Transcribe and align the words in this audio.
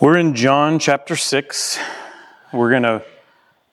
We're 0.00 0.18
in 0.18 0.36
John 0.36 0.78
chapter 0.78 1.16
6. 1.16 1.76
We're 2.52 2.70
going 2.70 2.84
to 2.84 3.02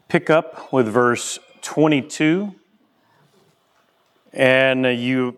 pick 0.07 0.31
up 0.31 0.73
with 0.73 0.87
verse 0.87 1.37
22. 1.61 2.55
And 4.33 4.85
you 4.87 5.37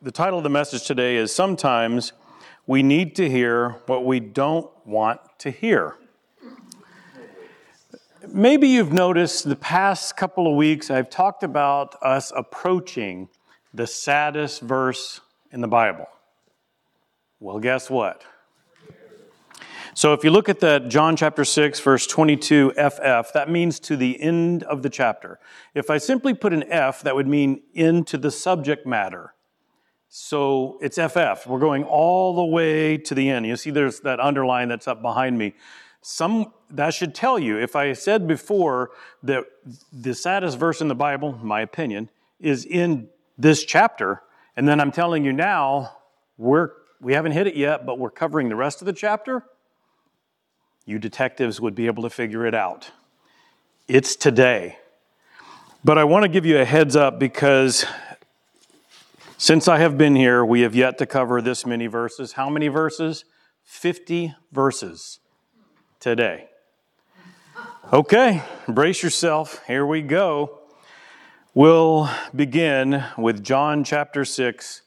the 0.00 0.10
title 0.10 0.38
of 0.38 0.42
the 0.42 0.48
message 0.48 0.86
today 0.86 1.16
is 1.16 1.34
sometimes 1.34 2.14
we 2.66 2.82
need 2.82 3.14
to 3.16 3.28
hear 3.28 3.72
what 3.84 4.06
we 4.06 4.18
don't 4.18 4.70
want 4.86 5.20
to 5.40 5.50
hear. 5.50 5.96
Maybe 8.26 8.68
you've 8.68 8.94
noticed 8.94 9.46
the 9.46 9.54
past 9.54 10.16
couple 10.16 10.50
of 10.50 10.56
weeks 10.56 10.90
I've 10.90 11.10
talked 11.10 11.42
about 11.42 11.94
us 12.02 12.32
approaching 12.34 13.28
the 13.74 13.86
saddest 13.86 14.62
verse 14.62 15.20
in 15.52 15.60
the 15.60 15.68
Bible. 15.68 16.08
Well, 17.38 17.58
guess 17.58 17.90
what? 17.90 18.24
So 19.96 20.12
if 20.12 20.24
you 20.24 20.30
look 20.30 20.50
at 20.50 20.60
that 20.60 20.90
John 20.90 21.16
chapter 21.16 21.42
6 21.42 21.80
verse 21.80 22.06
22 22.06 22.72
FF, 22.72 23.32
that 23.32 23.48
means 23.48 23.80
to 23.80 23.96
the 23.96 24.20
end 24.20 24.62
of 24.64 24.82
the 24.82 24.90
chapter. 24.90 25.38
If 25.74 25.88
I 25.88 25.96
simply 25.96 26.34
put 26.34 26.52
an 26.52 26.70
F, 26.70 27.00
that 27.00 27.16
would 27.16 27.26
mean 27.26 27.62
into 27.72 28.18
the 28.18 28.30
subject 28.30 28.86
matter. 28.86 29.32
So 30.10 30.78
it's 30.82 30.98
FF. 30.98 31.46
We're 31.46 31.60
going 31.60 31.82
all 31.84 32.36
the 32.36 32.44
way 32.44 32.98
to 32.98 33.14
the 33.14 33.30
end. 33.30 33.46
You 33.46 33.56
see 33.56 33.70
there's 33.70 34.00
that 34.00 34.20
underline 34.20 34.68
that's 34.68 34.86
up 34.86 35.00
behind 35.00 35.38
me. 35.38 35.54
Some 36.02 36.52
that 36.68 36.92
should 36.92 37.14
tell 37.14 37.38
you 37.38 37.56
if 37.56 37.74
I 37.74 37.94
said 37.94 38.28
before 38.28 38.90
that 39.22 39.44
the 39.94 40.12
saddest 40.12 40.58
verse 40.58 40.82
in 40.82 40.88
the 40.88 40.94
Bible, 40.94 41.38
my 41.42 41.62
opinion, 41.62 42.10
is 42.38 42.66
in 42.66 43.08
this 43.38 43.64
chapter, 43.64 44.20
and 44.58 44.68
then 44.68 44.78
I'm 44.78 44.92
telling 44.92 45.24
you 45.24 45.32
now 45.32 45.96
we're 46.36 46.72
we 47.00 47.14
haven't 47.14 47.32
hit 47.32 47.46
it 47.46 47.56
yet, 47.56 47.86
but 47.86 47.98
we're 47.98 48.10
covering 48.10 48.50
the 48.50 48.56
rest 48.56 48.82
of 48.82 48.86
the 48.86 48.92
chapter 48.92 49.42
you 50.86 51.00
detectives 51.00 51.60
would 51.60 51.74
be 51.74 51.86
able 51.86 52.04
to 52.04 52.10
figure 52.10 52.46
it 52.46 52.54
out. 52.54 52.90
It's 53.88 54.16
today. 54.16 54.78
But 55.84 55.98
I 55.98 56.04
want 56.04 56.22
to 56.22 56.28
give 56.28 56.46
you 56.46 56.58
a 56.58 56.64
heads 56.64 56.96
up 56.96 57.18
because 57.18 57.84
since 59.36 59.68
I 59.68 59.78
have 59.78 59.98
been 59.98 60.16
here, 60.16 60.44
we 60.44 60.62
have 60.62 60.74
yet 60.74 60.96
to 60.98 61.06
cover 61.06 61.42
this 61.42 61.66
many 61.66 61.88
verses. 61.88 62.32
How 62.32 62.48
many 62.48 62.68
verses? 62.68 63.24
50 63.64 64.34
verses 64.52 65.18
today. 65.98 66.48
Okay, 67.92 68.42
brace 68.68 69.02
yourself. 69.02 69.62
Here 69.66 69.84
we 69.84 70.02
go. 70.02 70.60
We'll 71.52 72.08
begin 72.34 73.04
with 73.18 73.42
John 73.42 73.82
chapter 73.82 74.24
6, 74.24 74.82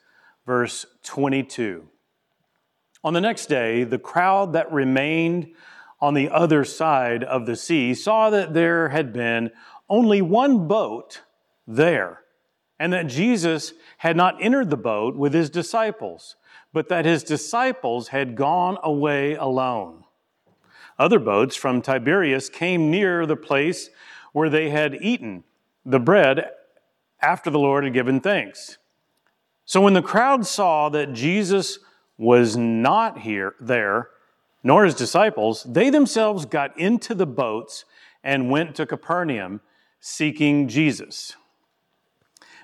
verse 0.46 0.86
22. 1.04 1.88
On 3.04 3.14
the 3.14 3.22
next 3.22 3.48
day, 3.48 3.84
the 3.84 4.00
crowd 4.00 4.54
that 4.54 4.72
remained 4.72 5.54
on 6.02 6.14
the 6.14 6.30
other 6.30 6.64
side 6.64 7.24
of 7.24 7.46
the 7.46 7.56
sea 7.56 7.94
saw 7.94 8.30
that 8.30 8.54
there 8.54 8.90
had 8.90 9.12
been 9.12 9.52
only 9.90 10.22
one 10.22 10.68
boat 10.68 11.22
there, 11.68 12.22
and 12.80 12.94
that 12.94 13.08
Jesus 13.08 13.74
had 13.98 14.16
not 14.16 14.42
entered 14.42 14.70
the 14.70 14.78
boat 14.78 15.16
with 15.16 15.34
his 15.34 15.50
disciples, 15.50 16.36
but 16.72 16.90
that 16.90 17.06
his 17.06 17.24
disciples 17.24 18.10
had 18.10 18.36
gone 18.36 18.78
away 18.84 19.36
alone. 19.36 20.04
Other 20.98 21.20
boats 21.20 21.56
from 21.56 21.82
Tiberias 21.82 22.50
came 22.50 22.92
near 22.92 23.26
the 23.26 23.36
place 23.36 23.90
where 24.32 24.50
they 24.50 24.70
had 24.70 24.96
eaten 25.02 25.44
the 25.86 26.00
bread 26.00 26.50
after 27.22 27.50
the 27.50 27.60
Lord 27.60 27.84
had 27.84 27.94
given 27.94 28.20
thanks. 28.20 28.78
So 29.66 29.82
when 29.82 29.94
the 29.94 30.02
crowd 30.02 30.46
saw 30.46 30.90
that 30.90 31.14
Jesus 31.14 31.80
was 32.18 32.58
not 32.58 33.20
here 33.20 33.56
there, 33.60 34.10
nor 34.64 34.86
his 34.86 34.96
disciples, 34.96 35.64
they 35.64 35.90
themselves 35.90 36.46
got 36.46 36.78
into 36.80 37.16
the 37.16 37.26
boats 37.26 37.86
and 38.24 38.50
went 38.50 38.76
to 38.76 38.86
Capernaum 38.86 39.62
seeking 40.00 40.68
Jesus. 40.68 41.36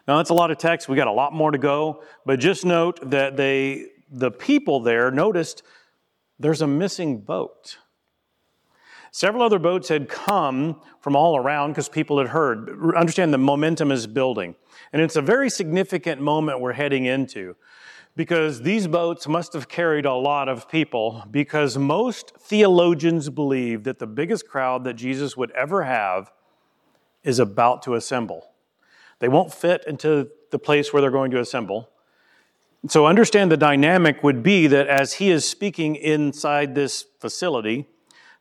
Now 0.07 0.17
that's 0.17 0.29
a 0.29 0.33
lot 0.33 0.51
of 0.51 0.57
text. 0.57 0.87
We 0.87 0.95
got 0.95 1.07
a 1.07 1.11
lot 1.11 1.33
more 1.33 1.51
to 1.51 1.57
go, 1.57 2.03
but 2.25 2.39
just 2.39 2.65
note 2.65 3.09
that 3.09 3.37
they 3.37 3.87
the 4.11 4.31
people 4.31 4.79
there 4.79 5.09
noticed 5.09 5.63
there's 6.39 6.61
a 6.61 6.67
missing 6.67 7.19
boat. 7.19 7.77
Several 9.11 9.43
other 9.43 9.59
boats 9.59 9.87
had 9.87 10.09
come 10.09 10.81
from 10.99 11.15
all 11.15 11.37
around 11.37 11.71
because 11.71 11.87
people 11.87 12.17
had 12.17 12.27
heard. 12.27 12.69
Understand 12.95 13.33
the 13.33 13.37
momentum 13.37 13.91
is 13.91 14.07
building. 14.07 14.55
And 14.91 15.01
it's 15.01 15.15
a 15.15 15.21
very 15.21 15.49
significant 15.49 16.21
moment 16.21 16.59
we're 16.59 16.73
heading 16.73 17.05
into 17.05 17.55
because 18.15 18.61
these 18.61 18.87
boats 18.87 19.27
must 19.27 19.53
have 19.53 19.67
carried 19.67 20.05
a 20.05 20.13
lot 20.13 20.47
of 20.47 20.69
people 20.69 21.23
because 21.29 21.77
most 21.77 22.33
theologians 22.37 23.29
believe 23.29 23.83
that 23.83 23.99
the 23.99 24.07
biggest 24.07 24.47
crowd 24.47 24.83
that 24.85 24.93
Jesus 24.93 25.35
would 25.35 25.51
ever 25.51 25.83
have 25.83 26.31
is 27.23 27.39
about 27.39 27.81
to 27.83 27.95
assemble. 27.95 28.47
They 29.19 29.27
won't 29.27 29.53
fit 29.53 29.83
into 29.87 30.29
the 30.51 30.59
place 30.59 30.93
where 30.93 31.01
they're 31.01 31.11
going 31.11 31.31
to 31.31 31.39
assemble. 31.39 31.89
So 32.87 33.07
understand 33.07 33.51
the 33.51 33.57
dynamic 33.57 34.23
would 34.23 34.43
be 34.43 34.67
that 34.67 34.87
as 34.87 35.13
he 35.13 35.31
is 35.31 35.47
speaking 35.47 35.95
inside 35.95 36.75
this 36.75 37.05
facility, 37.19 37.87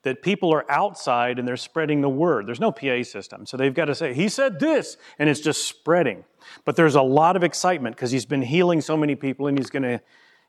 that 0.02 0.22
people 0.22 0.52
are 0.52 0.70
outside 0.70 1.38
and 1.38 1.48
they're 1.48 1.56
spreading 1.56 2.02
the 2.02 2.10
word. 2.10 2.46
There's 2.46 2.60
no 2.60 2.70
PA 2.70 3.02
system. 3.02 3.46
So 3.46 3.56
they've 3.56 3.74
got 3.74 3.86
to 3.86 3.94
say, 3.94 4.12
He 4.12 4.28
said 4.28 4.60
this, 4.60 4.98
and 5.18 5.30
it's 5.30 5.40
just 5.40 5.66
spreading. 5.66 6.24
But 6.64 6.76
there's 6.76 6.94
a 6.94 7.02
lot 7.02 7.36
of 7.36 7.42
excitement 7.42 7.96
because 7.96 8.10
he's 8.10 8.26
been 8.26 8.42
healing 8.42 8.80
so 8.80 8.96
many 8.96 9.14
people 9.14 9.46
and 9.46 9.58
he's 9.58 9.70
going 9.70 9.82
to 9.82 10.00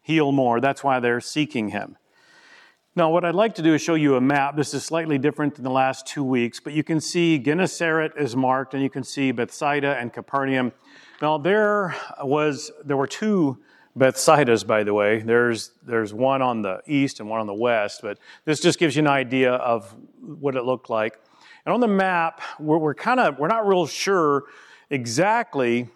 heal 0.01 0.31
more. 0.31 0.59
That's 0.59 0.83
why 0.83 0.99
they're 0.99 1.21
seeking 1.21 1.69
him. 1.69 1.97
Now, 2.97 3.09
what 3.09 3.25
I'd 3.25 3.35
like 3.35 3.55
to 3.55 3.61
do 3.61 3.73
is 3.73 3.81
show 3.81 3.95
you 3.95 4.15
a 4.15 4.21
map. 4.21 4.55
This 4.55 4.73
is 4.73 4.85
slightly 4.85 5.17
different 5.17 5.55
than 5.55 5.65
the 5.65 5.71
last 5.71 6.07
two 6.07 6.23
weeks, 6.23 6.61
but 6.61 6.71
you 6.71 6.83
can 6.83 7.01
see 7.01 7.37
Gennesaret 7.37 8.13
is 8.17 8.37
marked, 8.37 8.73
and 8.73 8.81
you 8.81 8.89
can 8.89 9.03
see 9.03 9.31
Bethsaida 9.33 9.97
and 9.97 10.13
Capernaum. 10.13 10.71
Now, 11.21 11.37
there 11.37 11.93
was 12.21 12.71
there 12.85 12.95
were 12.95 13.07
two 13.07 13.57
Bethsaidas, 13.97 14.67
by 14.67 14.83
the 14.83 14.93
way. 14.93 15.19
There's, 15.19 15.71
there's 15.85 16.13
one 16.13 16.41
on 16.41 16.61
the 16.61 16.81
east 16.85 17.19
and 17.19 17.29
one 17.29 17.39
on 17.39 17.47
the 17.47 17.53
west, 17.53 18.01
but 18.01 18.17
this 18.43 18.59
just 18.59 18.77
gives 18.77 18.95
you 18.95 19.01
an 19.01 19.07
idea 19.07 19.53
of 19.53 19.95
what 20.21 20.55
it 20.55 20.63
looked 20.63 20.89
like. 20.89 21.17
And 21.65 21.73
on 21.73 21.79
the 21.79 21.87
map, 21.87 22.41
we're, 22.59 22.77
we're 22.77 22.93
kind 22.93 23.19
of, 23.19 23.39
we're 23.39 23.47
not 23.47 23.65
real 23.65 23.87
sure 23.87 24.43
exactly 24.89 25.89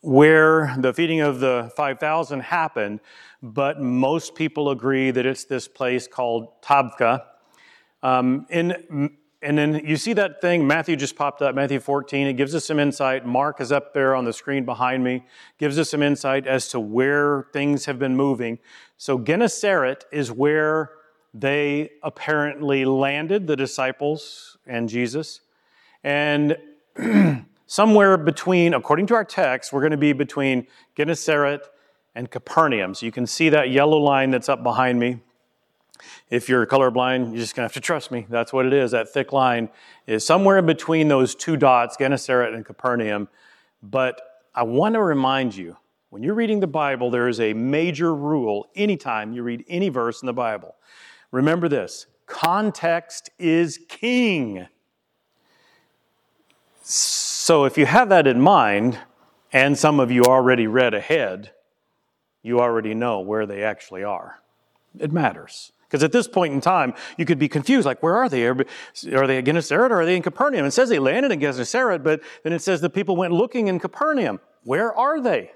where 0.00 0.74
the 0.78 0.92
feeding 0.92 1.20
of 1.20 1.40
the 1.40 1.72
5,000 1.76 2.40
happened, 2.40 3.00
but 3.42 3.80
most 3.80 4.34
people 4.34 4.70
agree 4.70 5.10
that 5.10 5.24
it's 5.24 5.44
this 5.44 5.68
place 5.68 6.08
called 6.08 6.60
Tabgha. 6.62 7.24
Um, 8.02 8.46
in 8.50 9.10
and 9.42 9.58
then 9.58 9.82
you 9.84 9.96
see 9.96 10.12
that 10.12 10.40
thing, 10.40 10.68
Matthew 10.68 10.94
just 10.94 11.16
popped 11.16 11.42
up, 11.42 11.56
Matthew 11.56 11.80
14. 11.80 12.28
It 12.28 12.34
gives 12.34 12.54
us 12.54 12.64
some 12.64 12.78
insight. 12.78 13.26
Mark 13.26 13.60
is 13.60 13.72
up 13.72 13.92
there 13.92 14.14
on 14.14 14.24
the 14.24 14.32
screen 14.32 14.64
behind 14.64 15.02
me, 15.02 15.24
gives 15.58 15.80
us 15.80 15.90
some 15.90 16.00
insight 16.00 16.46
as 16.46 16.68
to 16.68 16.78
where 16.78 17.48
things 17.52 17.86
have 17.86 17.98
been 17.98 18.16
moving. 18.16 18.60
So 18.98 19.18
Gennesaret 19.18 20.04
is 20.12 20.30
where 20.30 20.92
they 21.34 21.90
apparently 22.04 22.84
landed, 22.84 23.48
the 23.48 23.56
disciples 23.56 24.58
and 24.64 24.88
Jesus. 24.88 25.40
And 26.04 26.56
somewhere 27.72 28.18
between, 28.18 28.74
according 28.74 29.06
to 29.06 29.14
our 29.14 29.24
text, 29.24 29.72
we're 29.72 29.80
going 29.80 29.92
to 29.92 29.96
be 29.96 30.12
between 30.12 30.66
Gennesaret 30.94 31.62
and 32.14 32.30
Capernaum. 32.30 32.94
So 32.94 33.06
you 33.06 33.12
can 33.12 33.26
see 33.26 33.48
that 33.48 33.70
yellow 33.70 33.96
line 33.96 34.30
that's 34.30 34.50
up 34.50 34.62
behind 34.62 35.00
me. 35.00 35.20
If 36.28 36.50
you're 36.50 36.66
colorblind, 36.66 37.28
you're 37.28 37.38
just 37.38 37.56
going 37.56 37.62
to 37.62 37.72
have 37.72 37.72
to 37.72 37.80
trust 37.80 38.10
me. 38.10 38.26
That's 38.28 38.52
what 38.52 38.66
it 38.66 38.74
is. 38.74 38.90
That 38.90 39.08
thick 39.08 39.32
line 39.32 39.70
is 40.06 40.26
somewhere 40.26 40.58
in 40.58 40.66
between 40.66 41.08
those 41.08 41.34
two 41.34 41.56
dots, 41.56 41.96
Gennesaret 41.96 42.52
and 42.52 42.62
Capernaum. 42.62 43.28
But 43.82 44.20
I 44.54 44.64
want 44.64 44.94
to 44.94 45.02
remind 45.02 45.56
you 45.56 45.78
when 46.10 46.22
you're 46.22 46.34
reading 46.34 46.60
the 46.60 46.66
Bible, 46.66 47.10
there 47.10 47.26
is 47.26 47.40
a 47.40 47.54
major 47.54 48.14
rule 48.14 48.68
anytime 48.76 49.32
you 49.32 49.42
read 49.42 49.64
any 49.66 49.88
verse 49.88 50.20
in 50.20 50.26
the 50.26 50.34
Bible. 50.34 50.76
Remember 51.30 51.70
this 51.70 52.06
context 52.26 53.30
is 53.38 53.80
king. 53.88 54.66
If 57.64 57.76
you 57.78 57.86
have 57.86 58.08
that 58.10 58.26
in 58.26 58.40
mind, 58.40 58.98
and 59.52 59.76
some 59.76 60.00
of 60.00 60.10
you 60.10 60.22
already 60.22 60.66
read 60.66 60.94
ahead, 60.94 61.52
you 62.42 62.60
already 62.60 62.94
know 62.94 63.20
where 63.20 63.46
they 63.46 63.62
actually 63.62 64.04
are. 64.04 64.38
It 64.98 65.12
matters. 65.12 65.72
Because 65.82 66.02
at 66.02 66.12
this 66.12 66.26
point 66.26 66.54
in 66.54 66.60
time, 66.60 66.94
you 67.18 67.26
could 67.26 67.38
be 67.38 67.48
confused, 67.48 67.84
like, 67.84 68.02
where 68.02 68.16
are 68.16 68.28
they? 68.28 68.46
Are 68.46 68.54
they 69.26 69.38
at 69.38 69.44
Gennesaret 69.44 69.92
or 69.92 70.00
are 70.00 70.06
they 70.06 70.16
in 70.16 70.22
Capernaum? 70.22 70.64
It 70.64 70.70
says 70.70 70.88
they 70.88 70.98
landed 70.98 71.32
in 71.32 71.40
Gennesaret, 71.40 72.02
but 72.02 72.22
then 72.44 72.54
it 72.54 72.62
says 72.62 72.80
the 72.80 72.88
people 72.88 73.14
went 73.14 73.34
looking 73.34 73.68
in 73.68 73.78
Capernaum. 73.78 74.40
Where 74.64 74.94
are 74.94 75.20
they? 75.20 75.50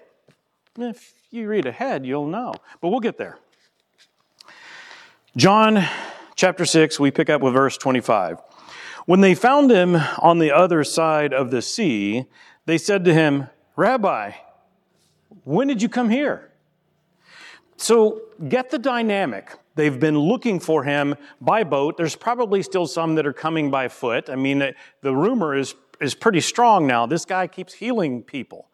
If 0.78 1.14
you 1.30 1.48
read 1.48 1.64
ahead, 1.64 2.04
you'll 2.04 2.26
know. 2.26 2.52
But 2.82 2.88
we'll 2.88 3.00
get 3.00 3.16
there. 3.16 3.38
John 5.36 5.86
chapter 6.34 6.66
6, 6.66 7.00
we 7.00 7.10
pick 7.10 7.30
up 7.30 7.40
with 7.40 7.54
verse 7.54 7.78
25. 7.78 8.38
When 9.06 9.20
they 9.20 9.36
found 9.36 9.70
him 9.70 9.94
on 10.18 10.40
the 10.40 10.50
other 10.50 10.82
side 10.82 11.32
of 11.32 11.52
the 11.52 11.62
sea, 11.62 12.26
they 12.66 12.76
said 12.76 13.04
to 13.04 13.14
him, 13.14 13.46
Rabbi, 13.76 14.32
when 15.44 15.68
did 15.68 15.80
you 15.80 15.88
come 15.88 16.10
here? 16.10 16.50
So 17.76 18.22
get 18.48 18.70
the 18.70 18.80
dynamic. 18.80 19.52
They've 19.76 19.98
been 19.98 20.18
looking 20.18 20.58
for 20.58 20.82
him 20.82 21.14
by 21.40 21.62
boat. 21.62 21.96
There's 21.96 22.16
probably 22.16 22.62
still 22.62 22.88
some 22.88 23.14
that 23.14 23.26
are 23.26 23.32
coming 23.32 23.70
by 23.70 23.86
foot. 23.86 24.28
I 24.28 24.34
mean, 24.34 24.72
the 25.02 25.14
rumor 25.14 25.54
is, 25.54 25.76
is 26.00 26.16
pretty 26.16 26.40
strong 26.40 26.88
now. 26.88 27.06
This 27.06 27.24
guy 27.24 27.46
keeps 27.46 27.74
healing 27.74 28.24
people, 28.24 28.70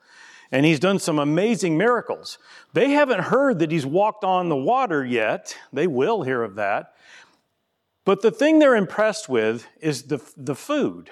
and 0.50 0.64
he's 0.64 0.80
done 0.80 0.98
some 0.98 1.18
amazing 1.18 1.76
miracles. 1.76 2.38
They 2.72 2.92
haven't 2.92 3.20
heard 3.20 3.58
that 3.58 3.70
he's 3.70 3.84
walked 3.84 4.24
on 4.24 4.48
the 4.48 4.56
water 4.56 5.04
yet. 5.04 5.58
They 5.74 5.88
will 5.88 6.22
hear 6.22 6.42
of 6.42 6.54
that. 6.54 6.94
But 8.04 8.22
the 8.22 8.30
thing 8.30 8.58
they're 8.58 8.76
impressed 8.76 9.28
with 9.28 9.66
is 9.80 10.04
the, 10.04 10.20
the 10.36 10.54
food. 10.54 11.10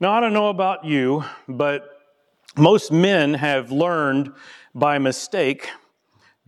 Now, 0.00 0.12
I 0.12 0.20
don't 0.20 0.32
know 0.32 0.48
about 0.48 0.84
you, 0.84 1.24
but 1.48 1.88
most 2.56 2.92
men 2.92 3.34
have 3.34 3.70
learned 3.72 4.32
by 4.74 4.98
mistake 4.98 5.70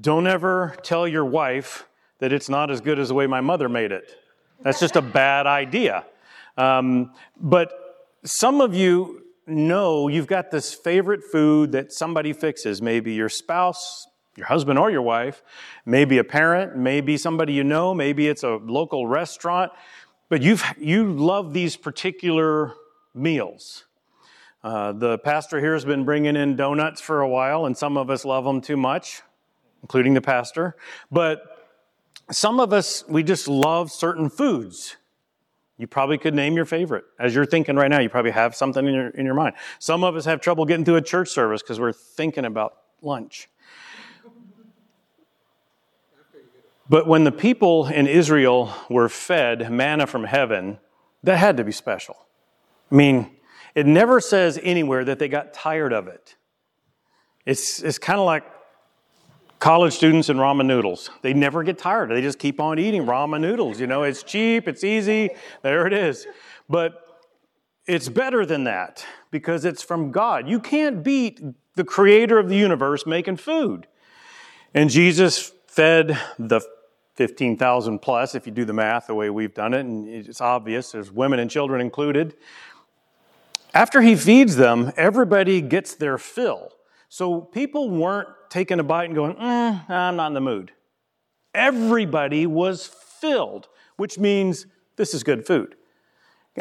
don't 0.01 0.27
ever 0.27 0.75
tell 0.83 1.07
your 1.07 1.25
wife 1.25 1.87
that 2.19 2.33
it's 2.33 2.49
not 2.49 2.71
as 2.71 2.81
good 2.81 2.99
as 2.99 3.09
the 3.09 3.15
way 3.15 3.27
my 3.27 3.41
mother 3.41 3.69
made 3.69 3.93
it. 3.93 4.11
That's 4.63 4.81
just 4.81 4.97
a 4.97 5.03
bad 5.21 5.47
idea. 5.47 6.05
Um, 6.57 7.13
but 7.37 7.73
some 8.25 8.61
of 8.61 8.75
you 8.75 9.23
know 9.47 10.09
you've 10.09 10.27
got 10.27 10.51
this 10.51 10.75
favorite 10.75 11.23
food 11.23 11.73
that 11.73 11.93
somebody 11.93 12.33
fixes, 12.33 12.81
maybe 12.81 13.13
your 13.13 13.29
spouse, 13.29 14.07
your 14.37 14.47
husband 14.47 14.79
or 14.79 14.91
your 14.91 15.03
wife, 15.03 15.43
maybe 15.87 16.19
a 16.19 16.25
parent, 16.25 16.77
maybe 16.77 17.17
somebody 17.17 17.53
you 17.53 17.65
know, 17.65 17.95
maybe 17.95 18.29
it's 18.29 18.43
a 18.43 18.57
local 18.57 19.07
restaurant, 19.07 19.73
but 20.29 20.43
you've, 20.43 20.65
you 20.79 21.13
love 21.13 21.53
these 21.53 21.77
particular 21.77 22.75
meals. 23.15 23.85
Uh, 24.63 24.93
the 24.93 25.19
pastor 25.19 25.61
here 25.61 25.75
has 25.75 25.85
been 25.85 26.05
bringing 26.05 26.37
in 26.37 26.57
donuts 26.57 27.01
for 27.01 27.21
a 27.21 27.29
while, 27.29 27.67
and 27.67 27.77
some 27.77 27.97
of 27.97 28.09
us 28.09 28.25
love 28.25 28.45
them 28.45 28.61
too 28.61 28.77
much, 28.77 29.23
including 29.83 30.15
the 30.15 30.23
pastor. 30.23 30.75
But 31.13 31.43
some 32.31 32.59
of 32.59 32.73
us, 32.73 33.05
we 33.07 33.23
just 33.23 33.47
love 33.47 33.93
certain 33.93 34.31
foods. 34.31 34.97
You 35.77 35.87
probably 35.87 36.19
could 36.19 36.35
name 36.35 36.55
your 36.55 36.65
favorite. 36.65 37.05
As 37.19 37.35
you're 37.35 37.45
thinking 37.45 37.77
right 37.77 37.91
now, 37.91 38.01
you 38.01 38.09
probably 38.09 38.31
have 38.31 38.55
something 38.55 38.87
in 38.87 38.95
your, 38.95 39.09
in 39.09 39.27
your 39.27 39.35
mind. 39.35 39.55
Some 39.81 40.03
of 40.03 40.17
us 40.17 40.25
have 40.25 40.41
trouble 40.41 40.65
getting 40.65 40.85
through 40.85 40.97
a 40.97 41.03
church 41.03 41.29
service 41.29 41.63
because 41.63 41.79
we're 41.79 41.93
thinking 41.93 42.45
about 42.45 42.77
lunch. 43.03 43.49
But 46.89 47.07
when 47.07 47.25
the 47.25 47.33
people 47.33 47.87
in 47.87 48.07
Israel 48.07 48.73
were 48.91 49.09
fed 49.09 49.71
manna 49.73 50.07
from 50.07 50.25
heaven, 50.25 50.79
that 51.23 51.39
had 51.39 51.57
to 51.57 51.65
be 51.65 51.73
special. 51.73 52.17
I 52.93 52.95
mean, 52.95 53.31
it 53.75 53.87
never 53.87 54.21
says 54.21 54.59
anywhere 54.63 55.05
that 55.05 55.19
they 55.19 55.29
got 55.29 55.55
tired 55.55 55.93
of 55.93 56.07
it. 56.09 56.37
It's, 57.47 57.83
it's 57.83 57.99
kind 57.99 58.21
of 58.21 58.27
like 58.27 58.45
college 59.59 59.95
students 59.95 60.29
and 60.29 60.39
ramen 60.39 60.67
noodles. 60.67 61.09
They 61.23 61.33
never 61.33 61.63
get 61.63 61.79
tired. 61.79 62.11
They 62.11 62.21
just 62.21 62.39
keep 62.39 62.61
on 62.61 62.79
eating 62.79 63.07
ramen 63.07 63.41
noodles. 63.41 63.81
You 63.81 63.87
know, 63.87 64.03
it's 64.03 64.23
cheap, 64.23 64.69
it's 64.69 64.85
easy, 64.85 65.31
there 65.63 65.87
it 65.87 65.95
is. 65.95 66.27
But 66.69 67.01
it's 67.87 68.11
better 68.11 68.45
than 68.45 68.65
that 68.65 69.05
because 69.31 69.65
it's 69.65 69.83
from 69.83 70.11
God. 70.11 70.49
You 70.49 70.61
can't 70.61 71.03
beat 71.03 71.41
the 71.77 71.85
creator 71.85 72.39
of 72.39 72.51
the 72.51 72.57
universe 72.57 73.07
making 73.07 73.39
food. 73.39 73.87
And 74.75 74.91
Jesus 74.91 75.53
fed 75.75 76.17
the 76.39 76.61
15,000 77.17 77.99
plus, 77.99 78.35
if 78.35 78.47
you 78.47 78.53
do 78.53 78.65
the 78.65 78.73
math 78.73 79.09
the 79.09 79.15
way 79.15 79.31
we've 79.31 79.55
done 79.55 79.75
it, 79.75 79.81
and 79.81 80.09
it's 80.09 80.41
obvious, 80.41 80.93
there's 80.93 81.11
women 81.11 81.39
and 81.39 81.51
children 81.51 81.81
included. 81.81 82.35
After 83.73 84.01
he 84.01 84.15
feeds 84.15 84.57
them, 84.57 84.93
everybody 84.97 85.61
gets 85.61 85.95
their 85.95 86.17
fill. 86.17 86.73
So 87.09 87.41
people 87.41 87.91
weren't 87.91 88.29
taking 88.51 88.79
a 88.79 88.85
bite 88.85 89.07
and 89.07 89.15
going, 89.15 89.35
mm, 89.35 89.91
I'm 89.91 90.17
not 90.17 90.29
in 90.29 90.35
the 90.35 90.41
mood. 90.41 90.73
Everybody 91.55 92.47
was 92.47 92.87
filled, 92.87 93.69
which 93.97 94.19
means 94.19 94.67
this 94.97 95.13
is 95.13 95.23
good 95.23 95.47
food. 95.47 95.77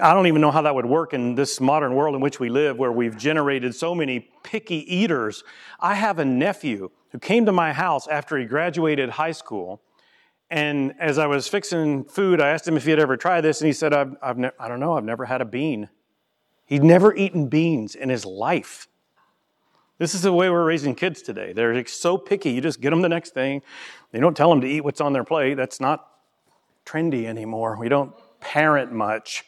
I 0.01 0.13
don't 0.15 0.25
even 0.25 0.41
know 0.41 0.49
how 0.49 0.63
that 0.63 0.73
would 0.73 0.87
work 0.87 1.13
in 1.13 1.35
this 1.35 1.61
modern 1.61 1.93
world 1.93 2.15
in 2.15 2.21
which 2.21 2.39
we 2.39 2.49
live, 2.49 2.79
where 2.79 2.91
we've 2.91 3.15
generated 3.15 3.75
so 3.75 3.93
many 3.93 4.27
picky 4.43 4.77
eaters. 4.95 5.43
I 5.79 5.93
have 5.93 6.17
a 6.17 6.25
nephew 6.25 6.89
who 7.13 7.19
came 7.19 7.45
to 7.45 7.51
my 7.51 7.71
house 7.71 8.07
after 8.07 8.37
he 8.37 8.45
graduated 8.45 9.11
high 9.11 9.31
school. 9.31 9.81
And 10.49 10.93
as 10.99 11.17
I 11.17 11.27
was 11.27 11.47
fixing 11.47 12.03
food, 12.03 12.41
I 12.41 12.49
asked 12.49 12.67
him 12.67 12.75
if 12.75 12.83
he 12.83 12.89
had 12.89 12.99
ever 12.99 13.15
tried 13.15 13.41
this, 13.41 13.61
and 13.61 13.67
he 13.67 13.73
said, 13.73 13.93
I've, 13.93 14.15
I've 14.21 14.37
ne- 14.37 14.51
I 14.59 14.67
don't 14.67 14.79
know, 14.79 14.97
I've 14.97 15.05
never 15.05 15.25
had 15.25 15.39
a 15.39 15.45
bean. 15.45 15.89
He'd 16.65 16.83
never 16.83 17.15
eaten 17.15 17.47
beans 17.47 17.95
in 17.95 18.09
his 18.09 18.25
life. 18.25 18.87
This 19.99 20.15
is 20.15 20.23
the 20.23 20.33
way 20.33 20.49
we're 20.49 20.65
raising 20.65 20.95
kids 20.95 21.21
today. 21.21 21.53
They're 21.53 21.85
so 21.85 22.17
picky. 22.17 22.51
You 22.51 22.61
just 22.61 22.81
get 22.81 22.89
them 22.89 23.01
the 23.01 23.09
next 23.09 23.33
thing. 23.33 23.61
You 24.11 24.19
don't 24.19 24.35
tell 24.35 24.49
them 24.49 24.61
to 24.61 24.67
eat 24.67 24.81
what's 24.81 24.99
on 24.99 25.13
their 25.13 25.23
plate. 25.23 25.53
That's 25.53 25.79
not 25.79 26.07
trendy 26.85 27.25
anymore. 27.25 27.77
We 27.79 27.89
don't 27.89 28.11
parent 28.39 28.91
much. 28.91 29.45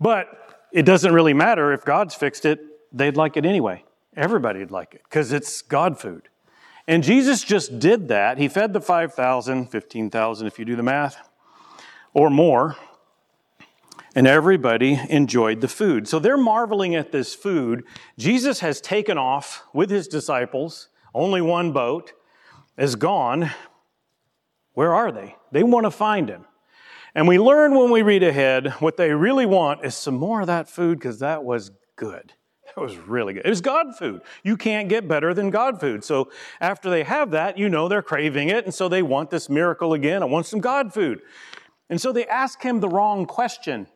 But 0.00 0.28
it 0.72 0.84
doesn't 0.84 1.12
really 1.12 1.34
matter 1.34 1.72
if 1.72 1.84
God's 1.84 2.14
fixed 2.14 2.44
it, 2.44 2.60
they'd 2.92 3.16
like 3.16 3.36
it 3.36 3.44
anyway. 3.44 3.84
Everybody'd 4.16 4.70
like 4.70 4.94
it 4.94 5.02
because 5.04 5.32
it's 5.32 5.60
God 5.60 5.98
food. 5.98 6.28
And 6.90 7.04
Jesus 7.04 7.44
just 7.44 7.78
did 7.78 8.08
that. 8.08 8.36
He 8.38 8.48
fed 8.48 8.72
the 8.72 8.80
5,000, 8.80 9.66
15,000 9.68 10.46
if 10.48 10.58
you 10.58 10.64
do 10.64 10.74
the 10.74 10.82
math, 10.82 11.28
or 12.12 12.30
more 12.30 12.76
and 14.16 14.26
everybody 14.26 15.00
enjoyed 15.08 15.60
the 15.60 15.68
food. 15.68 16.08
So 16.08 16.18
they're 16.18 16.36
marveling 16.36 16.96
at 16.96 17.12
this 17.12 17.32
food. 17.32 17.84
Jesus 18.18 18.58
has 18.58 18.80
taken 18.80 19.18
off 19.18 19.62
with 19.72 19.88
his 19.88 20.08
disciples, 20.08 20.88
only 21.14 21.40
one 21.40 21.70
boat 21.70 22.12
is 22.76 22.96
gone. 22.96 23.52
Where 24.72 24.92
are 24.92 25.12
they? 25.12 25.36
They 25.52 25.62
want 25.62 25.86
to 25.86 25.92
find 25.92 26.28
him. 26.28 26.44
And 27.14 27.28
we 27.28 27.38
learn 27.38 27.76
when 27.76 27.92
we 27.92 28.02
read 28.02 28.24
ahead 28.24 28.72
what 28.80 28.96
they 28.96 29.12
really 29.12 29.46
want 29.46 29.84
is 29.84 29.94
some 29.94 30.16
more 30.16 30.40
of 30.40 30.48
that 30.48 30.68
food 30.68 30.98
because 30.98 31.20
that 31.20 31.44
was 31.44 31.70
good. 31.94 32.32
That 32.74 32.80
was 32.80 32.96
really 32.96 33.34
good. 33.34 33.44
It 33.44 33.48
was 33.48 33.60
God 33.60 33.96
food. 33.96 34.22
You 34.42 34.56
can't 34.56 34.88
get 34.88 35.08
better 35.08 35.34
than 35.34 35.50
God 35.50 35.80
food. 35.80 36.04
So 36.04 36.30
after 36.60 36.88
they 36.88 37.02
have 37.02 37.32
that, 37.32 37.58
you 37.58 37.68
know 37.68 37.88
they're 37.88 38.02
craving 38.02 38.48
it. 38.48 38.64
And 38.64 38.72
so 38.72 38.88
they 38.88 39.02
want 39.02 39.30
this 39.30 39.48
miracle 39.48 39.92
again. 39.92 40.22
I 40.22 40.26
want 40.26 40.46
some 40.46 40.60
God 40.60 40.92
food. 40.94 41.20
And 41.88 42.00
so 42.00 42.12
they 42.12 42.26
ask 42.26 42.62
him 42.62 42.80
the 42.80 42.88
wrong 42.88 43.26
question. 43.26 43.88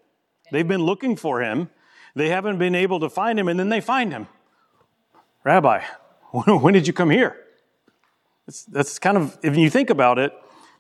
They've 0.51 0.67
been 0.67 0.83
looking 0.83 1.17
for 1.17 1.41
him. 1.41 1.71
They 2.17 2.29
haven't 2.29 2.59
been 2.59 2.75
able 2.75 3.01
to 3.01 3.09
find 3.09 3.39
him, 3.39 3.49
and 3.49 3.59
then 3.59 3.69
they 3.69 3.81
find 3.81 4.13
him. 4.13 4.29
Rabbi, 5.43 5.83
when 6.33 6.75
did 6.75 6.87
you 6.87 6.93
come 6.93 7.11
here? 7.11 7.37
It's, 8.47 8.65
that's 8.65 8.99
kind 8.99 9.17
of, 9.17 9.39
if 9.43 9.57
you 9.57 9.71
think 9.71 9.91
about 9.91 10.19
it, 10.19 10.33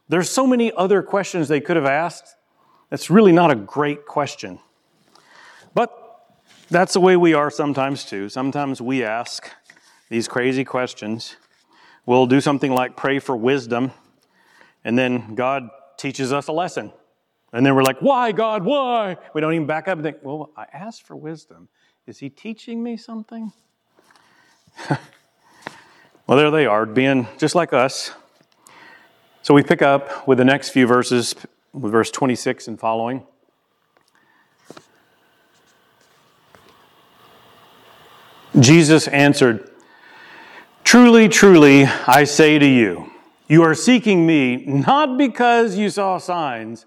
there's 0.08 0.28
so 0.28 0.46
many 0.46 0.70
other 0.72 1.02
questions 1.02 1.48
they 1.48 1.60
could 1.60 1.76
have 1.76 1.86
asked. 1.86 2.36
That's 2.90 3.10
really 3.10 3.32
not 3.32 3.50
a 3.50 3.54
great 3.54 4.06
question. 4.06 4.60
That's 6.70 6.94
the 6.94 7.00
way 7.00 7.16
we 7.16 7.34
are 7.34 7.50
sometimes 7.50 8.04
too. 8.04 8.28
Sometimes 8.28 8.80
we 8.80 9.04
ask 9.04 9.50
these 10.08 10.26
crazy 10.26 10.64
questions. 10.64 11.36
We'll 12.06 12.26
do 12.26 12.40
something 12.40 12.72
like 12.72 12.96
pray 12.96 13.18
for 13.18 13.36
wisdom, 13.36 13.92
and 14.82 14.98
then 14.98 15.34
God 15.34 15.68
teaches 15.98 16.32
us 16.32 16.48
a 16.48 16.52
lesson. 16.52 16.92
And 17.52 17.64
then 17.64 17.74
we're 17.74 17.82
like, 17.82 18.00
why, 18.00 18.32
God, 18.32 18.64
why? 18.64 19.16
We 19.34 19.40
don't 19.40 19.52
even 19.54 19.66
back 19.66 19.88
up 19.88 19.98
and 19.98 20.02
think, 20.02 20.18
well, 20.22 20.50
I 20.56 20.66
asked 20.72 21.04
for 21.04 21.14
wisdom. 21.14 21.68
Is 22.06 22.18
he 22.18 22.28
teaching 22.28 22.82
me 22.82 22.96
something? 22.96 23.52
well, 26.26 26.38
there 26.38 26.50
they 26.50 26.66
are, 26.66 26.84
being 26.86 27.28
just 27.38 27.54
like 27.54 27.72
us. 27.72 28.12
So 29.42 29.54
we 29.54 29.62
pick 29.62 29.82
up 29.82 30.26
with 30.26 30.38
the 30.38 30.44
next 30.44 30.70
few 30.70 30.86
verses, 30.86 31.34
with 31.72 31.92
verse 31.92 32.10
26 32.10 32.68
and 32.68 32.80
following. 32.80 33.24
Jesus 38.58 39.08
answered, 39.08 39.70
Truly, 40.84 41.28
truly, 41.28 41.84
I 41.84 42.24
say 42.24 42.58
to 42.58 42.66
you, 42.66 43.10
you 43.48 43.62
are 43.62 43.74
seeking 43.74 44.26
me 44.26 44.64
not 44.66 45.18
because 45.18 45.76
you 45.76 45.90
saw 45.90 46.18
signs 46.18 46.86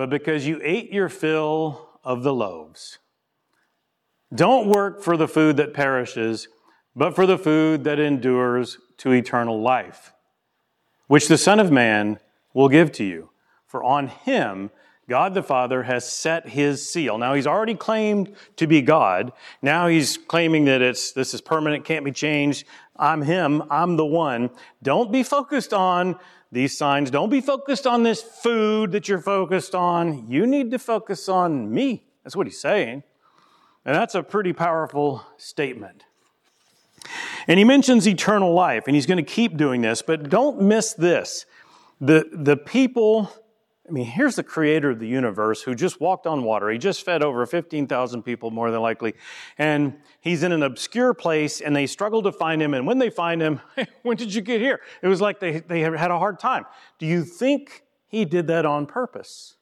but 0.00 0.08
because 0.08 0.46
you 0.46 0.58
ate 0.62 0.90
your 0.90 1.10
fill 1.10 1.90
of 2.02 2.22
the 2.22 2.32
loaves. 2.32 2.98
Don't 4.34 4.66
work 4.66 5.02
for 5.02 5.14
the 5.14 5.28
food 5.28 5.58
that 5.58 5.74
perishes, 5.74 6.48
but 6.96 7.14
for 7.14 7.26
the 7.26 7.36
food 7.36 7.84
that 7.84 7.98
endures 7.98 8.78
to 8.96 9.12
eternal 9.12 9.60
life, 9.60 10.14
which 11.06 11.28
the 11.28 11.36
Son 11.36 11.60
of 11.60 11.70
Man 11.70 12.18
will 12.54 12.70
give 12.70 12.92
to 12.92 13.04
you. 13.04 13.28
For 13.66 13.84
on 13.84 14.08
him, 14.08 14.70
God 15.10 15.34
the 15.34 15.42
Father 15.42 15.82
has 15.82 16.08
set 16.08 16.48
his 16.48 16.88
seal. 16.88 17.18
Now 17.18 17.34
he's 17.34 17.48
already 17.48 17.74
claimed 17.74 18.32
to 18.54 18.68
be 18.68 18.80
God. 18.80 19.32
Now 19.60 19.88
he's 19.88 20.16
claiming 20.16 20.66
that 20.66 20.82
it's 20.82 21.10
this 21.10 21.34
is 21.34 21.40
permanent, 21.40 21.84
can't 21.84 22.04
be 22.04 22.12
changed. 22.12 22.64
I'm 22.96 23.22
him, 23.22 23.64
I'm 23.70 23.96
the 23.96 24.06
one. 24.06 24.50
Don't 24.84 25.10
be 25.10 25.24
focused 25.24 25.74
on 25.74 26.16
these 26.52 26.78
signs. 26.78 27.10
Don't 27.10 27.28
be 27.28 27.40
focused 27.40 27.88
on 27.88 28.04
this 28.04 28.22
food 28.22 28.92
that 28.92 29.08
you're 29.08 29.18
focused 29.18 29.74
on. 29.74 30.30
You 30.30 30.46
need 30.46 30.70
to 30.70 30.78
focus 30.78 31.28
on 31.28 31.74
me. 31.74 32.04
That's 32.22 32.36
what 32.36 32.46
he's 32.46 32.60
saying. 32.60 33.02
And 33.84 33.96
that's 33.96 34.14
a 34.14 34.22
pretty 34.22 34.52
powerful 34.52 35.26
statement. 35.38 36.04
And 37.48 37.58
he 37.58 37.64
mentions 37.64 38.06
eternal 38.06 38.54
life, 38.54 38.84
and 38.86 38.94
he's 38.94 39.06
going 39.06 39.16
to 39.16 39.28
keep 39.28 39.56
doing 39.56 39.80
this, 39.80 40.02
but 40.02 40.30
don't 40.30 40.62
miss 40.62 40.92
this. 40.92 41.46
The, 42.00 42.28
the 42.32 42.56
people 42.56 43.32
I 43.90 43.92
mean, 43.92 44.04
here's 44.04 44.36
the 44.36 44.44
creator 44.44 44.90
of 44.90 45.00
the 45.00 45.08
universe 45.08 45.62
who 45.62 45.74
just 45.74 46.00
walked 46.00 46.24
on 46.24 46.44
water. 46.44 46.70
He 46.70 46.78
just 46.78 47.04
fed 47.04 47.24
over 47.24 47.44
15,000 47.44 48.22
people, 48.22 48.52
more 48.52 48.70
than 48.70 48.80
likely. 48.80 49.14
And 49.58 49.98
he's 50.20 50.44
in 50.44 50.52
an 50.52 50.62
obscure 50.62 51.12
place, 51.12 51.60
and 51.60 51.74
they 51.74 51.88
struggle 51.88 52.22
to 52.22 52.30
find 52.30 52.62
him. 52.62 52.72
And 52.72 52.86
when 52.86 52.98
they 52.98 53.10
find 53.10 53.42
him, 53.42 53.60
when 54.02 54.16
did 54.16 54.32
you 54.32 54.42
get 54.42 54.60
here? 54.60 54.80
It 55.02 55.08
was 55.08 55.20
like 55.20 55.40
they, 55.40 55.58
they 55.58 55.80
had 55.80 56.12
a 56.12 56.18
hard 56.20 56.38
time. 56.38 56.66
Do 57.00 57.06
you 57.06 57.24
think 57.24 57.82
he 58.06 58.24
did 58.24 58.46
that 58.46 58.64
on 58.64 58.86
purpose? 58.86 59.56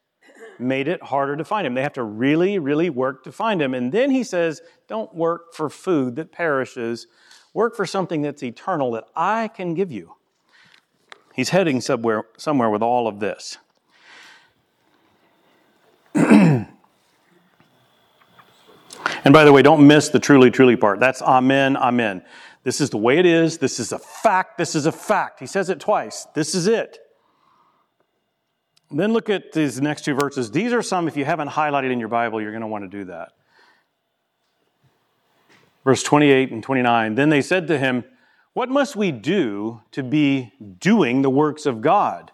Made 0.59 0.89
it 0.89 1.03
harder 1.03 1.35
to 1.35 1.45
find 1.45 1.67
him. 1.67 1.73
They 1.73 1.83
have 1.83 1.95
to 1.95 2.03
really, 2.03 2.59
really 2.59 2.91
work 2.91 3.25
to 3.25 3.33
find 3.33 3.63
him. 3.63 3.73
And 3.73 3.91
then 3.93 4.11
he 4.11 4.25
says, 4.25 4.61
Don't 4.89 5.15
work 5.15 5.55
for 5.55 5.71
food 5.71 6.17
that 6.17 6.33
perishes, 6.33 7.07
work 7.55 7.75
for 7.75 7.87
something 7.87 8.21
that's 8.21 8.43
eternal 8.43 8.91
that 8.91 9.05
I 9.17 9.49
can 9.49 9.73
give 9.73 9.91
you. 9.91 10.17
He's 11.35 11.49
heading 11.49 11.81
somewhere, 11.81 12.25
somewhere 12.37 12.69
with 12.69 12.83
all 12.83 13.09
of 13.09 13.21
this. 13.21 13.57
And 19.25 19.33
by 19.33 19.45
the 19.45 19.53
way, 19.53 19.63
don't 19.63 19.87
miss 19.87 20.09
the 20.09 20.19
truly, 20.19 20.51
truly 20.51 20.77
part. 20.77 21.01
That's 21.01 21.23
amen, 21.23 21.77
amen. 21.77 22.23
This 22.65 22.81
is 22.81 22.91
the 22.91 22.99
way 22.99 23.19
it 23.19 23.27
is. 23.27 23.59
This 23.59 23.81
is 23.81 23.93
a 23.93 23.99
fact. 23.99 24.59
This 24.59 24.75
is 24.75 24.87
a 24.87 24.93
fact. 24.93 25.41
He 25.41 25.47
says 25.47 25.71
it 25.71 25.81
twice. 25.81 26.27
This 26.35 26.55
is 26.55 26.67
it. 26.67 26.99
Then 28.91 29.13
look 29.13 29.29
at 29.29 29.53
these 29.53 29.81
next 29.81 30.05
two 30.05 30.15
verses. 30.15 30.51
These 30.51 30.73
are 30.73 30.83
some, 30.83 31.09
if 31.09 31.17
you 31.17 31.25
haven't 31.25 31.49
highlighted 31.49 31.93
in 31.93 32.01
your 32.01 32.09
Bible, 32.09 32.41
you're 32.41 32.53
going 32.53 32.63
to 32.63 32.69
want 32.69 32.85
to 32.85 32.99
do 32.99 33.05
that. 33.07 33.33
Verse 35.85 36.03
28 36.03 36.53
and 36.53 36.63
29. 36.63 37.15
Then 37.15 37.29
they 37.29 37.43
said 37.43 37.67
to 37.69 37.79
him, 37.79 38.05
What 38.55 38.69
must 38.69 38.97
we 38.97 39.13
do 39.13 39.83
to 39.93 40.03
be 40.03 40.53
doing 40.79 41.23
the 41.23 41.31
works 41.31 41.67
of 41.67 41.81
God? 41.81 42.33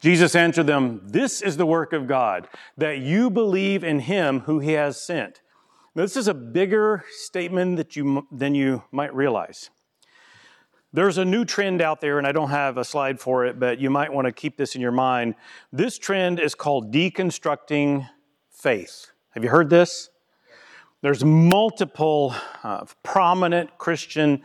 Jesus 0.00 0.34
answered 0.34 0.66
them, 0.66 1.00
This 1.04 1.40
is 1.40 1.56
the 1.56 1.66
work 1.66 1.92
of 1.92 2.06
God, 2.06 2.48
that 2.76 2.98
you 2.98 3.30
believe 3.30 3.82
in 3.82 4.00
him 4.00 4.40
who 4.40 4.58
he 4.58 4.72
has 4.72 5.00
sent. 5.00 5.40
Now, 5.96 6.02
this 6.02 6.16
is 6.16 6.26
a 6.26 6.34
bigger 6.34 7.04
statement 7.10 7.76
that 7.76 7.94
you, 7.94 8.26
than 8.32 8.54
you 8.54 8.82
might 8.90 9.14
realize. 9.14 9.70
There's 10.92 11.18
a 11.18 11.24
new 11.24 11.44
trend 11.44 11.80
out 11.80 12.00
there, 12.00 12.18
and 12.18 12.26
I 12.26 12.32
don't 12.32 12.50
have 12.50 12.78
a 12.78 12.84
slide 12.84 13.20
for 13.20 13.46
it, 13.46 13.60
but 13.60 13.78
you 13.78 13.90
might 13.90 14.12
want 14.12 14.26
to 14.26 14.32
keep 14.32 14.56
this 14.56 14.74
in 14.74 14.80
your 14.80 14.92
mind. 14.92 15.34
This 15.72 15.98
trend 15.98 16.40
is 16.40 16.54
called 16.54 16.92
deconstructing 16.92 18.08
faith. 18.50 19.12
Have 19.30 19.44
you 19.44 19.50
heard 19.50 19.70
this? 19.70 20.10
There's 21.00 21.24
multiple 21.24 22.34
uh, 22.62 22.86
prominent 23.02 23.76
Christian 23.78 24.42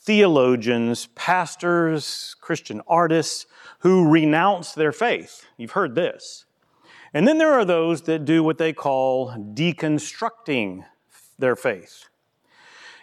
theologians, 0.00 1.08
pastors, 1.14 2.36
Christian 2.40 2.82
artists 2.86 3.46
who 3.80 4.08
renounce 4.08 4.72
their 4.72 4.92
faith. 4.92 5.46
You've 5.56 5.72
heard 5.72 5.94
this. 5.94 6.44
And 7.14 7.28
then 7.28 7.38
there 7.38 7.52
are 7.52 7.64
those 7.64 8.02
that 8.02 8.24
do 8.24 8.42
what 8.42 8.58
they 8.58 8.72
call 8.72 9.30
deconstructing 9.30 10.84
their 11.38 11.54
faith. 11.54 12.08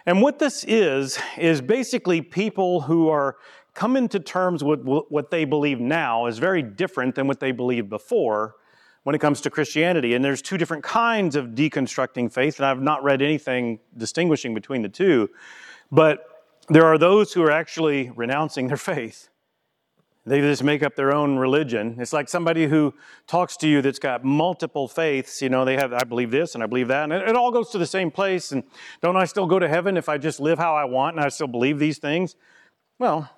And 0.04 0.20
what 0.20 0.38
this 0.38 0.64
is, 0.64 1.18
is 1.38 1.62
basically 1.62 2.20
people 2.20 2.82
who 2.82 3.08
are 3.08 3.36
coming 3.74 4.08
to 4.08 4.20
terms 4.20 4.62
with 4.62 4.82
what 4.82 5.30
they 5.30 5.46
believe 5.46 5.80
now 5.80 6.26
is 6.26 6.38
very 6.38 6.62
different 6.62 7.14
than 7.14 7.26
what 7.26 7.40
they 7.40 7.52
believed 7.52 7.88
before 7.88 8.56
when 9.04 9.14
it 9.14 9.20
comes 9.20 9.40
to 9.40 9.50
Christianity. 9.50 10.14
And 10.14 10.22
there's 10.22 10.42
two 10.42 10.58
different 10.58 10.84
kinds 10.84 11.34
of 11.34 11.48
deconstructing 11.48 12.30
faith, 12.30 12.58
and 12.58 12.66
I've 12.66 12.82
not 12.82 13.02
read 13.02 13.22
anything 13.22 13.78
distinguishing 13.96 14.52
between 14.52 14.82
the 14.82 14.88
two. 14.90 15.30
But 15.90 16.24
there 16.68 16.84
are 16.84 16.98
those 16.98 17.32
who 17.32 17.42
are 17.42 17.50
actually 17.50 18.10
renouncing 18.10 18.68
their 18.68 18.76
faith. 18.76 19.30
They 20.24 20.40
just 20.40 20.62
make 20.62 20.84
up 20.84 20.94
their 20.94 21.12
own 21.12 21.36
religion. 21.36 21.96
It's 21.98 22.12
like 22.12 22.28
somebody 22.28 22.66
who 22.66 22.94
talks 23.26 23.56
to 23.58 23.68
you 23.68 23.82
that's 23.82 23.98
got 23.98 24.24
multiple 24.24 24.86
faiths. 24.86 25.42
You 25.42 25.48
know, 25.48 25.64
they 25.64 25.76
have, 25.76 25.92
I 25.92 26.04
believe 26.04 26.30
this 26.30 26.54
and 26.54 26.62
I 26.62 26.66
believe 26.66 26.88
that. 26.88 27.10
And 27.10 27.12
it, 27.12 27.34
all 27.34 27.50
goes 27.50 27.70
to 27.70 27.78
the 27.78 27.86
same 27.86 28.10
place. 28.10 28.52
And 28.52 28.62
don't 29.00 29.16
I 29.16 29.24
still 29.24 29.46
go 29.46 29.58
to 29.58 29.66
heaven 29.66 29.96
if 29.96 30.08
I 30.08 30.18
just 30.18 30.38
live 30.38 30.58
how 30.58 30.76
I 30.76 30.84
want 30.84 31.16
and 31.16 31.24
I 31.24 31.28
still 31.28 31.48
believe 31.48 31.80
these 31.80 31.98
things? 31.98 32.36
Well, 33.00 33.28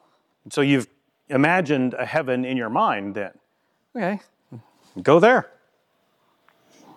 so 0.51 0.61
you've 0.61 0.87
imagined 1.31 1.95
a 1.95 2.05
heaven 2.05 2.45
in 2.45 2.59
your 2.59 2.69
mind 2.69 3.15
then. 3.15 3.33
Okay, 3.97 4.21
go 5.03 5.19
there. 5.19 5.51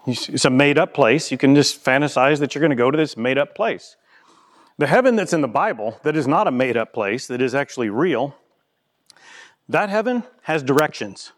It's 0.06 0.46
a 0.46 0.50
made 0.50 0.78
up 0.78 0.94
place. 0.94 1.32
You 1.32 1.38
can 1.38 1.56
just 1.56 1.84
fantasize 1.84 2.40
that 2.40 2.56
you're 2.56 2.62
going 2.62 2.72
to 2.72 2.76
go 2.76 2.92
to 2.92 2.98
this 2.98 3.16
made 3.16 3.38
up 3.38 3.56
place. 3.56 3.96
The 4.78 4.88
heaven 4.88 5.16
that's 5.16 5.34
in 5.34 5.42
the 5.42 5.48
Bible, 5.48 6.00
that 6.04 6.16
is 6.16 6.28
not 6.28 6.48
a 6.48 6.52
made 6.52 6.78
up 6.78 6.94
place, 6.94 7.28
that 7.28 7.42
is 7.42 7.56
actually 7.56 7.90
real, 7.90 8.36
that 9.70 9.90
heaven 9.90 10.24
has 10.44 10.64
directions. 10.64 11.34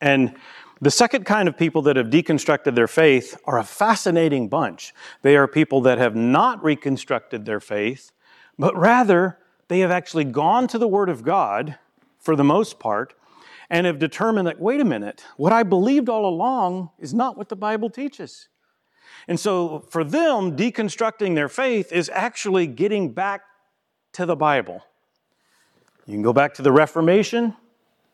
And 0.00 0.36
the 0.80 0.90
second 0.90 1.24
kind 1.24 1.48
of 1.48 1.56
people 1.56 1.82
that 1.82 1.96
have 1.96 2.06
deconstructed 2.06 2.74
their 2.74 2.86
faith 2.86 3.36
are 3.44 3.58
a 3.58 3.64
fascinating 3.64 4.48
bunch. 4.48 4.94
They 5.22 5.36
are 5.36 5.48
people 5.48 5.80
that 5.82 5.98
have 5.98 6.14
not 6.14 6.62
reconstructed 6.62 7.44
their 7.44 7.60
faith, 7.60 8.12
but 8.58 8.76
rather 8.76 9.38
they 9.66 9.80
have 9.80 9.90
actually 9.90 10.24
gone 10.24 10.68
to 10.68 10.78
the 10.78 10.88
Word 10.88 11.08
of 11.08 11.24
God 11.24 11.78
for 12.18 12.36
the 12.36 12.44
most 12.44 12.78
part 12.78 13.14
and 13.68 13.86
have 13.86 13.98
determined 13.98 14.46
that, 14.46 14.60
wait 14.60 14.80
a 14.80 14.84
minute, 14.84 15.24
what 15.36 15.52
I 15.52 15.62
believed 15.62 16.08
all 16.08 16.26
along 16.26 16.90
is 16.98 17.12
not 17.12 17.36
what 17.36 17.48
the 17.48 17.56
Bible 17.56 17.90
teaches. 17.90 18.48
And 19.26 19.38
so 19.38 19.80
for 19.90 20.04
them, 20.04 20.56
deconstructing 20.56 21.34
their 21.34 21.48
faith 21.48 21.92
is 21.92 22.08
actually 22.14 22.66
getting 22.66 23.12
back 23.12 23.42
to 24.12 24.24
the 24.24 24.36
Bible. 24.36 24.82
You 26.08 26.14
can 26.14 26.22
go 26.22 26.32
back 26.32 26.54
to 26.54 26.62
the 26.62 26.72
Reformation 26.72 27.54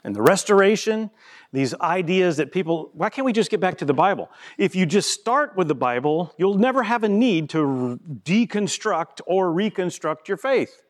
and 0.02 0.16
the 0.16 0.20
Restoration, 0.20 1.10
these 1.52 1.74
ideas 1.74 2.38
that 2.38 2.50
people, 2.50 2.90
why 2.92 3.08
can't 3.08 3.24
we 3.24 3.32
just 3.32 3.52
get 3.52 3.60
back 3.60 3.78
to 3.78 3.84
the 3.84 3.94
Bible? 3.94 4.32
If 4.58 4.74
you 4.74 4.84
just 4.84 5.10
start 5.10 5.56
with 5.56 5.68
the 5.68 5.76
Bible, 5.76 6.34
you'll 6.36 6.58
never 6.58 6.82
have 6.82 7.04
a 7.04 7.08
need 7.08 7.48
to 7.50 8.00
deconstruct 8.24 9.20
or 9.26 9.52
reconstruct 9.52 10.26
your 10.26 10.36
faith. 10.36 10.82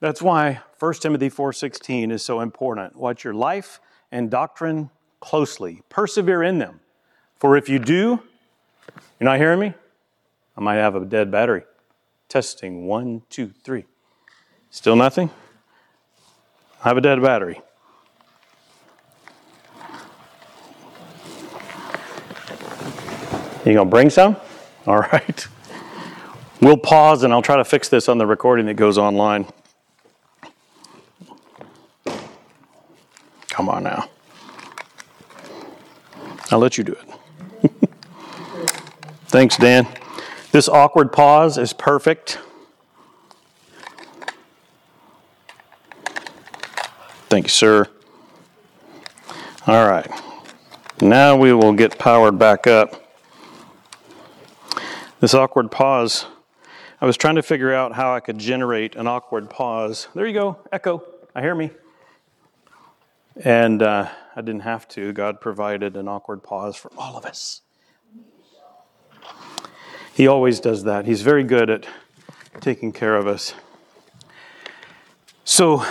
That's 0.00 0.20
why 0.20 0.62
1 0.80 0.94
Timothy 0.94 1.30
4:16 1.30 2.10
is 2.10 2.24
so 2.24 2.40
important. 2.40 2.96
Watch 2.96 3.22
your 3.22 3.34
life 3.34 3.80
and 4.10 4.28
doctrine 4.28 4.90
closely. 5.20 5.82
Persevere 5.90 6.42
in 6.42 6.58
them. 6.58 6.80
For 7.36 7.56
if 7.56 7.68
you 7.68 7.78
do, 7.78 8.20
you're 9.20 9.30
not 9.30 9.38
hearing 9.38 9.60
me? 9.60 9.74
I 10.56 10.60
might 10.60 10.76
have 10.76 10.96
a 10.96 11.04
dead 11.04 11.30
battery. 11.30 11.62
Testing 12.28 12.86
one, 12.86 13.22
two, 13.30 13.50
three. 13.62 13.84
Still 14.70 14.96
nothing? 14.96 15.30
I 16.82 16.88
have 16.88 16.96
a 16.96 17.00
dead 17.00 17.20
battery. 17.20 17.60
You 23.66 23.74
gonna 23.74 23.84
bring 23.84 24.08
some? 24.08 24.36
All 24.86 24.98
right. 24.98 25.46
We'll 26.62 26.78
pause 26.78 27.22
and 27.22 27.32
I'll 27.32 27.42
try 27.42 27.56
to 27.56 27.64
fix 27.64 27.88
this 27.88 28.08
on 28.08 28.18
the 28.18 28.26
recording 28.26 28.66
that 28.66 28.74
goes 28.74 28.96
online. 28.96 29.46
Come 33.48 33.68
on 33.68 33.82
now. 33.82 34.08
I'll 36.50 36.58
let 36.58 36.78
you 36.78 36.84
do 36.84 36.92
it. 36.92 37.70
Thanks, 39.26 39.56
Dan. 39.56 39.86
This 40.50 40.68
awkward 40.68 41.12
pause 41.12 41.58
is 41.58 41.72
perfect. 41.72 42.38
Thank 47.30 47.44
you, 47.44 47.50
sir. 47.50 47.86
All 49.68 49.88
right. 49.88 50.10
Now 51.00 51.36
we 51.36 51.52
will 51.52 51.72
get 51.72 51.96
powered 51.96 52.40
back 52.40 52.66
up. 52.66 53.08
This 55.20 55.32
awkward 55.32 55.70
pause. 55.70 56.26
I 57.00 57.06
was 57.06 57.16
trying 57.16 57.36
to 57.36 57.42
figure 57.44 57.72
out 57.72 57.92
how 57.92 58.12
I 58.12 58.18
could 58.18 58.36
generate 58.36 58.96
an 58.96 59.06
awkward 59.06 59.48
pause. 59.48 60.08
There 60.12 60.26
you 60.26 60.32
go, 60.32 60.58
echo. 60.72 61.04
I 61.32 61.40
hear 61.40 61.54
me. 61.54 61.70
And 63.36 63.80
uh, 63.80 64.08
I 64.34 64.40
didn't 64.40 64.62
have 64.62 64.88
to. 64.88 65.12
God 65.12 65.40
provided 65.40 65.96
an 65.96 66.08
awkward 66.08 66.42
pause 66.42 66.74
for 66.74 66.90
all 66.98 67.16
of 67.16 67.24
us. 67.24 67.62
He 70.12 70.26
always 70.26 70.58
does 70.58 70.82
that. 70.82 71.06
He's 71.06 71.22
very 71.22 71.44
good 71.44 71.70
at 71.70 71.86
taking 72.60 72.90
care 72.90 73.14
of 73.14 73.28
us. 73.28 73.54
So 75.44 75.86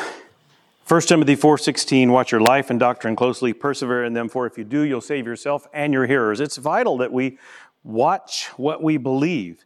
1 0.90 1.02
Timothy 1.02 1.36
4:16 1.36 2.10
watch 2.10 2.32
your 2.32 2.42
life 2.42 2.72
and 2.72 2.80
doctrine 2.80 3.16
closely 3.16 3.54
persevere 3.54 4.04
in 4.04 4.14
them 4.14 4.28
for 4.28 4.48
if 4.48 4.58
you 4.58 4.64
do 4.64 4.82
you'll 4.82 5.02
save 5.02 5.28
yourself 5.28 5.68
and 5.72 5.94
your 5.94 6.08
hearers. 6.08 6.40
It's 6.40 6.58
vital 6.58 6.98
that 6.98 7.14
we 7.14 7.38
watch 7.84 8.48
what 8.58 8.82
we 8.82 8.98
believe. 8.98 9.64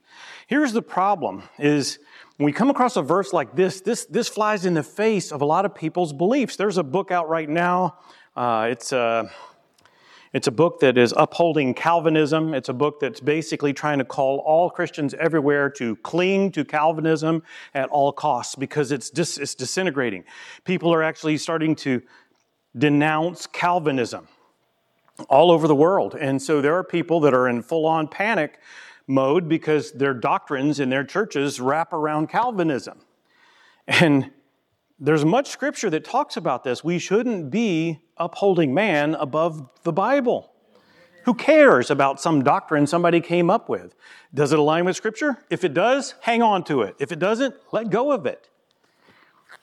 Here's 0.48 0.74
the 0.74 0.82
problem 0.82 1.44
is 1.58 2.00
when 2.36 2.46
we 2.46 2.52
come 2.52 2.70
across 2.70 2.98
a 2.98 3.02
verse 3.02 3.32
like 3.32 3.56
this, 3.56 3.80
this, 3.80 4.04
this 4.04 4.28
flies 4.28 4.66
in 4.66 4.74
the 4.74 4.84
face 4.84 5.32
of 5.32 5.42
a 5.42 5.46
lot 5.46 5.64
of 5.64 5.74
people's 5.74 6.12
beliefs. 6.12 6.58
There's 6.58 6.78
a 6.78 6.84
book 6.84 7.10
out 7.10 7.30
right 7.30 7.48
now. 7.48 8.00
Uh, 8.36 8.68
it's 8.70 8.92
a 8.92 9.32
it's 10.34 10.48
a 10.48 10.52
book 10.52 10.80
that 10.80 10.98
is 10.98 11.14
upholding 11.16 11.74
Calvinism. 11.76 12.54
It's 12.54 12.70
a 12.70 12.74
book 12.74 13.00
that's 13.00 13.20
basically 13.20 13.72
trying 13.74 14.00
to 14.00 14.06
call 14.06 14.40
all 14.40 14.70
Christians 14.70 15.14
everywhere 15.14 15.70
to 15.72 15.96
cling 15.98 16.52
to 16.54 16.66
Calvinism 16.66 17.44
at 17.74 17.90
all 17.90 18.12
costs 18.12 18.56
because 18.56 18.92
it's, 18.92 19.10
dis- 19.12 19.38
it's 19.38 19.56
disintegrating. 19.56 20.24
People 20.66 20.94
are 20.94 21.04
actually 21.04 21.38
starting 21.38 21.76
to 21.78 22.02
denounce 22.78 23.48
Calvinism. 23.48 24.28
all 25.30 25.52
over 25.52 25.68
the 25.68 25.76
world. 25.76 26.16
And 26.16 26.42
so 26.42 26.62
there 26.62 26.76
are 26.76 26.84
people 26.84 27.20
that 27.22 27.34
are 27.34 27.48
in 27.48 27.62
full 27.62 27.86
on 27.86 28.08
panic 28.08 28.60
mode 29.08 29.48
because 29.48 29.92
their 29.92 30.14
doctrines 30.14 30.80
in 30.80 30.90
their 30.90 31.04
churches 31.04 31.60
wrap 31.60 31.94
around 31.94 32.30
Calvinism. 32.30 33.00
And 33.88 34.32
there's 35.00 35.26
much 35.26 35.50
scripture 35.50 35.90
that 35.90 36.06
talks 36.06 36.38
about 36.38 36.64
this. 36.64 36.84
We 36.84 37.00
shouldn't 37.00 37.50
be 37.50 38.00
upholding 38.18 38.74
man 38.74 39.16
above 39.16 39.70
the 39.84 39.92
Bible. 39.92 40.52
Who 41.26 41.34
cares 41.34 41.90
about 41.90 42.20
some 42.20 42.44
doctrine 42.44 42.86
somebody 42.86 43.22
came 43.22 43.50
up 43.50 43.70
with? 43.70 43.96
Does 44.34 44.52
it 44.52 44.60
align 44.60 44.86
with 44.86 44.96
scripture? 44.96 45.38
If 45.50 45.64
it 45.64 45.74
does, 45.74 46.16
hang 46.22 46.42
on 46.42 46.64
to 46.66 46.82
it. 46.82 46.96
If 47.00 47.12
it 47.12 47.20
doesn't, 47.20 47.56
let 47.72 47.90
go 47.90 48.12
of 48.12 48.26
it. 48.26 48.50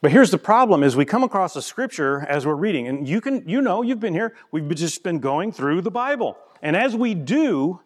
But 0.02 0.10
here's 0.10 0.30
the 0.30 0.38
problem 0.38 0.82
is 0.82 0.96
we 0.96 1.04
come 1.04 1.22
across 1.22 1.54
a 1.56 1.62
scripture 1.62 2.24
as 2.26 2.46
we're 2.46 2.54
reading, 2.54 2.88
and 2.88 3.06
you 3.06 3.20
can, 3.20 3.46
you 3.46 3.60
know, 3.60 3.82
you've 3.82 4.00
been 4.00 4.14
here, 4.14 4.34
we've 4.50 4.74
just 4.74 5.02
been 5.02 5.18
going 5.18 5.52
through 5.52 5.82
the 5.82 5.90
Bible. 5.90 6.38
And 6.62 6.74
as 6.74 6.96
we 6.96 7.14
do, 7.14 7.80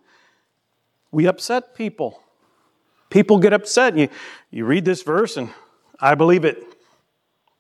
we 1.10 1.26
upset 1.26 1.74
people. 1.74 2.20
People 3.10 3.38
get 3.38 3.52
upset. 3.52 3.96
You, 3.96 4.08
you 4.50 4.64
read 4.64 4.84
this 4.84 5.02
verse, 5.02 5.36
and 5.36 5.50
I 6.00 6.14
believe 6.14 6.44
it. 6.44 6.73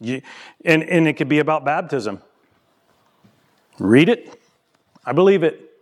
You, 0.04 0.22
and, 0.64 0.82
and 0.82 1.08
it 1.08 1.14
could 1.14 1.28
be 1.28 1.38
about 1.38 1.64
baptism. 1.64 2.20
Read 3.78 4.08
it, 4.08 4.40
I 5.04 5.12
believe 5.12 5.42
it. 5.42 5.72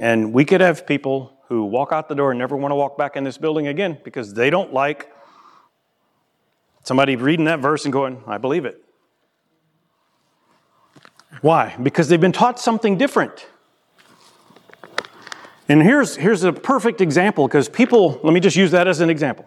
And 0.00 0.32
we 0.32 0.44
could 0.44 0.60
have 0.60 0.86
people 0.86 1.32
who 1.48 1.64
walk 1.64 1.92
out 1.92 2.08
the 2.08 2.14
door 2.14 2.30
and 2.30 2.38
never 2.38 2.56
want 2.56 2.72
to 2.72 2.76
walk 2.76 2.96
back 2.96 3.16
in 3.16 3.24
this 3.24 3.38
building 3.38 3.66
again 3.66 3.98
because 4.04 4.34
they 4.34 4.50
don't 4.50 4.72
like 4.72 5.12
somebody 6.84 7.16
reading 7.16 7.44
that 7.46 7.60
verse 7.60 7.84
and 7.84 7.92
going, 7.92 8.22
I 8.26 8.38
believe 8.38 8.64
it. 8.64 8.82
Why? 11.42 11.76
Because 11.82 12.08
they've 12.08 12.20
been 12.20 12.32
taught 12.32 12.58
something 12.58 12.96
different. 12.96 13.46
And 15.68 15.82
here's, 15.82 16.16
here's 16.16 16.44
a 16.44 16.52
perfect 16.52 17.00
example 17.00 17.46
because 17.46 17.68
people, 17.68 18.20
let 18.22 18.32
me 18.32 18.40
just 18.40 18.56
use 18.56 18.70
that 18.70 18.88
as 18.88 19.00
an 19.00 19.10
example. 19.10 19.46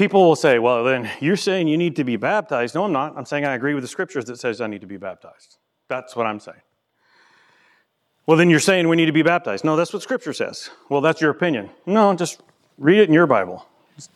People 0.00 0.24
will 0.24 0.34
say, 0.34 0.58
well, 0.58 0.82
then 0.82 1.10
you're 1.20 1.36
saying 1.36 1.68
you 1.68 1.76
need 1.76 1.96
to 1.96 2.04
be 2.04 2.16
baptized. 2.16 2.74
No, 2.74 2.84
I'm 2.84 2.92
not. 2.92 3.18
I'm 3.18 3.26
saying 3.26 3.44
I 3.44 3.52
agree 3.52 3.74
with 3.74 3.84
the 3.84 3.88
scriptures 3.88 4.24
that 4.24 4.38
says 4.38 4.62
I 4.62 4.66
need 4.66 4.80
to 4.80 4.86
be 4.86 4.96
baptized. 4.96 5.58
That's 5.88 6.16
what 6.16 6.24
I'm 6.24 6.40
saying. 6.40 6.62
Well, 8.24 8.38
then 8.38 8.48
you're 8.48 8.60
saying 8.60 8.88
we 8.88 8.96
need 8.96 9.04
to 9.04 9.12
be 9.12 9.20
baptized. 9.20 9.62
No, 9.62 9.76
that's 9.76 9.92
what 9.92 10.00
scripture 10.00 10.32
says. 10.32 10.70
Well, 10.88 11.02
that's 11.02 11.20
your 11.20 11.30
opinion. 11.30 11.68
No, 11.84 12.14
just 12.14 12.40
read 12.78 12.98
it 12.98 13.08
in 13.08 13.12
your 13.12 13.26
Bible. 13.26 13.66
Just 13.94 14.10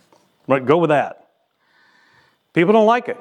go 0.49 0.79
with 0.79 0.89
that. 0.89 1.29
People 2.55 2.73
don't 2.73 2.87
like 2.87 3.11
it. 3.11 3.19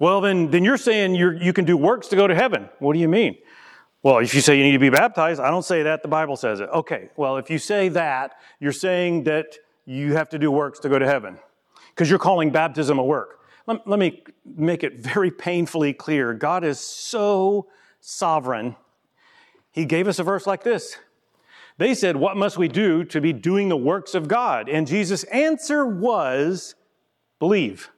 Well, 0.00 0.20
then, 0.20 0.50
then 0.50 0.64
you're 0.64 0.78
saying 0.78 1.14
you 1.14 1.30
you 1.30 1.52
can 1.52 1.64
do 1.64 1.76
works 1.76 2.08
to 2.08 2.16
go 2.16 2.26
to 2.26 2.34
heaven. 2.34 2.68
What 2.80 2.94
do 2.94 2.98
you 2.98 3.06
mean? 3.06 3.36
Well, 4.02 4.18
if 4.18 4.34
you 4.34 4.40
say 4.40 4.58
you 4.58 4.64
need 4.64 4.72
to 4.72 4.80
be 4.80 4.90
baptized, 4.90 5.40
I 5.40 5.48
don't 5.48 5.64
say 5.64 5.84
that, 5.84 6.02
the 6.02 6.08
Bible 6.08 6.34
says 6.34 6.58
it. 6.58 6.70
Okay, 6.70 7.10
well, 7.14 7.36
if 7.36 7.50
you 7.50 7.58
say 7.60 7.88
that, 7.90 8.32
you're 8.58 8.72
saying 8.72 9.22
that 9.24 9.58
you 9.84 10.14
have 10.14 10.28
to 10.30 10.40
do 10.40 10.50
works 10.50 10.80
to 10.80 10.88
go 10.88 10.98
to 10.98 11.06
heaven 11.06 11.38
because 11.90 12.08
you're 12.08 12.18
calling 12.18 12.50
baptism 12.50 12.98
a 12.98 13.04
work. 13.04 13.40
Let, 13.66 13.86
let 13.86 13.98
me 13.98 14.22
make 14.44 14.82
it 14.82 14.98
very 14.98 15.30
painfully 15.30 15.92
clear 15.92 16.34
God 16.34 16.64
is 16.64 16.80
so 16.80 17.68
sovereign, 18.00 18.76
He 19.70 19.84
gave 19.84 20.08
us 20.08 20.18
a 20.18 20.24
verse 20.24 20.46
like 20.46 20.62
this. 20.62 20.96
They 21.78 21.94
said, 21.94 22.16
What 22.16 22.36
must 22.36 22.58
we 22.58 22.68
do 22.68 23.04
to 23.04 23.20
be 23.20 23.32
doing 23.32 23.68
the 23.68 23.76
works 23.76 24.14
of 24.14 24.28
God? 24.28 24.68
And 24.68 24.86
Jesus' 24.86 25.24
answer 25.24 25.86
was, 25.86 26.74
Believe. 27.38 27.90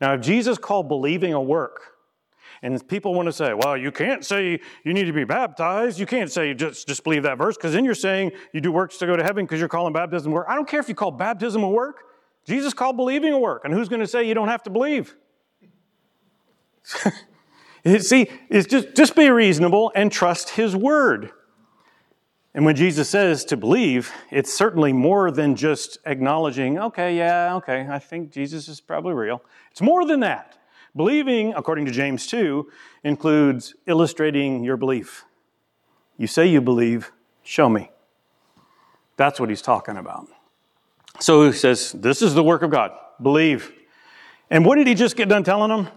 Now, 0.00 0.14
if 0.14 0.22
Jesus 0.22 0.58
called 0.58 0.88
believing 0.88 1.34
a 1.34 1.40
work, 1.40 1.90
and 2.62 2.86
people 2.88 3.14
want 3.14 3.26
to 3.26 3.32
say, 3.32 3.54
well, 3.54 3.76
you 3.76 3.90
can't 3.90 4.24
say 4.24 4.60
you 4.84 4.92
need 4.92 5.04
to 5.04 5.12
be 5.12 5.24
baptized. 5.24 5.98
You 5.98 6.04
can't 6.04 6.30
say 6.30 6.52
just, 6.52 6.86
just 6.86 7.04
believe 7.04 7.22
that 7.22 7.38
verse 7.38 7.56
because 7.56 7.72
then 7.72 7.84
you're 7.84 7.94
saying 7.94 8.32
you 8.52 8.60
do 8.60 8.70
works 8.70 8.98
to 8.98 9.06
go 9.06 9.16
to 9.16 9.22
heaven 9.22 9.46
because 9.46 9.58
you're 9.58 9.68
calling 9.68 9.94
baptism 9.94 10.30
a 10.32 10.34
work. 10.34 10.46
I 10.48 10.54
don't 10.54 10.68
care 10.68 10.80
if 10.80 10.88
you 10.88 10.94
call 10.94 11.10
baptism 11.10 11.62
a 11.62 11.68
work. 11.68 12.04
Jesus 12.50 12.74
called 12.74 12.96
believing 12.96 13.32
a 13.32 13.38
work. 13.38 13.64
And 13.64 13.72
who's 13.72 13.88
going 13.88 14.00
to 14.00 14.08
say 14.08 14.26
you 14.26 14.34
don't 14.34 14.48
have 14.48 14.64
to 14.64 14.70
believe? 14.70 15.14
See, 17.84 18.28
it's 18.48 18.66
just, 18.66 18.96
just 18.96 19.14
be 19.14 19.30
reasonable 19.30 19.92
and 19.94 20.10
trust 20.10 20.50
his 20.50 20.74
word. 20.74 21.30
And 22.52 22.64
when 22.64 22.74
Jesus 22.74 23.08
says 23.08 23.44
to 23.46 23.56
believe, 23.56 24.12
it's 24.32 24.52
certainly 24.52 24.92
more 24.92 25.30
than 25.30 25.54
just 25.54 25.98
acknowledging, 26.04 26.76
okay, 26.78 27.16
yeah, 27.16 27.54
okay, 27.54 27.86
I 27.88 28.00
think 28.00 28.32
Jesus 28.32 28.66
is 28.66 28.80
probably 28.80 29.14
real. 29.14 29.42
It's 29.70 29.80
more 29.80 30.04
than 30.04 30.18
that. 30.20 30.58
Believing, 30.96 31.54
according 31.54 31.86
to 31.86 31.92
James 31.92 32.26
2, 32.26 32.68
includes 33.04 33.76
illustrating 33.86 34.64
your 34.64 34.76
belief. 34.76 35.24
You 36.18 36.26
say 36.26 36.48
you 36.48 36.60
believe, 36.60 37.12
show 37.44 37.68
me. 37.68 37.92
That's 39.16 39.38
what 39.38 39.50
he's 39.50 39.62
talking 39.62 39.96
about. 39.96 40.26
So 41.20 41.46
he 41.46 41.52
says, 41.52 41.92
This 41.92 42.22
is 42.22 42.34
the 42.34 42.42
work 42.42 42.62
of 42.62 42.70
God. 42.70 42.92
Believe. 43.22 43.72
And 44.50 44.64
what 44.64 44.76
did 44.76 44.86
he 44.86 44.94
just 44.94 45.16
get 45.16 45.28
done 45.28 45.44
telling 45.44 45.68
them? 45.68 45.88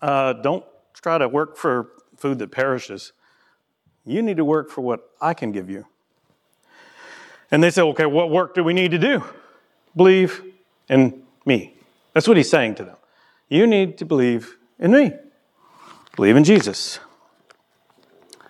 Uh, 0.00 0.34
don't 0.34 0.64
try 0.94 1.18
to 1.18 1.28
work 1.28 1.56
for 1.56 1.90
food 2.16 2.38
that 2.38 2.52
perishes. 2.52 3.12
You 4.04 4.22
need 4.22 4.36
to 4.36 4.44
work 4.44 4.70
for 4.70 4.82
what 4.82 5.10
I 5.20 5.34
can 5.34 5.50
give 5.50 5.68
you. 5.68 5.86
And 7.50 7.62
they 7.62 7.70
say, 7.70 7.82
Okay, 7.82 8.06
what 8.06 8.30
work 8.30 8.54
do 8.54 8.62
we 8.62 8.74
need 8.74 8.90
to 8.92 8.98
do? 8.98 9.24
Believe 9.96 10.42
in 10.88 11.22
me. 11.44 11.74
That's 12.12 12.28
what 12.28 12.36
he's 12.36 12.50
saying 12.50 12.76
to 12.76 12.84
them. 12.84 12.96
You 13.48 13.66
need 13.66 13.98
to 13.98 14.04
believe 14.04 14.56
in 14.78 14.92
me. 14.92 15.12
Believe 16.16 16.36
in 16.36 16.44
Jesus. 16.44 16.98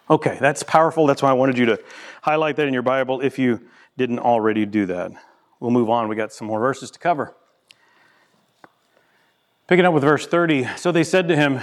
Okay, 0.08 0.38
that's 0.40 0.62
powerful. 0.62 1.06
That's 1.06 1.22
why 1.22 1.30
I 1.30 1.34
wanted 1.34 1.58
you 1.58 1.66
to 1.66 1.82
highlight 2.22 2.56
that 2.56 2.66
in 2.66 2.72
your 2.72 2.82
Bible 2.82 3.20
if 3.20 3.38
you 3.38 3.60
didn't 3.96 4.20
already 4.20 4.64
do 4.66 4.86
that. 4.86 5.12
We'll 5.60 5.70
move 5.70 5.90
on. 5.90 6.08
We 6.08 6.16
got 6.16 6.32
some 6.32 6.46
more 6.46 6.60
verses 6.60 6.90
to 6.92 6.98
cover. 6.98 7.34
Picking 9.66 9.84
up 9.84 9.94
with 9.94 10.02
verse 10.02 10.26
30. 10.26 10.68
So 10.76 10.92
they 10.92 11.04
said 11.04 11.28
to 11.28 11.36
him, 11.36 11.60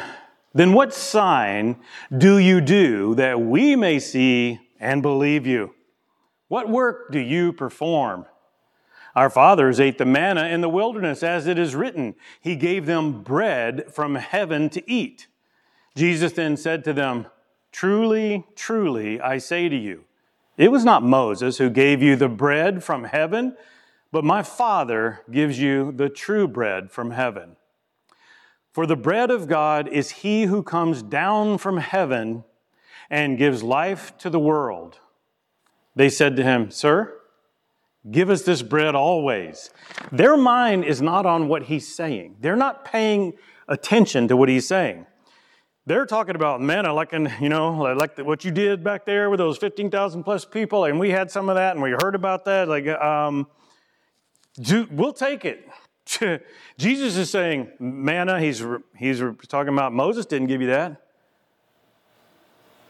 Then 0.53 0.73
what 0.73 0.93
sign 0.93 1.77
do 2.15 2.37
you 2.37 2.59
do 2.59 3.15
that 3.15 3.39
we 3.39 3.75
may 3.75 3.99
see 3.99 4.59
and 4.79 5.01
believe 5.01 5.47
you? 5.47 5.73
What 6.47 6.69
work 6.69 7.11
do 7.11 7.19
you 7.19 7.53
perform? 7.53 8.25
Our 9.15 9.29
fathers 9.29 9.79
ate 9.79 9.99
the 9.99 10.05
manna 10.05 10.45
in 10.45 10.61
the 10.61 10.69
wilderness, 10.69 11.21
as 11.21 11.45
it 11.45 11.59
is 11.59 11.75
written, 11.75 12.15
He 12.41 12.55
gave 12.55 12.85
them 12.85 13.21
bread 13.21 13.93
from 13.93 14.15
heaven 14.15 14.69
to 14.71 14.91
eat. 14.91 15.27
Jesus 15.95 16.33
then 16.33 16.57
said 16.57 16.83
to 16.85 16.93
them, 16.93 17.27
Truly, 17.71 18.43
truly, 18.55 19.21
I 19.21 19.37
say 19.37 19.69
to 19.69 19.75
you, 19.75 20.05
it 20.57 20.71
was 20.71 20.83
not 20.83 21.03
Moses 21.03 21.57
who 21.57 21.69
gave 21.69 22.01
you 22.01 22.15
the 22.15 22.29
bread 22.29 22.83
from 22.83 23.05
heaven, 23.05 23.55
but 24.13 24.23
my 24.23 24.41
Father 24.41 25.19
gives 25.29 25.59
you 25.59 25.91
the 25.91 26.07
true 26.07 26.47
bread 26.47 26.89
from 26.91 27.11
heaven. 27.11 27.57
For 28.71 28.85
the 28.85 28.95
bread 28.95 29.29
of 29.29 29.49
God 29.49 29.89
is 29.89 30.21
he 30.21 30.43
who 30.43 30.63
comes 30.63 31.03
down 31.03 31.57
from 31.57 31.77
heaven 31.77 32.45
and 33.09 33.37
gives 33.37 33.63
life 33.63 34.17
to 34.19 34.29
the 34.29 34.39
world. 34.39 34.99
They 35.95 36.09
said 36.09 36.37
to 36.37 36.43
him, 36.43 36.71
Sir, 36.71 37.19
Give 38.09 38.29
us 38.29 38.41
this 38.41 38.61
bread 38.61 38.95
always. 38.95 39.69
Their 40.11 40.35
mind 40.35 40.83
is 40.83 41.01
not 41.01 41.25
on 41.25 41.47
what 41.47 41.63
he's 41.63 41.87
saying. 41.87 42.35
They're 42.41 42.57
not 42.57 42.83
paying 42.83 43.33
attention 43.67 44.27
to 44.27 44.35
what 44.35 44.49
he's 44.49 44.67
saying. 44.67 45.05
They're 45.85 46.05
talking 46.05 46.35
about 46.35 46.61
manna, 46.61 46.93
like 46.93 47.13
in, 47.13 47.31
you 47.39 47.47
know, 47.49 47.71
like 47.97 48.17
what 48.17 48.43
you 48.43 48.51
did 48.51 48.83
back 48.83 49.05
there 49.05 49.29
with 49.29 49.37
those 49.37 49.57
15,000 49.57 50.23
plus 50.23 50.43
people, 50.43 50.85
and 50.85 50.99
we 50.99 51.11
had 51.11 51.31
some 51.31 51.47
of 51.47 51.55
that, 51.55 51.75
and 51.75 51.81
we 51.81 51.91
heard 51.91 52.15
about 52.15 52.45
that. 52.45 52.67
Like, 52.67 52.87
um, 52.87 53.47
we'll 54.91 55.13
take 55.13 55.45
it. 55.45 55.67
Jesus 56.77 57.15
is 57.15 57.29
saying 57.29 57.71
manna. 57.79 58.39
He's 58.39 58.63
he's 58.97 59.21
talking 59.47 59.73
about 59.73 59.93
Moses 59.93 60.25
didn't 60.25 60.47
give 60.47 60.61
you 60.61 60.67
that. 60.67 61.01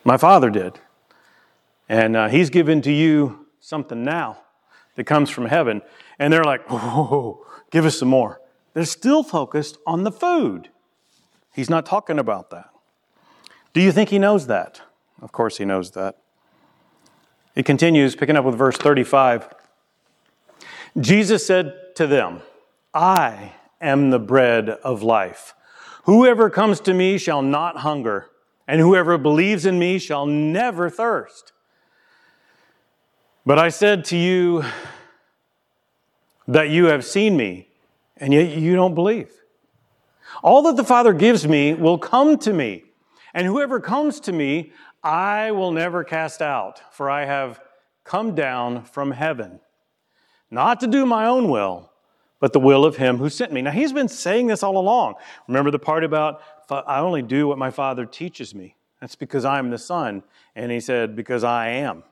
My 0.03 0.17
Father 0.17 0.49
did, 0.49 0.79
and 1.87 2.15
uh, 2.15 2.27
He's 2.27 2.49
given 2.49 2.81
to 2.81 2.91
you 2.91 3.47
something 3.59 4.03
now 4.03 4.39
that 4.95 5.05
comes 5.05 5.29
from 5.29 5.45
heaven. 5.45 5.81
And 6.19 6.31
they're 6.31 6.43
like, 6.43 6.61
oh, 6.69 7.45
give 7.71 7.85
us 7.85 7.97
some 7.97 8.09
more. 8.09 8.41
They're 8.73 8.85
still 8.85 9.23
focused 9.23 9.77
on 9.85 10.03
the 10.03 10.11
food. 10.11 10.69
He's 11.53 11.69
not 11.69 11.85
talking 11.85 12.19
about 12.19 12.49
that. 12.49 12.69
Do 13.73 13.81
you 13.81 13.91
think 13.91 14.09
he 14.09 14.19
knows 14.19 14.47
that? 14.47 14.81
Of 15.21 15.31
course, 15.31 15.57
he 15.57 15.65
knows 15.65 15.91
that. 15.91 16.17
It 17.55 17.65
continues, 17.65 18.15
picking 18.15 18.35
up 18.35 18.45
with 18.45 18.55
verse 18.55 18.77
35. 18.77 19.49
Jesus 20.99 21.45
said 21.45 21.95
to 21.95 22.07
them, 22.07 22.41
I 22.93 23.53
am 23.81 24.09
the 24.09 24.19
bread 24.19 24.69
of 24.69 25.01
life. 25.01 25.55
Whoever 26.03 26.49
comes 26.49 26.79
to 26.81 26.93
me 26.93 27.17
shall 27.17 27.41
not 27.41 27.77
hunger, 27.77 28.29
and 28.67 28.79
whoever 28.79 29.17
believes 29.17 29.65
in 29.65 29.79
me 29.79 29.97
shall 29.99 30.25
never 30.25 30.89
thirst. 30.89 31.51
But 33.45 33.59
I 33.59 33.69
said 33.69 34.05
to 34.05 34.17
you 34.17 34.63
that 36.47 36.69
you 36.69 36.85
have 36.85 37.03
seen 37.03 37.35
me, 37.35 37.67
and 38.17 38.33
yet 38.33 38.57
you 38.57 38.75
don't 38.75 38.95
believe. 38.95 39.31
All 40.41 40.61
that 40.63 40.75
the 40.75 40.83
Father 40.83 41.13
gives 41.13 41.47
me 41.47 41.73
will 41.73 41.97
come 41.97 42.37
to 42.39 42.53
me, 42.53 42.83
and 43.33 43.47
whoever 43.47 43.79
comes 43.79 44.19
to 44.21 44.31
me, 44.31 44.71
I 45.03 45.51
will 45.51 45.71
never 45.71 46.03
cast 46.03 46.41
out, 46.41 46.81
for 46.93 47.09
I 47.09 47.25
have 47.25 47.59
come 48.03 48.35
down 48.35 48.83
from 48.83 49.11
heaven, 49.11 49.59
not 50.53 50.79
to 50.81 50.87
do 50.87 51.05
my 51.05 51.25
own 51.25 51.49
will, 51.49 51.91
but 52.39 52.53
the 52.53 52.59
will 52.59 52.85
of 52.85 52.97
him 52.97 53.17
who 53.17 53.29
sent 53.29 53.51
me. 53.51 53.61
Now, 53.61 53.71
he's 53.71 53.91
been 53.91 54.07
saying 54.07 54.47
this 54.47 54.63
all 54.63 54.77
along. 54.77 55.15
Remember 55.47 55.71
the 55.71 55.79
part 55.79 56.03
about, 56.03 56.41
I 56.69 56.99
only 56.99 57.21
do 57.21 57.47
what 57.47 57.57
my 57.57 57.71
Father 57.71 58.05
teaches 58.05 58.53
me. 58.53 58.75
That's 59.01 59.15
because 59.15 59.45
I'm 59.45 59.69
the 59.69 59.77
Son. 59.77 60.23
And 60.55 60.71
he 60.71 60.79
said, 60.79 61.15
Because 61.15 61.43
I 61.43 61.69
am. 61.69 62.03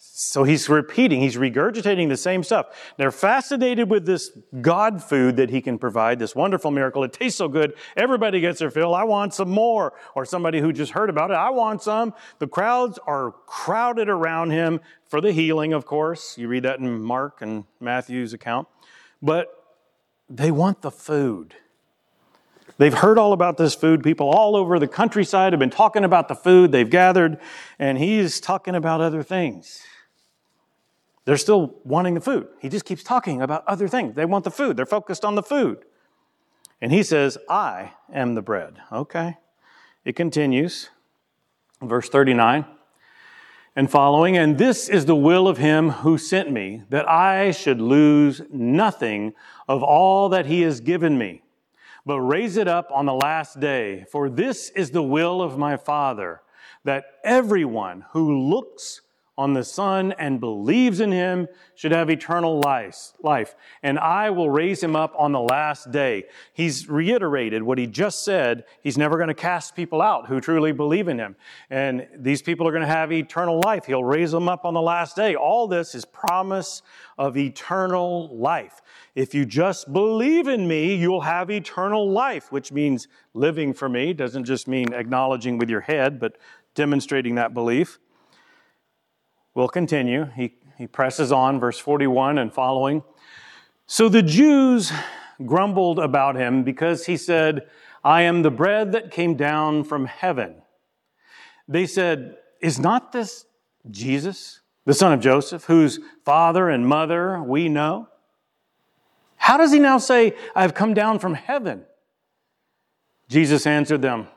So 0.00 0.44
he's 0.44 0.68
repeating, 0.68 1.20
he's 1.20 1.36
regurgitating 1.36 2.08
the 2.08 2.16
same 2.16 2.44
stuff. 2.44 2.66
They're 2.96 3.10
fascinated 3.10 3.90
with 3.90 4.06
this 4.06 4.30
God 4.60 5.02
food 5.02 5.36
that 5.36 5.50
he 5.50 5.60
can 5.60 5.76
provide, 5.76 6.20
this 6.20 6.36
wonderful 6.36 6.70
miracle. 6.70 7.02
It 7.02 7.12
tastes 7.12 7.36
so 7.36 7.48
good. 7.48 7.74
Everybody 7.96 8.40
gets 8.40 8.60
their 8.60 8.70
fill. 8.70 8.94
I 8.94 9.02
want 9.02 9.34
some 9.34 9.50
more. 9.50 9.94
Or 10.14 10.24
somebody 10.24 10.60
who 10.60 10.72
just 10.72 10.92
heard 10.92 11.10
about 11.10 11.32
it, 11.32 11.34
I 11.34 11.50
want 11.50 11.82
some. 11.82 12.14
The 12.38 12.46
crowds 12.46 12.98
are 13.06 13.32
crowded 13.46 14.08
around 14.08 14.50
him 14.50 14.80
for 15.08 15.20
the 15.20 15.32
healing, 15.32 15.72
of 15.72 15.84
course. 15.84 16.38
You 16.38 16.46
read 16.46 16.62
that 16.62 16.78
in 16.78 17.02
Mark 17.02 17.42
and 17.42 17.64
Matthew's 17.80 18.32
account. 18.32 18.68
But 19.20 19.48
they 20.28 20.52
want 20.52 20.82
the 20.82 20.92
food. 20.92 21.54
They've 22.78 22.94
heard 22.94 23.18
all 23.18 23.32
about 23.32 23.56
this 23.56 23.74
food. 23.74 24.02
People 24.02 24.30
all 24.30 24.54
over 24.56 24.78
the 24.78 24.86
countryside 24.86 25.52
have 25.52 25.60
been 25.60 25.68
talking 25.68 26.04
about 26.04 26.28
the 26.28 26.36
food 26.36 26.70
they've 26.70 26.88
gathered, 26.88 27.38
and 27.78 27.98
he's 27.98 28.40
talking 28.40 28.74
about 28.74 29.00
other 29.00 29.24
things. 29.24 29.82
They're 31.24 31.36
still 31.36 31.74
wanting 31.84 32.14
the 32.14 32.20
food. 32.20 32.46
He 32.60 32.68
just 32.68 32.84
keeps 32.84 33.02
talking 33.02 33.42
about 33.42 33.66
other 33.66 33.88
things. 33.88 34.14
They 34.14 34.24
want 34.24 34.44
the 34.44 34.50
food, 34.50 34.76
they're 34.76 34.86
focused 34.86 35.24
on 35.24 35.34
the 35.34 35.42
food. 35.42 35.84
And 36.80 36.92
he 36.92 37.02
says, 37.02 37.36
I 37.48 37.92
am 38.12 38.36
the 38.36 38.42
bread. 38.42 38.76
Okay. 38.92 39.36
It 40.04 40.14
continues, 40.14 40.90
verse 41.82 42.08
39 42.08 42.64
and 43.78 43.88
following, 43.88 44.36
and 44.36 44.58
this 44.58 44.88
is 44.88 45.06
the 45.06 45.14
will 45.14 45.46
of 45.46 45.58
him 45.58 45.90
who 45.90 46.18
sent 46.18 46.50
me, 46.50 46.82
that 46.90 47.08
I 47.08 47.52
should 47.52 47.80
lose 47.80 48.42
nothing 48.50 49.34
of 49.68 49.84
all 49.84 50.28
that 50.30 50.46
he 50.46 50.62
has 50.62 50.80
given 50.80 51.16
me 51.16 51.42
but 52.08 52.20
raise 52.22 52.56
it 52.56 52.66
up 52.66 52.90
on 52.90 53.04
the 53.04 53.12
last 53.12 53.60
day. 53.60 54.06
For 54.10 54.30
this 54.30 54.70
is 54.70 54.90
the 54.90 55.02
will 55.02 55.42
of 55.42 55.58
my 55.58 55.76
Father, 55.76 56.40
that 56.84 57.04
everyone 57.22 58.06
who 58.12 58.48
looks 58.48 59.02
on 59.38 59.54
the 59.54 59.62
Son 59.62 60.12
and 60.18 60.40
believes 60.40 61.00
in 61.00 61.12
him 61.12 61.46
should 61.76 61.92
have 61.92 62.10
eternal 62.10 62.60
life. 62.60 63.54
And 63.84 63.96
I 63.96 64.30
will 64.30 64.50
raise 64.50 64.82
him 64.82 64.96
up 64.96 65.14
on 65.16 65.30
the 65.30 65.40
last 65.40 65.92
day. 65.92 66.24
He's 66.52 66.88
reiterated 66.88 67.62
what 67.62 67.78
he 67.78 67.86
just 67.86 68.24
said. 68.24 68.64
He's 68.82 68.98
never 68.98 69.16
going 69.16 69.28
to 69.28 69.34
cast 69.34 69.76
people 69.76 70.02
out 70.02 70.26
who 70.26 70.40
truly 70.40 70.72
believe 70.72 71.06
in 71.06 71.20
him. 71.20 71.36
And 71.70 72.08
these 72.16 72.42
people 72.42 72.66
are 72.66 72.72
going 72.72 72.82
to 72.82 72.88
have 72.88 73.12
eternal 73.12 73.60
life. 73.64 73.86
He'll 73.86 74.02
raise 74.02 74.32
them 74.32 74.48
up 74.48 74.64
on 74.64 74.74
the 74.74 74.82
last 74.82 75.14
day. 75.14 75.36
All 75.36 75.68
this 75.68 75.94
is 75.94 76.04
promise 76.04 76.82
of 77.16 77.36
eternal 77.36 78.36
life. 78.36 78.82
If 79.14 79.34
you 79.34 79.46
just 79.46 79.92
believe 79.92 80.48
in 80.48 80.66
me, 80.66 80.96
you'll 80.96 81.20
have 81.20 81.48
eternal 81.48 82.10
life, 82.10 82.50
which 82.50 82.72
means 82.72 83.06
living 83.34 83.72
for 83.72 83.88
me. 83.88 84.12
Doesn't 84.12 84.44
just 84.44 84.66
mean 84.66 84.92
acknowledging 84.92 85.58
with 85.58 85.70
your 85.70 85.82
head, 85.82 86.18
but 86.18 86.38
demonstrating 86.74 87.36
that 87.36 87.54
belief. 87.54 88.00
We'll 89.58 89.66
continue. 89.66 90.26
He, 90.36 90.52
he 90.76 90.86
presses 90.86 91.32
on, 91.32 91.58
verse 91.58 91.80
41 91.80 92.38
and 92.38 92.54
following. 92.54 93.02
So 93.88 94.08
the 94.08 94.22
Jews 94.22 94.92
grumbled 95.44 95.98
about 95.98 96.36
him 96.36 96.62
because 96.62 97.06
he 97.06 97.16
said, 97.16 97.66
I 98.04 98.22
am 98.22 98.42
the 98.42 98.52
bread 98.52 98.92
that 98.92 99.10
came 99.10 99.34
down 99.34 99.82
from 99.82 100.04
heaven. 100.04 100.62
They 101.66 101.86
said, 101.86 102.36
Is 102.60 102.78
not 102.78 103.10
this 103.10 103.46
Jesus, 103.90 104.60
the 104.84 104.94
son 104.94 105.12
of 105.12 105.18
Joseph, 105.18 105.64
whose 105.64 105.98
father 106.24 106.68
and 106.68 106.86
mother 106.86 107.42
we 107.42 107.68
know? 107.68 108.06
How 109.38 109.56
does 109.56 109.72
he 109.72 109.80
now 109.80 109.98
say, 109.98 110.36
I 110.54 110.62
have 110.62 110.74
come 110.74 110.94
down 110.94 111.18
from 111.18 111.34
heaven? 111.34 111.84
Jesus 113.28 113.66
answered 113.66 114.02
them, 114.02 114.28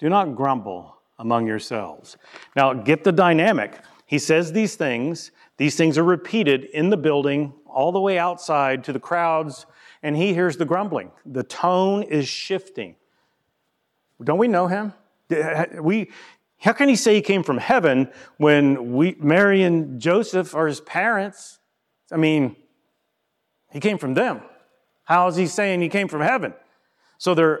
Do 0.00 0.08
not 0.08 0.34
grumble 0.34 0.96
among 1.20 1.46
yourselves. 1.46 2.16
Now, 2.56 2.72
get 2.72 3.04
the 3.04 3.12
dynamic. 3.12 3.78
He 4.10 4.18
says 4.18 4.52
these 4.52 4.74
things. 4.74 5.30
These 5.56 5.76
things 5.76 5.96
are 5.96 6.02
repeated 6.02 6.64
in 6.64 6.90
the 6.90 6.96
building, 6.96 7.52
all 7.64 7.92
the 7.92 8.00
way 8.00 8.18
outside 8.18 8.82
to 8.84 8.92
the 8.92 8.98
crowds, 8.98 9.66
and 10.02 10.16
he 10.16 10.34
hears 10.34 10.56
the 10.56 10.64
grumbling. 10.64 11.12
The 11.24 11.44
tone 11.44 12.02
is 12.02 12.26
shifting. 12.26 12.96
Don't 14.20 14.38
we 14.38 14.48
know 14.48 14.66
him? 14.66 14.94
We, 15.80 16.10
how 16.58 16.72
can 16.72 16.88
he 16.88 16.96
say 16.96 17.14
he 17.14 17.20
came 17.20 17.44
from 17.44 17.58
heaven 17.58 18.10
when 18.36 18.94
we, 18.94 19.14
Mary 19.20 19.62
and 19.62 20.00
Joseph 20.00 20.56
are 20.56 20.66
his 20.66 20.80
parents? 20.80 21.60
I 22.10 22.16
mean, 22.16 22.56
he 23.70 23.78
came 23.78 23.96
from 23.96 24.14
them. 24.14 24.40
How 25.04 25.28
is 25.28 25.36
he 25.36 25.46
saying 25.46 25.82
he 25.82 25.88
came 25.88 26.08
from 26.08 26.22
heaven? 26.22 26.52
So 27.18 27.36
they're 27.36 27.60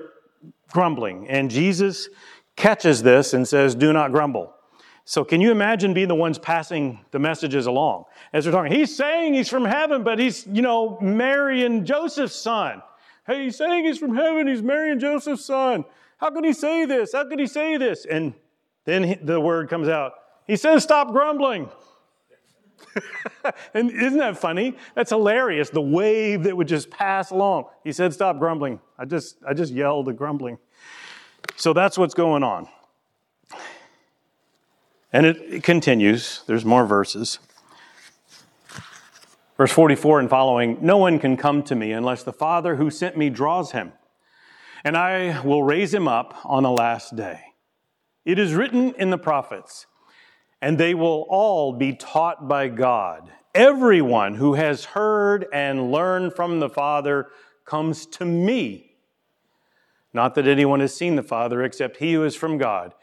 grumbling, 0.72 1.28
and 1.28 1.48
Jesus 1.48 2.08
catches 2.56 3.04
this 3.04 3.34
and 3.34 3.46
says, 3.46 3.76
Do 3.76 3.92
not 3.92 4.10
grumble. 4.10 4.52
So 5.04 5.24
can 5.24 5.40
you 5.40 5.50
imagine 5.50 5.92
being 5.92 6.08
the 6.08 6.14
ones 6.14 6.38
passing 6.38 7.00
the 7.10 7.18
messages 7.18 7.66
along 7.66 8.04
as 8.32 8.44
they're 8.44 8.52
talking? 8.52 8.72
He's 8.72 8.94
saying 8.94 9.34
he's 9.34 9.48
from 9.48 9.64
heaven, 9.64 10.04
but 10.04 10.18
he's, 10.18 10.46
you 10.46 10.62
know, 10.62 10.98
Mary 11.00 11.64
and 11.64 11.84
Joseph's 11.84 12.34
son. 12.34 12.82
Hey, 13.26 13.44
he's 13.44 13.56
saying 13.56 13.84
he's 13.84 13.98
from 13.98 14.14
heaven, 14.14 14.46
he's 14.46 14.62
Mary 14.62 14.92
and 14.92 15.00
Joseph's 15.00 15.44
son. 15.44 15.84
How 16.18 16.30
can 16.30 16.44
he 16.44 16.52
say 16.52 16.84
this? 16.84 17.12
How 17.12 17.28
can 17.28 17.38
he 17.38 17.46
say 17.46 17.76
this? 17.76 18.04
And 18.04 18.34
then 18.84 19.18
the 19.22 19.40
word 19.40 19.68
comes 19.68 19.88
out. 19.88 20.12
He 20.46 20.56
says, 20.56 20.82
Stop 20.82 21.12
grumbling. 21.12 21.70
and 23.74 23.90
isn't 23.90 24.18
that 24.18 24.36
funny? 24.38 24.76
That's 24.94 25.10
hilarious. 25.10 25.70
The 25.70 25.80
wave 25.80 26.42
that 26.44 26.56
would 26.56 26.68
just 26.68 26.90
pass 26.90 27.30
along. 27.30 27.64
He 27.84 27.92
said, 27.92 28.12
Stop 28.12 28.38
grumbling. 28.38 28.80
I 28.98 29.04
just, 29.04 29.36
I 29.46 29.54
just 29.54 29.72
yelled 29.72 30.06
the 30.06 30.12
grumbling. 30.12 30.58
So 31.56 31.72
that's 31.72 31.96
what's 31.96 32.14
going 32.14 32.42
on. 32.42 32.68
And 35.12 35.26
it, 35.26 35.36
it 35.48 35.64
continues, 35.64 36.42
there's 36.46 36.64
more 36.64 36.86
verses. 36.86 37.40
Verse 39.56 39.72
44 39.72 40.20
and 40.20 40.30
following 40.30 40.78
No 40.80 40.96
one 40.96 41.18
can 41.18 41.36
come 41.36 41.62
to 41.64 41.74
me 41.74 41.92
unless 41.92 42.22
the 42.22 42.32
Father 42.32 42.76
who 42.76 42.90
sent 42.90 43.16
me 43.16 43.28
draws 43.28 43.72
him, 43.72 43.92
and 44.84 44.96
I 44.96 45.40
will 45.42 45.62
raise 45.62 45.92
him 45.92 46.08
up 46.08 46.34
on 46.44 46.62
the 46.62 46.70
last 46.70 47.16
day. 47.16 47.40
It 48.24 48.38
is 48.38 48.54
written 48.54 48.94
in 48.94 49.10
the 49.10 49.18
prophets, 49.18 49.86
and 50.62 50.78
they 50.78 50.94
will 50.94 51.26
all 51.28 51.72
be 51.72 51.92
taught 51.92 52.48
by 52.48 52.68
God. 52.68 53.30
Everyone 53.54 54.36
who 54.36 54.54
has 54.54 54.84
heard 54.86 55.46
and 55.52 55.90
learned 55.90 56.34
from 56.34 56.60
the 56.60 56.70
Father 56.70 57.26
comes 57.64 58.06
to 58.06 58.24
me. 58.24 58.94
Not 60.12 60.36
that 60.36 60.46
anyone 60.46 60.80
has 60.80 60.94
seen 60.94 61.16
the 61.16 61.22
Father 61.22 61.62
except 61.62 61.96
he 61.96 62.14
who 62.14 62.24
is 62.24 62.36
from 62.36 62.58
God 62.58 62.94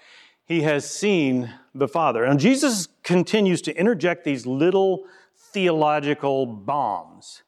he 0.47 0.62
has 0.62 0.89
seen 0.89 1.53
the 1.75 1.88
Father. 1.88 2.23
And 2.23 2.39
Jesus 2.39 2.88
continues 3.03 3.62
to 3.63 3.77
interject 3.77 4.23
these 4.23 4.45
little 4.45 5.03
theological 5.36 6.45
bombs. 6.45 7.43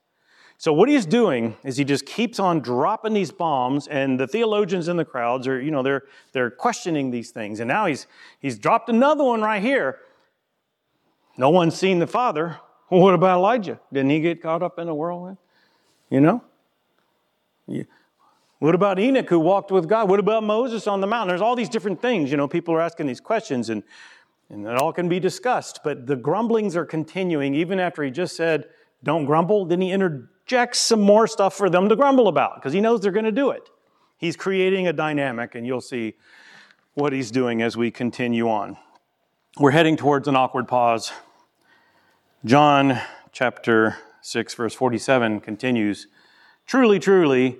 So 0.57 0.73
what 0.73 0.89
he's 0.89 1.05
doing 1.05 1.55
is 1.63 1.77
he 1.77 1.85
just 1.85 2.05
keeps 2.05 2.37
on 2.37 2.59
dropping 2.59 3.13
these 3.13 3.31
bombs, 3.31 3.87
and 3.87 4.19
the 4.19 4.27
theologians 4.27 4.89
in 4.89 4.97
the 4.97 5.05
crowds 5.05 5.47
are, 5.47 5.61
you 5.61 5.71
know, 5.71 5.81
they're 5.81 6.03
they're 6.33 6.51
questioning 6.51 7.11
these 7.11 7.31
things. 7.31 7.61
And 7.61 7.69
now 7.69 7.85
he's 7.85 8.07
he's 8.39 8.59
dropped 8.59 8.89
another 8.89 9.23
one 9.23 9.41
right 9.41 9.61
here. 9.61 9.99
No 11.37 11.49
one's 11.49 11.75
seen 11.75 11.99
the 11.99 12.07
Father. 12.07 12.59
Well, 12.89 12.99
what 12.99 13.13
about 13.13 13.37
Elijah? 13.37 13.79
Didn't 13.93 14.09
he 14.09 14.19
get 14.19 14.41
caught 14.41 14.61
up 14.61 14.77
in 14.77 14.89
a 14.89 14.93
whirlwind? 14.93 15.37
You 16.09 16.19
know? 16.19 16.43
What 18.59 18.75
about 18.75 18.99
Enoch 18.99 19.29
who 19.29 19.39
walked 19.39 19.71
with 19.71 19.87
God? 19.87 20.09
What 20.09 20.19
about 20.19 20.43
Moses 20.43 20.85
on 20.85 21.01
the 21.01 21.07
mountain? 21.07 21.29
There's 21.29 21.41
all 21.41 21.55
these 21.55 21.69
different 21.69 22.01
things. 22.01 22.29
You 22.29 22.37
know, 22.37 22.47
people 22.47 22.73
are 22.73 22.81
asking 22.81 23.07
these 23.07 23.21
questions 23.21 23.69
and, 23.69 23.83
and 24.49 24.67
it 24.67 24.77
all 24.77 24.91
can 24.91 25.07
be 25.07 25.19
discussed. 25.19 25.79
But 25.83 26.07
the 26.07 26.17
grumblings 26.17 26.75
are 26.75 26.85
continuing 26.85 27.55
even 27.55 27.79
after 27.79 28.03
he 28.03 28.11
just 28.11 28.35
said, 28.35 28.65
don't 29.03 29.25
grumble. 29.25 29.65
Then 29.65 29.81
he 29.81 29.91
interjects 29.91 30.79
some 30.79 31.01
more 31.01 31.27
stuff 31.27 31.55
for 31.55 31.69
them 31.69 31.89
to 31.89 31.95
grumble 31.95 32.27
about 32.27 32.55
because 32.55 32.73
he 32.73 32.81
knows 32.81 33.01
they're 33.01 33.11
going 33.11 33.25
to 33.25 33.31
do 33.31 33.49
it. 33.51 33.69
He's 34.17 34.35
creating 34.35 34.85
a 34.87 34.93
dynamic, 34.93 35.55
and 35.55 35.65
you'll 35.65 35.79
see 35.79 36.15
what 36.93 37.13
he's 37.13 37.31
doing 37.31 37.61
as 37.61 37.77
we 37.77 37.89
continue 37.89 38.49
on. 38.49 38.77
We're 39.57 39.71
heading 39.71 39.95
towards 39.95 40.27
an 40.27 40.35
awkward 40.35 40.67
pause. 40.67 41.13
John 42.43 42.99
chapter 43.31 43.95
6, 44.21 44.53
verse 44.55 44.73
47 44.73 45.39
continues 45.39 46.07
Truly, 46.65 46.99
truly, 46.99 47.59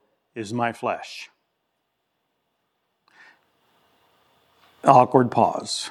is 0.35 0.53
my 0.53 0.73
flesh. 0.73 1.29
Awkward 4.83 5.29
pause. 5.29 5.89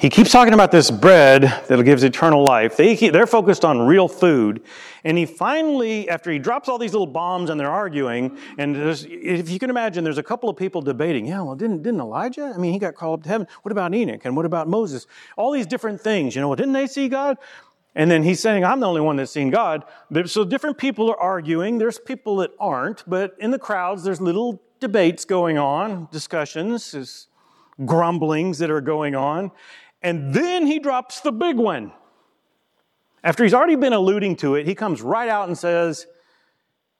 He 0.00 0.08
keeps 0.08 0.32
talking 0.32 0.54
about 0.54 0.72
this 0.72 0.90
bread 0.90 1.42
that 1.68 1.84
gives 1.84 2.04
eternal 2.04 2.42
life. 2.42 2.74
They, 2.74 2.94
they're 2.94 3.26
focused 3.26 3.66
on 3.66 3.86
real 3.86 4.08
food. 4.08 4.62
And 5.04 5.18
he 5.18 5.26
finally, 5.26 6.08
after 6.08 6.30
he 6.30 6.38
drops 6.38 6.70
all 6.70 6.78
these 6.78 6.92
little 6.92 7.06
bombs 7.06 7.50
and 7.50 7.60
they're 7.60 7.70
arguing, 7.70 8.38
and 8.56 8.78
if 8.78 9.50
you 9.50 9.58
can 9.58 9.68
imagine, 9.68 10.02
there's 10.02 10.16
a 10.16 10.22
couple 10.22 10.48
of 10.48 10.56
people 10.56 10.80
debating, 10.80 11.26
yeah, 11.26 11.42
well, 11.42 11.54
didn't, 11.54 11.82
didn't 11.82 12.00
Elijah? 12.00 12.50
I 12.54 12.58
mean, 12.58 12.72
he 12.72 12.78
got 12.78 12.94
called 12.94 13.20
up 13.20 13.24
to 13.24 13.28
heaven. 13.28 13.46
What 13.60 13.72
about 13.72 13.94
Enoch? 13.94 14.22
And 14.24 14.34
what 14.34 14.46
about 14.46 14.68
Moses? 14.68 15.06
All 15.36 15.52
these 15.52 15.66
different 15.66 16.00
things. 16.00 16.34
You 16.34 16.40
know, 16.40 16.48
well, 16.48 16.56
didn't 16.56 16.72
they 16.72 16.86
see 16.86 17.10
God? 17.10 17.36
And 17.94 18.10
then 18.10 18.22
he's 18.22 18.40
saying, 18.40 18.64
I'm 18.64 18.80
the 18.80 18.86
only 18.86 19.00
one 19.00 19.16
that's 19.16 19.32
seen 19.32 19.50
God. 19.50 19.84
So 20.26 20.44
different 20.44 20.78
people 20.78 21.10
are 21.10 21.18
arguing. 21.18 21.78
There's 21.78 21.98
people 21.98 22.36
that 22.36 22.52
aren't, 22.60 23.08
but 23.08 23.34
in 23.40 23.50
the 23.50 23.58
crowds, 23.58 24.04
there's 24.04 24.20
little 24.20 24.62
debates 24.78 25.24
going 25.24 25.58
on, 25.58 26.08
discussions, 26.12 27.26
grumblings 27.84 28.58
that 28.58 28.70
are 28.70 28.80
going 28.80 29.14
on. 29.14 29.50
And 30.02 30.32
then 30.32 30.66
he 30.66 30.78
drops 30.78 31.20
the 31.20 31.32
big 31.32 31.56
one. 31.56 31.92
After 33.22 33.44
he's 33.44 33.52
already 33.52 33.76
been 33.76 33.92
alluding 33.92 34.36
to 34.36 34.54
it, 34.54 34.66
he 34.66 34.74
comes 34.74 35.02
right 35.02 35.28
out 35.28 35.48
and 35.48 35.58
says, 35.58 36.06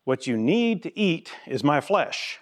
What 0.04 0.26
you 0.26 0.36
need 0.36 0.82
to 0.82 0.98
eat 0.98 1.32
is 1.46 1.64
my 1.64 1.80
flesh. 1.80 2.40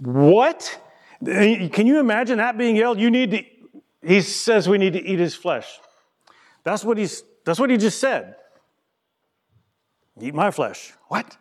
What? 0.00 0.78
Can 1.24 1.86
you 1.86 1.98
imagine 1.98 2.38
that 2.38 2.56
being 2.56 2.76
yelled? 2.76 3.00
You 3.00 3.10
need 3.10 3.30
to, 3.32 3.44
he 4.06 4.20
says 4.20 4.68
we 4.68 4.78
need 4.78 4.92
to 4.92 5.02
eat 5.02 5.18
his 5.18 5.34
flesh. 5.34 5.80
That's 6.64 6.84
what 6.84 6.98
he's, 6.98 7.24
that's 7.44 7.58
what 7.58 7.70
he 7.70 7.76
just 7.76 7.98
said. 7.98 8.36
Eat 10.20 10.34
my 10.34 10.50
flesh. 10.50 10.92
What? 11.08 11.36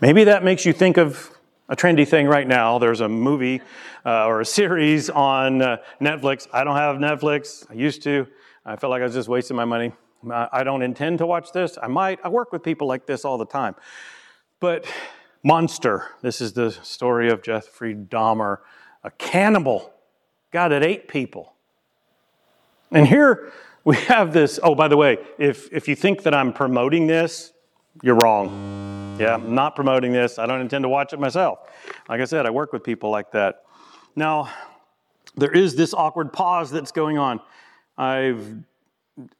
Maybe 0.00 0.24
that 0.24 0.42
makes 0.44 0.66
you 0.66 0.72
think 0.72 0.96
of 0.96 1.30
a 1.68 1.76
trendy 1.76 2.06
thing 2.06 2.26
right 2.26 2.46
now. 2.46 2.78
There's 2.78 3.00
a 3.00 3.08
movie 3.08 3.62
uh, 4.04 4.26
or 4.26 4.40
a 4.40 4.44
series 4.44 5.08
on 5.10 5.62
uh, 5.62 5.76
Netflix. 6.00 6.48
I 6.52 6.64
don't 6.64 6.76
have 6.76 6.96
Netflix. 6.96 7.64
I 7.70 7.74
used 7.74 8.02
to. 8.02 8.26
I 8.64 8.76
felt 8.76 8.90
like 8.90 9.00
I 9.00 9.04
was 9.04 9.14
just 9.14 9.28
wasting 9.28 9.56
my 9.56 9.64
money. 9.64 9.92
I 10.30 10.62
don't 10.62 10.82
intend 10.82 11.18
to 11.18 11.26
watch 11.26 11.50
this. 11.52 11.78
I 11.82 11.88
might. 11.88 12.20
I 12.22 12.28
work 12.28 12.52
with 12.52 12.62
people 12.62 12.86
like 12.86 13.06
this 13.06 13.24
all 13.24 13.38
the 13.38 13.46
time. 13.46 13.74
But 14.60 14.86
Monster, 15.42 16.06
this 16.20 16.40
is 16.40 16.52
the 16.52 16.70
story 16.70 17.28
of 17.28 17.42
Jeffrey 17.42 17.94
Dahmer, 17.94 18.58
a 19.02 19.10
cannibal, 19.10 19.92
God 20.52 20.70
it 20.70 20.84
ate 20.84 21.08
people. 21.08 21.51
And 22.92 23.06
here 23.06 23.52
we 23.84 23.96
have 23.96 24.32
this. 24.32 24.60
Oh, 24.62 24.74
by 24.74 24.88
the 24.88 24.96
way, 24.96 25.18
if, 25.38 25.72
if 25.72 25.88
you 25.88 25.96
think 25.96 26.22
that 26.22 26.34
I'm 26.34 26.52
promoting 26.52 27.06
this, 27.06 27.52
you're 28.02 28.16
wrong. 28.16 29.16
Yeah, 29.18 29.34
I'm 29.34 29.54
not 29.54 29.74
promoting 29.74 30.12
this. 30.12 30.38
I 30.38 30.46
don't 30.46 30.60
intend 30.60 30.84
to 30.84 30.88
watch 30.88 31.12
it 31.12 31.20
myself. 31.20 31.58
Like 32.08 32.20
I 32.20 32.24
said, 32.24 32.46
I 32.46 32.50
work 32.50 32.72
with 32.72 32.84
people 32.84 33.10
like 33.10 33.32
that. 33.32 33.64
Now, 34.14 34.50
there 35.36 35.52
is 35.52 35.74
this 35.74 35.94
awkward 35.94 36.32
pause 36.32 36.70
that's 36.70 36.92
going 36.92 37.18
on. 37.18 37.40
I've 37.96 38.46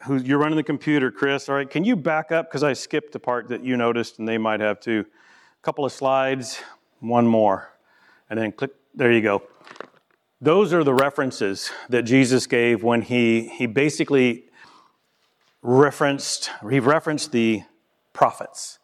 who, 0.05 0.17
you're 0.17 0.39
running 0.39 0.57
the 0.57 0.63
computer, 0.63 1.11
Chris. 1.11 1.49
All 1.49 1.55
right, 1.55 1.69
can 1.69 1.85
you 1.85 1.97
back 1.97 2.31
up 2.31 2.49
because 2.49 2.63
I 2.63 2.75
skipped 2.75 3.13
the 3.13 3.19
part 3.19 3.49
that 3.49 3.65
you 3.65 3.77
noticed, 3.77 4.19
and 4.19 4.29
they 4.29 4.39
might 4.39 4.61
have 4.61 4.81
too. 4.81 5.05
A 5.09 5.63
couple 5.63 5.85
of 5.85 5.93
slides, 5.93 6.63
one 7.01 7.27
more, 7.27 7.73
and 8.29 8.39
then 8.39 8.53
click. 8.53 8.73
There 8.95 9.11
you 9.11 9.23
go. 9.23 9.43
Those 10.43 10.73
are 10.73 10.83
the 10.83 10.93
references 10.93 11.71
that 11.89 12.03
Jesus 12.03 12.49
gave 12.49 12.83
when 12.83 13.03
he 13.03 13.47
he 13.47 13.67
basically 13.67 14.47
referenced 15.63 16.51
he 16.69 16.81
referenced 16.81 17.31
the 17.31 17.63
prophets. 18.13 18.81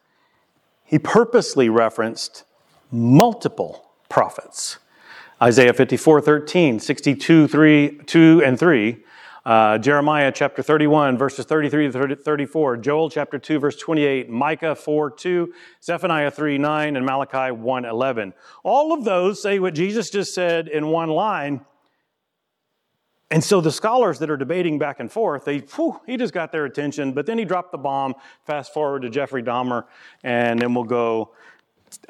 He 0.84 1.00
purposely 1.00 1.68
referenced 1.68 2.44
multiple 2.92 3.90
prophets. 4.08 4.78
Isaiah 5.42 5.74
54, 5.74 6.20
13, 6.20 6.78
62, 6.78 7.48
3, 7.48 8.00
2 8.06 8.42
and 8.44 8.56
3, 8.56 8.96
uh, 9.48 9.78
Jeremiah 9.78 10.30
chapter 10.30 10.62
31, 10.62 11.16
verses 11.16 11.46
33 11.46 11.90
to 11.90 12.16
34, 12.16 12.76
Joel 12.76 13.08
chapter 13.08 13.38
2, 13.38 13.58
verse 13.58 13.76
28, 13.76 14.28
Micah 14.28 14.74
4, 14.74 15.10
2, 15.10 15.54
Zephaniah 15.82 16.30
3, 16.30 16.58
9, 16.58 16.96
and 16.96 17.06
Malachi 17.06 17.50
1, 17.50 17.84
11. 17.86 18.34
All 18.62 18.92
of 18.92 19.04
those 19.04 19.40
say 19.40 19.58
what 19.58 19.72
Jesus 19.72 20.10
just 20.10 20.34
said 20.34 20.68
in 20.68 20.88
one 20.88 21.08
line. 21.08 21.64
And 23.30 23.42
so 23.42 23.62
the 23.62 23.72
scholars 23.72 24.18
that 24.18 24.28
are 24.28 24.36
debating 24.36 24.78
back 24.78 25.00
and 25.00 25.10
forth, 25.10 25.46
they, 25.46 25.60
whew, 25.60 25.98
he 26.04 26.18
just 26.18 26.34
got 26.34 26.52
their 26.52 26.66
attention, 26.66 27.12
but 27.12 27.24
then 27.24 27.38
he 27.38 27.46
dropped 27.46 27.72
the 27.72 27.78
bomb. 27.78 28.16
Fast 28.44 28.74
forward 28.74 29.00
to 29.00 29.08
Jeffrey 29.08 29.42
Dahmer, 29.42 29.84
and 30.22 30.60
then 30.60 30.74
we'll 30.74 30.84
go 30.84 31.32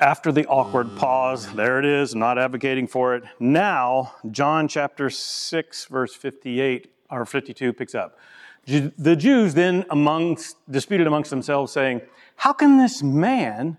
after 0.00 0.32
the 0.32 0.44
awkward 0.46 0.96
pause, 0.96 1.52
there 1.54 1.78
it 1.78 1.84
is, 1.84 2.16
not 2.16 2.36
advocating 2.36 2.88
for 2.88 3.14
it. 3.14 3.22
Now, 3.38 4.14
John 4.28 4.66
chapter 4.66 5.08
6, 5.08 5.84
verse 5.84 6.16
58 6.16 6.94
or 7.10 7.24
52 7.24 7.72
picks 7.72 7.94
up. 7.94 8.18
The 8.66 9.16
Jews 9.16 9.54
then 9.54 9.86
amongst, 9.88 10.56
disputed 10.70 11.06
amongst 11.06 11.30
themselves, 11.30 11.72
saying, 11.72 12.02
How 12.36 12.52
can 12.52 12.76
this 12.76 13.02
man, 13.02 13.78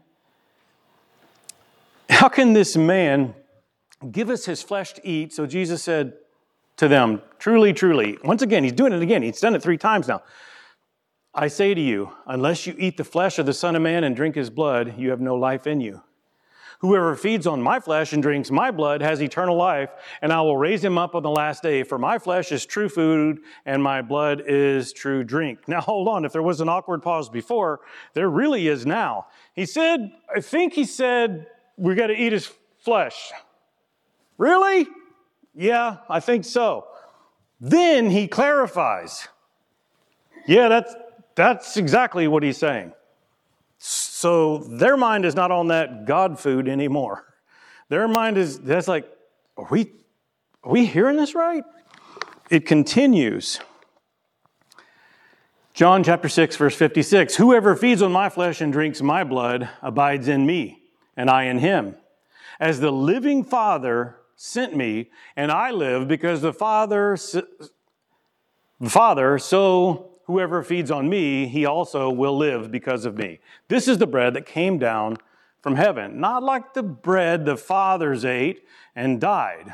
how 2.09 2.27
can 2.27 2.53
this 2.53 2.75
man 2.75 3.35
give 4.11 4.29
us 4.29 4.45
his 4.45 4.63
flesh 4.63 4.93
to 4.93 5.07
eat? 5.07 5.31
So 5.31 5.45
Jesus 5.45 5.83
said 5.83 6.13
to 6.77 6.87
them, 6.87 7.21
Truly, 7.37 7.71
truly. 7.71 8.17
Once 8.23 8.41
again, 8.41 8.63
he's 8.63 8.73
doing 8.73 8.93
it 8.93 9.01
again. 9.01 9.21
He's 9.21 9.39
done 9.39 9.53
it 9.53 9.61
three 9.61 9.77
times 9.77 10.07
now. 10.07 10.23
I 11.35 11.47
say 11.47 11.75
to 11.75 11.81
you, 11.81 12.11
unless 12.25 12.65
you 12.65 12.75
eat 12.79 12.97
the 12.97 13.03
flesh 13.03 13.37
of 13.37 13.45
the 13.45 13.53
Son 13.53 13.75
of 13.75 13.83
Man 13.83 14.03
and 14.03 14.15
drink 14.15 14.33
his 14.33 14.49
blood, 14.49 14.97
you 14.97 15.11
have 15.11 15.21
no 15.21 15.35
life 15.35 15.67
in 15.67 15.81
you. 15.81 16.01
Whoever 16.79 17.13
feeds 17.17 17.45
on 17.45 17.61
my 17.61 17.81
flesh 17.81 18.13
and 18.13 18.23
drinks 18.23 18.49
my 18.49 18.71
blood 18.71 19.01
has 19.01 19.21
eternal 19.21 19.57
life, 19.57 19.89
and 20.21 20.31
I 20.31 20.39
will 20.41 20.55
raise 20.55 20.81
him 20.81 20.97
up 20.97 21.13
on 21.13 21.23
the 21.23 21.29
last 21.29 21.61
day. 21.61 21.83
For 21.83 21.97
my 21.97 22.17
flesh 22.17 22.53
is 22.53 22.65
true 22.65 22.87
food, 22.87 23.39
and 23.65 23.83
my 23.83 24.01
blood 24.01 24.43
is 24.47 24.93
true 24.93 25.25
drink. 25.25 25.67
Now, 25.67 25.81
hold 25.81 26.07
on. 26.07 26.23
If 26.23 26.31
there 26.31 26.41
was 26.41 26.61
an 26.61 26.69
awkward 26.69 27.03
pause 27.03 27.29
before, 27.29 27.81
there 28.13 28.29
really 28.29 28.69
is 28.69 28.85
now. 28.85 29.27
He 29.53 29.65
said, 29.65 30.11
I 30.33 30.39
think 30.39 30.71
he 30.71 30.85
said, 30.85 31.47
we 31.75 31.95
got 31.95 32.07
to 32.07 32.15
eat 32.15 32.31
his 32.31 32.49
flesh. 32.77 33.33
Really? 34.37 34.87
Yeah, 35.53 35.97
I 36.09 36.21
think 36.21 36.45
so. 36.45 36.87
Then 37.59 38.09
he 38.09 38.29
clarifies. 38.29 39.27
Yeah, 40.47 40.69
that's, 40.69 40.95
that's 41.35 41.75
exactly 41.75 42.29
what 42.29 42.41
he's 42.41 42.57
saying. 42.57 42.93
So 43.79 44.57
their 44.57 44.97
mind 44.97 45.25
is 45.25 45.35
not 45.35 45.49
on 45.49 45.67
that 45.69 46.05
God 46.05 46.37
food 46.37 46.67
anymore. 46.67 47.25
Their 47.87 48.07
mind 48.07 48.37
is, 48.37 48.59
that's 48.59 48.87
like, 48.87 49.09
are 49.57 49.67
we, 49.71 49.91
are 50.63 50.71
we 50.71 50.85
hearing 50.85 51.17
this 51.17 51.33
right? 51.33 51.63
It 52.49 52.65
continues. 52.65 53.59
John 55.73 56.03
chapter 56.03 56.27
6, 56.27 56.57
verse 56.57 56.75
56 56.75 57.35
Whoever 57.37 57.75
feeds 57.75 58.01
on 58.01 58.11
my 58.11 58.27
flesh 58.27 58.59
and 58.59 58.73
drinks 58.73 59.01
my 59.01 59.23
blood 59.23 59.69
abides 59.81 60.27
in 60.27 60.45
me, 60.45 60.81
and 61.15 61.29
I 61.29 61.43
in 61.43 61.59
him. 61.59 61.95
As 62.59 62.81
the 62.81 62.91
living 62.91 63.45
Father 63.45 64.17
sent 64.35 64.75
me, 64.75 65.09
and 65.37 65.51
I 65.51 65.71
live 65.71 66.07
because 66.07 66.41
the 66.41 66.51
Father, 66.51 67.17
the 68.81 68.89
Father 68.89 69.39
so 69.39 70.08
Whoever 70.29 70.61
feeds 70.61 70.91
on 70.91 71.09
me, 71.09 71.47
he 71.47 71.65
also 71.65 72.11
will 72.11 72.37
live 72.37 72.69
because 72.69 73.03
of 73.03 73.17
me. 73.17 73.39
This 73.67 73.87
is 73.87 73.97
the 73.97 74.05
bread 74.05 74.35
that 74.35 74.45
came 74.45 74.77
down 74.77 75.17
from 75.59 75.75
heaven, 75.75 76.19
not 76.19 76.43
like 76.43 76.75
the 76.75 76.83
bread 76.83 77.47
the 77.47 77.57
fathers 77.57 78.23
ate 78.23 78.63
and 78.95 79.19
died. 79.19 79.73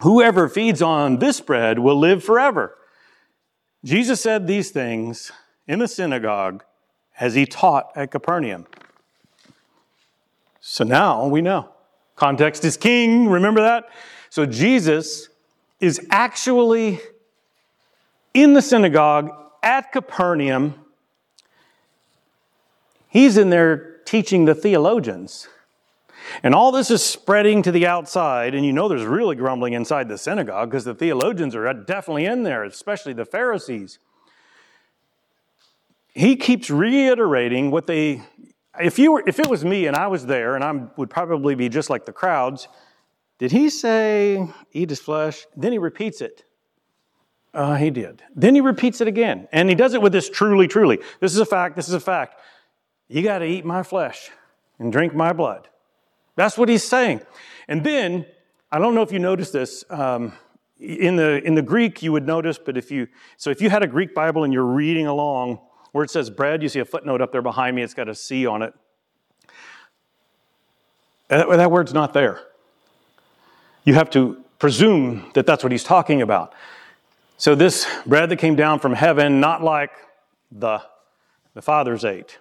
Whoever 0.00 0.48
feeds 0.48 0.80
on 0.80 1.18
this 1.18 1.42
bread 1.42 1.80
will 1.80 1.98
live 1.98 2.24
forever. 2.24 2.78
Jesus 3.84 4.22
said 4.22 4.46
these 4.46 4.70
things 4.70 5.32
in 5.66 5.80
the 5.80 5.88
synagogue 5.88 6.64
as 7.20 7.34
he 7.34 7.44
taught 7.44 7.92
at 7.94 8.10
Capernaum. 8.10 8.66
So 10.60 10.82
now 10.82 11.26
we 11.26 11.42
know. 11.42 11.68
Context 12.16 12.64
is 12.64 12.78
king. 12.78 13.28
Remember 13.28 13.60
that? 13.60 13.90
So 14.30 14.46
Jesus 14.46 15.28
is 15.78 16.00
actually 16.10 17.00
in 18.32 18.54
the 18.54 18.62
synagogue 18.62 19.30
at 19.62 19.92
Capernaum, 19.92 20.74
he's 23.08 23.36
in 23.36 23.50
there 23.50 23.98
teaching 24.04 24.44
the 24.44 24.54
theologians. 24.54 25.48
And 26.42 26.54
all 26.54 26.72
this 26.72 26.90
is 26.90 27.02
spreading 27.02 27.62
to 27.62 27.72
the 27.72 27.86
outside, 27.86 28.54
and 28.54 28.64
you 28.64 28.72
know 28.72 28.88
there's 28.88 29.04
really 29.04 29.36
grumbling 29.36 29.72
inside 29.72 30.08
the 30.08 30.18
synagogue 30.18 30.70
because 30.70 30.84
the 30.84 30.94
theologians 30.94 31.54
are 31.54 31.72
definitely 31.72 32.26
in 32.26 32.42
there, 32.42 32.64
especially 32.64 33.12
the 33.12 33.24
Pharisees. 33.24 33.98
He 36.12 36.36
keeps 36.36 36.70
reiterating 36.70 37.70
what 37.70 37.86
they, 37.86 38.22
if 38.80 38.98
you 38.98 39.12
were, 39.12 39.24
if 39.26 39.38
it 39.38 39.48
was 39.48 39.64
me 39.64 39.86
and 39.86 39.96
I 39.96 40.08
was 40.08 40.26
there, 40.26 40.54
and 40.54 40.64
I 40.64 40.72
would 40.96 41.10
probably 41.10 41.54
be 41.54 41.68
just 41.68 41.90
like 41.90 42.04
the 42.04 42.12
crowds, 42.12 42.68
did 43.38 43.52
he 43.52 43.70
say, 43.70 44.48
eat 44.72 44.90
his 44.90 45.00
flesh? 45.00 45.46
Then 45.56 45.72
he 45.72 45.78
repeats 45.78 46.20
it. 46.20 46.44
Uh, 47.54 47.74
he 47.76 47.90
did. 47.90 48.22
Then 48.34 48.54
he 48.54 48.60
repeats 48.60 49.00
it 49.00 49.08
again. 49.08 49.48
And 49.52 49.68
he 49.68 49.74
does 49.74 49.94
it 49.94 50.02
with 50.02 50.12
this 50.12 50.28
truly, 50.28 50.68
truly. 50.68 50.98
This 51.20 51.32
is 51.32 51.38
a 51.38 51.46
fact. 51.46 51.76
This 51.76 51.88
is 51.88 51.94
a 51.94 52.00
fact. 52.00 52.40
You 53.08 53.22
got 53.22 53.38
to 53.38 53.46
eat 53.46 53.64
my 53.64 53.82
flesh 53.82 54.30
and 54.78 54.92
drink 54.92 55.14
my 55.14 55.32
blood. 55.32 55.68
That's 56.36 56.56
what 56.58 56.68
he's 56.68 56.84
saying. 56.84 57.22
And 57.66 57.82
then, 57.82 58.26
I 58.70 58.78
don't 58.78 58.94
know 58.94 59.02
if 59.02 59.12
you 59.12 59.18
noticed 59.18 59.52
this. 59.52 59.84
Um, 59.90 60.32
in 60.78 61.16
the 61.16 61.42
in 61.44 61.54
the 61.54 61.62
Greek, 61.62 62.02
you 62.02 62.12
would 62.12 62.26
notice, 62.26 62.58
but 62.58 62.76
if 62.76 62.90
you 62.90 63.08
so 63.36 63.50
if 63.50 63.60
you 63.60 63.68
had 63.70 63.82
a 63.82 63.86
Greek 63.86 64.14
Bible 64.14 64.44
and 64.44 64.52
you're 64.52 64.64
reading 64.64 65.06
along 65.06 65.58
where 65.92 66.04
it 66.04 66.10
says 66.10 66.30
bread, 66.30 66.62
you 66.62 66.68
see 66.68 66.78
a 66.78 66.84
footnote 66.84 67.20
up 67.20 67.32
there 67.32 67.42
behind 67.42 67.74
me. 67.74 67.82
It's 67.82 67.94
got 67.94 68.08
a 68.08 68.14
C 68.14 68.46
on 68.46 68.62
it. 68.62 68.74
That, 71.28 71.48
that 71.48 71.70
word's 71.70 71.92
not 71.92 72.12
there. 72.12 72.40
You 73.84 73.94
have 73.94 74.10
to 74.10 74.42
presume 74.58 75.30
that 75.34 75.46
that's 75.46 75.62
what 75.62 75.72
he's 75.72 75.84
talking 75.84 76.22
about. 76.22 76.54
So 77.38 77.54
this 77.54 77.86
bread 78.04 78.28
that 78.28 78.36
came 78.36 78.56
down 78.56 78.80
from 78.80 78.92
heaven, 78.92 79.40
not 79.40 79.62
like 79.62 79.92
the 80.52 80.82
the 81.58 81.62
fathers 81.62 82.04
ate. 82.04 82.38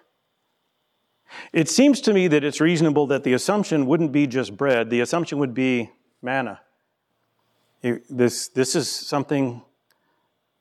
It 1.51 1.67
seems 1.69 2.01
to 2.01 2.13
me 2.13 2.27
that 2.27 2.43
it's 2.43 2.61
reasonable 2.61 3.07
that 3.07 3.23
the 3.23 3.33
assumption 3.33 3.87
wouldn't 3.87 4.11
be 4.11 4.27
just 4.27 4.55
bread, 4.55 4.91
the 4.91 5.01
assumption 5.01 5.39
would 5.39 5.55
be 5.55 5.89
manna. 6.21 6.61
This, 7.81 8.49
this 8.49 8.75
is 8.75 8.91
something 8.91 9.63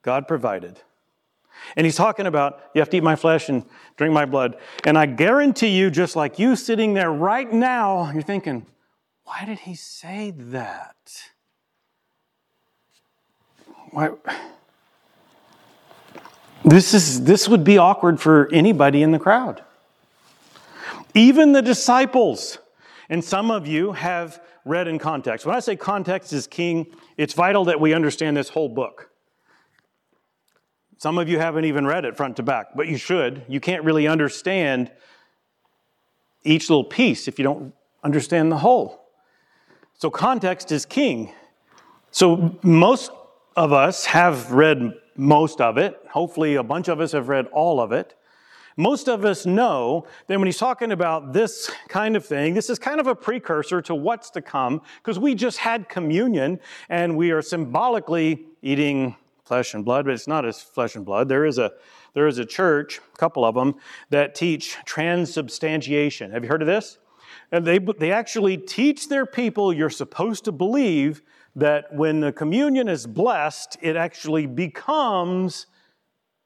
God 0.00 0.26
provided. 0.26 0.80
And 1.76 1.84
he's 1.84 1.96
talking 1.96 2.26
about, 2.26 2.62
you 2.74 2.80
have 2.80 2.88
to 2.88 2.96
eat 2.96 3.02
my 3.02 3.14
flesh 3.14 3.50
and 3.50 3.66
drink 3.98 4.14
my 4.14 4.24
blood. 4.24 4.56
And 4.84 4.96
I 4.96 5.04
guarantee 5.04 5.76
you, 5.76 5.90
just 5.90 6.16
like 6.16 6.38
you 6.38 6.56
sitting 6.56 6.94
there 6.94 7.12
right 7.12 7.52
now, 7.52 8.10
you're 8.10 8.22
thinking, 8.22 8.64
why 9.24 9.44
did 9.44 9.60
he 9.60 9.74
say 9.74 10.32
that? 10.34 10.96
Why? 13.96 14.10
This, 16.66 16.92
is, 16.92 17.24
this 17.24 17.48
would 17.48 17.64
be 17.64 17.78
awkward 17.78 18.20
for 18.20 18.46
anybody 18.52 19.02
in 19.02 19.10
the 19.10 19.18
crowd. 19.18 19.64
Even 21.14 21.52
the 21.52 21.62
disciples. 21.62 22.58
And 23.08 23.24
some 23.24 23.50
of 23.50 23.66
you 23.66 23.92
have 23.92 24.42
read 24.66 24.86
in 24.86 24.98
context. 24.98 25.46
When 25.46 25.56
I 25.56 25.60
say 25.60 25.76
context 25.76 26.34
is 26.34 26.46
king, 26.46 26.88
it's 27.16 27.32
vital 27.32 27.64
that 27.64 27.80
we 27.80 27.94
understand 27.94 28.36
this 28.36 28.50
whole 28.50 28.68
book. 28.68 29.08
Some 30.98 31.16
of 31.16 31.30
you 31.30 31.38
haven't 31.38 31.64
even 31.64 31.86
read 31.86 32.04
it 32.04 32.18
front 32.18 32.36
to 32.36 32.42
back, 32.42 32.76
but 32.76 32.88
you 32.88 32.98
should. 32.98 33.46
You 33.48 33.60
can't 33.60 33.82
really 33.82 34.06
understand 34.06 34.92
each 36.44 36.68
little 36.68 36.84
piece 36.84 37.28
if 37.28 37.38
you 37.38 37.44
don't 37.44 37.72
understand 38.04 38.52
the 38.52 38.58
whole. 38.58 39.08
So, 39.94 40.10
context 40.10 40.70
is 40.70 40.84
king. 40.84 41.32
So, 42.10 42.58
most 42.62 43.10
of 43.56 43.72
us 43.72 44.04
have 44.06 44.52
read 44.52 44.92
most 45.16 45.60
of 45.60 45.78
it. 45.78 45.98
Hopefully, 46.10 46.56
a 46.56 46.62
bunch 46.62 46.88
of 46.88 47.00
us 47.00 47.12
have 47.12 47.28
read 47.28 47.46
all 47.46 47.80
of 47.80 47.90
it. 47.90 48.14
Most 48.76 49.08
of 49.08 49.24
us 49.24 49.46
know 49.46 50.06
that 50.26 50.38
when 50.38 50.46
he's 50.46 50.58
talking 50.58 50.92
about 50.92 51.32
this 51.32 51.70
kind 51.88 52.14
of 52.14 52.26
thing, 52.26 52.52
this 52.52 52.68
is 52.68 52.78
kind 52.78 53.00
of 53.00 53.06
a 53.06 53.14
precursor 53.14 53.80
to 53.82 53.94
what's 53.94 54.28
to 54.30 54.42
come 54.42 54.82
because 54.98 55.18
we 55.18 55.34
just 55.34 55.56
had 55.56 55.88
communion 55.88 56.60
and 56.90 57.16
we 57.16 57.30
are 57.30 57.40
symbolically 57.40 58.44
eating 58.60 59.16
flesh 59.46 59.72
and 59.72 59.82
blood, 59.82 60.04
but 60.04 60.12
it's 60.12 60.28
not 60.28 60.44
as 60.44 60.60
flesh 60.60 60.94
and 60.94 61.06
blood. 61.06 61.28
There 61.28 61.46
is 61.46 61.56
a 61.56 61.72
there 62.12 62.26
is 62.26 62.38
a 62.38 62.44
church, 62.44 63.00
a 63.14 63.16
couple 63.16 63.44
of 63.44 63.54
them, 63.54 63.74
that 64.10 64.34
teach 64.34 64.76
transubstantiation. 64.84 66.30
Have 66.30 66.44
you 66.44 66.48
heard 66.48 66.62
of 66.62 66.66
this? 66.66 66.98
And 67.52 67.66
they, 67.66 67.78
they 67.78 68.10
actually 68.10 68.56
teach 68.56 69.08
their 69.08 69.26
people 69.26 69.72
you're 69.72 69.90
supposed 69.90 70.44
to 70.46 70.52
believe 70.52 71.22
that 71.56 71.92
when 71.92 72.20
the 72.20 72.32
communion 72.32 72.86
is 72.86 73.06
blessed, 73.06 73.78
it 73.80 73.96
actually 73.96 74.46
becomes 74.46 75.66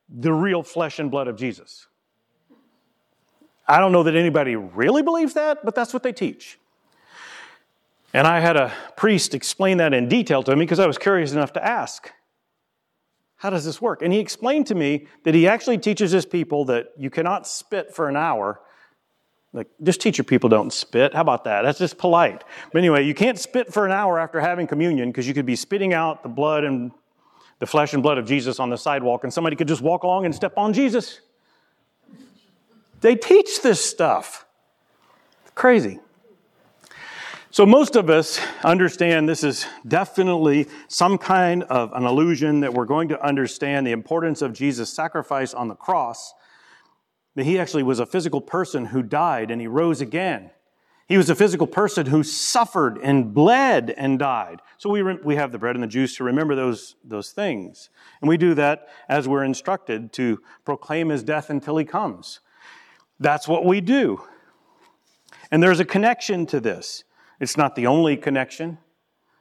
the 0.08 0.32
real 0.32 0.62
flesh 0.62 0.98
and 0.98 1.10
blood 1.10 1.28
of 1.28 1.36
Jesus. 1.36 1.88
I 3.66 3.78
don't 3.78 3.92
know 3.92 4.04
that 4.04 4.16
anybody 4.16 4.56
really 4.56 5.02
believes 5.02 5.34
that, 5.34 5.64
but 5.64 5.74
that's 5.74 5.92
what 5.92 6.02
they 6.02 6.12
teach. 6.12 6.58
And 8.14 8.26
I 8.26 8.40
had 8.40 8.56
a 8.56 8.72
priest 8.96 9.34
explain 9.34 9.76
that 9.76 9.92
in 9.94 10.08
detail 10.08 10.42
to 10.44 10.56
me 10.56 10.64
because 10.64 10.80
I 10.80 10.86
was 10.86 10.98
curious 10.98 11.32
enough 11.32 11.52
to 11.52 11.64
ask, 11.64 12.10
How 13.36 13.50
does 13.50 13.64
this 13.64 13.80
work? 13.80 14.02
And 14.02 14.12
he 14.12 14.18
explained 14.18 14.66
to 14.68 14.74
me 14.74 15.06
that 15.24 15.34
he 15.34 15.46
actually 15.46 15.78
teaches 15.78 16.10
his 16.10 16.26
people 16.26 16.64
that 16.66 16.88
you 16.96 17.10
cannot 17.10 17.46
spit 17.46 17.94
for 17.94 18.08
an 18.08 18.16
hour. 18.16 18.60
Like, 19.52 19.68
just 19.82 20.00
teach 20.00 20.16
your 20.16 20.24
people 20.24 20.48
don't 20.48 20.72
spit. 20.72 21.12
How 21.12 21.22
about 21.22 21.44
that? 21.44 21.62
That's 21.62 21.78
just 21.78 21.98
polite. 21.98 22.44
But 22.72 22.78
anyway, 22.78 23.04
you 23.04 23.14
can't 23.14 23.38
spit 23.38 23.72
for 23.72 23.84
an 23.84 23.90
hour 23.92 24.18
after 24.18 24.40
having 24.40 24.68
communion 24.68 25.10
because 25.10 25.26
you 25.26 25.34
could 25.34 25.46
be 25.46 25.56
spitting 25.56 25.92
out 25.92 26.22
the 26.22 26.28
blood 26.28 26.62
and 26.62 26.92
the 27.58 27.66
flesh 27.66 27.92
and 27.92 28.02
blood 28.02 28.16
of 28.16 28.26
Jesus 28.26 28.58
on 28.58 28.70
the 28.70 28.76
sidewalk, 28.76 29.24
and 29.24 29.32
somebody 29.32 29.54
could 29.54 29.68
just 29.68 29.82
walk 29.82 30.02
along 30.02 30.24
and 30.24 30.34
step 30.34 30.54
on 30.56 30.72
Jesus. 30.72 31.20
They 33.00 33.16
teach 33.16 33.62
this 33.62 33.84
stuff. 33.84 34.46
Crazy. 35.54 36.00
So, 37.50 37.66
most 37.66 37.96
of 37.96 38.08
us 38.08 38.40
understand 38.62 39.28
this 39.28 39.42
is 39.42 39.66
definitely 39.86 40.68
some 40.86 41.18
kind 41.18 41.64
of 41.64 41.92
an 41.92 42.04
illusion 42.04 42.60
that 42.60 42.72
we're 42.72 42.84
going 42.84 43.08
to 43.08 43.20
understand 43.20 43.86
the 43.86 43.90
importance 43.90 44.40
of 44.40 44.52
Jesus' 44.52 44.92
sacrifice 44.92 45.52
on 45.52 45.66
the 45.68 45.74
cross. 45.74 46.32
That 47.36 47.44
he 47.44 47.58
actually 47.58 47.82
was 47.82 48.00
a 48.00 48.06
physical 48.06 48.40
person 48.40 48.86
who 48.86 49.02
died 49.02 49.50
and 49.50 49.60
he 49.60 49.66
rose 49.66 50.00
again. 50.00 50.50
He 51.06 51.16
was 51.16 51.28
a 51.28 51.34
physical 51.34 51.66
person 51.66 52.06
who 52.06 52.22
suffered 52.22 52.96
and 53.02 53.34
bled 53.34 53.92
and 53.96 54.16
died. 54.18 54.62
So 54.78 54.88
we, 54.90 55.02
re- 55.02 55.18
we 55.24 55.34
have 55.34 55.50
the 55.50 55.58
bread 55.58 55.74
and 55.74 55.82
the 55.82 55.88
juice 55.88 56.16
to 56.16 56.24
remember 56.24 56.54
those, 56.54 56.94
those 57.02 57.30
things. 57.30 57.90
And 58.20 58.28
we 58.28 58.36
do 58.36 58.54
that 58.54 58.88
as 59.08 59.26
we're 59.26 59.42
instructed 59.42 60.12
to 60.12 60.40
proclaim 60.64 61.08
his 61.08 61.24
death 61.24 61.50
until 61.50 61.76
he 61.76 61.84
comes. 61.84 62.38
That's 63.18 63.48
what 63.48 63.64
we 63.64 63.80
do. 63.80 64.22
And 65.50 65.60
there's 65.60 65.80
a 65.80 65.84
connection 65.84 66.46
to 66.46 66.60
this. 66.60 67.02
It's 67.40 67.56
not 67.56 67.74
the 67.74 67.86
only 67.86 68.16
connection, 68.16 68.78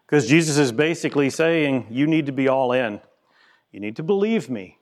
because 0.05 0.27
Jesus 0.27 0.57
is 0.57 0.71
basically 0.71 1.29
saying, 1.29 1.85
You 1.91 2.07
need 2.07 2.25
to 2.25 2.31
be 2.31 2.47
all 2.47 2.71
in. 2.71 2.99
You 3.71 3.79
need 3.79 3.97
to 3.97 4.03
believe 4.03 4.49
me. 4.49 4.79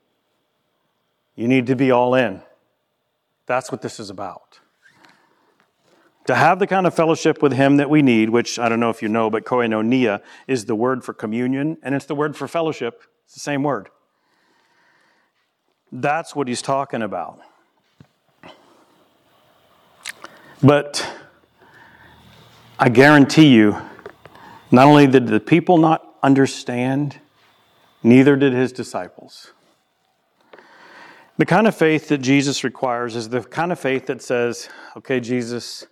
You 1.36 1.48
need 1.48 1.68
to 1.68 1.76
be 1.76 1.92
all 1.92 2.16
in. 2.16 2.42
That's 3.48 3.72
what 3.72 3.82
this 3.82 4.00
is 4.00 4.10
about. 4.10 4.60
To 6.28 6.36
have 6.36 6.60
the 6.60 6.68
kind 6.68 6.86
of 6.86 6.94
fellowship 6.94 7.42
with 7.42 7.54
Him 7.54 7.78
that 7.78 7.90
we 7.90 8.02
need, 8.02 8.30
which 8.30 8.60
I 8.60 8.68
don't 8.68 8.82
know 8.82 8.90
if 8.90 9.02
you 9.02 9.08
know, 9.08 9.30
but 9.30 9.46
koinonia 9.46 10.22
is 10.46 10.66
the 10.66 10.76
word 10.76 11.04
for 11.04 11.14
communion, 11.14 11.78
and 11.82 11.96
it's 11.96 12.06
the 12.06 12.16
word 12.16 12.36
for 12.36 12.48
fellowship. 12.48 13.04
It's 13.26 13.34
the 13.34 13.40
same 13.40 13.64
word. 13.64 13.90
That's 15.92 16.36
what 16.36 16.50
He's 16.50 16.62
talking 16.62 17.02
about. 17.02 17.40
But 20.62 21.10
I 22.78 22.90
guarantee 22.90 23.48
you, 23.48 23.78
not 24.70 24.88
only 24.88 25.08
did 25.08 25.28
the 25.28 25.40
people 25.40 25.78
not 25.78 26.16
understand, 26.22 27.20
neither 28.04 28.36
did 28.36 28.54
his 28.54 28.72
disciples. 28.72 29.54
The 31.38 31.46
kind 31.46 31.68
of 31.68 31.76
faith 31.76 32.08
that 32.08 32.18
Jesus 32.18 32.64
requires 32.64 33.16
is 33.16 33.30
the 33.30 33.42
kind 33.42 33.72
of 33.72 33.80
faith 33.80 34.08
that 34.08 34.24
says, 34.24 34.70
okay, 34.96 35.20
Jesus, 35.20 35.86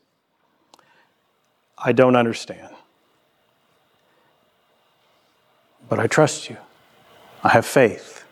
I 1.78 1.92
don't 1.92 2.16
understand. 2.16 2.74
But 5.88 6.00
I 6.00 6.08
trust 6.08 6.50
you. 6.50 6.58
I 7.44 7.50
have 7.50 7.66
faith. 7.66 8.24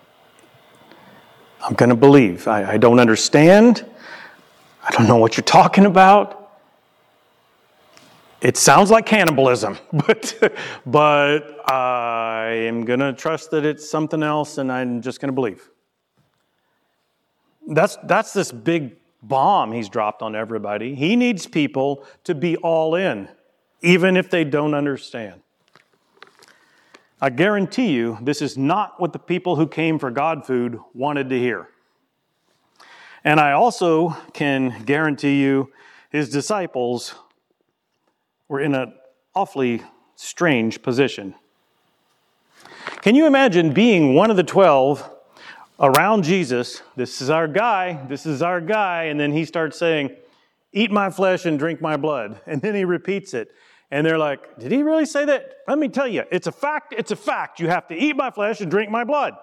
I'm 1.62 1.76
going 1.76 1.90
to 1.90 1.96
believe. 1.96 2.48
I, 2.48 2.74
I 2.74 2.78
don't 2.78 3.00
understand. 3.00 3.86
I 4.84 4.90
don't 4.92 5.08
know 5.08 5.18
what 5.18 5.38
you're 5.38 5.44
talking 5.44 5.86
about. 5.86 6.40
It 8.42 8.58
sounds 8.58 8.90
like 8.90 9.06
cannibalism, 9.06 9.78
but, 9.94 10.58
but 10.88 11.72
I 11.72 12.48
am 12.66 12.84
going 12.86 13.00
to 13.00 13.14
trust 13.14 13.52
that 13.52 13.66
it's 13.66 13.88
something 13.88 14.24
else 14.24 14.58
and 14.58 14.72
I'm 14.72 15.00
just 15.00 15.22
going 15.22 15.30
to 15.30 15.34
believe. 15.34 15.70
That's, 17.68 17.98
that's 18.04 18.34
this 18.34 18.52
big 18.52 18.98
bomb 19.22 19.72
he's 19.72 19.90
dropped 19.90 20.22
on 20.22 20.36
everybody. 20.36 20.96
He 20.96 21.16
needs 21.16 21.48
people 21.48 22.06
to 22.26 22.36
be 22.36 22.58
all 22.58 22.96
in, 22.96 23.30
even 23.82 24.18
if 24.18 24.30
they 24.30 24.44
don't 24.44 24.74
understand. 24.74 25.42
I 27.22 27.30
guarantee 27.30 27.94
you, 27.94 28.18
this 28.22 28.42
is 28.42 28.58
not 28.58 29.00
what 29.00 29.14
the 29.14 29.20
people 29.20 29.56
who 29.56 29.66
came 29.66 29.98
for 29.98 30.12
God 30.12 30.46
food 30.46 30.78
wanted 30.94 31.30
to 31.30 31.40
hear. 31.40 31.70
And 33.24 33.40
I 33.40 33.54
also 33.54 34.18
can 34.34 34.84
guarantee 34.84 35.42
you 35.42 35.72
his 36.10 36.30
disciples 36.30 37.16
were 38.50 38.60
in 38.60 38.76
an 38.76 38.94
awfully 39.34 39.82
strange 40.16 40.82
position. 40.82 41.34
Can 43.02 43.16
you 43.16 43.26
imagine 43.26 43.74
being 43.74 44.14
one 44.14 44.30
of 44.30 44.36
the 44.36 44.44
12 44.44 45.10
around 45.80 46.24
Jesus? 46.24 46.82
This 46.96 47.22
is 47.22 47.30
our 47.30 47.48
guy, 47.48 48.06
this 48.08 48.26
is 48.26 48.42
our 48.42 48.62
guy, 48.62 49.06
and 49.06 49.20
then 49.20 49.32
he 49.32 49.46
starts 49.46 49.78
saying, 49.78 50.16
Eat 50.76 50.90
my 50.90 51.12
flesh 51.12 51.46
and 51.46 51.60
drink 51.60 51.82
my 51.82 51.98
blood. 51.98 52.42
And 52.48 52.62
then 52.62 52.74
he 52.74 52.84
repeats 52.84 53.34
it. 53.34 53.52
And 53.92 54.06
they're 54.06 54.18
like, 54.18 54.58
Did 54.60 54.72
he 54.72 54.84
really 54.84 55.06
say 55.06 55.26
that? 55.26 55.58
Let 55.68 55.78
me 55.78 55.88
tell 55.88 56.08
you, 56.08 56.24
it's 56.32 56.48
a 56.48 56.52
fact, 56.52 56.94
it's 56.98 57.12
a 57.12 57.16
fact. 57.16 57.60
You 57.60 57.68
have 57.70 57.88
to 57.88 57.96
eat 57.96 58.16
my 58.16 58.32
flesh 58.32 58.62
and 58.62 58.72
drink 58.72 58.90
my 58.90 59.04
blood. 59.04 59.36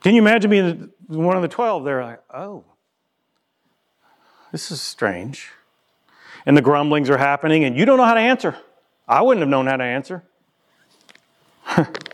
Can 0.00 0.14
you 0.14 0.20
imagine 0.20 0.50
being 0.50 0.90
one 1.06 1.36
of 1.36 1.42
the 1.42 1.48
12? 1.48 1.84
They're 1.84 2.02
like, 2.02 2.22
Oh, 2.32 2.64
this 4.52 4.70
is 4.70 4.80
strange. 4.80 5.50
And 6.46 6.56
the 6.56 6.62
grumblings 6.62 7.10
are 7.10 7.18
happening, 7.18 7.64
and 7.64 7.76
you 7.76 7.84
don't 7.84 7.98
know 7.98 8.04
how 8.04 8.14
to 8.14 8.20
answer. 8.20 8.56
I 9.06 9.22
wouldn't 9.22 9.40
have 9.40 9.48
known 9.48 9.66
how 9.66 9.76
to 9.76 9.84
answer. 9.84 10.22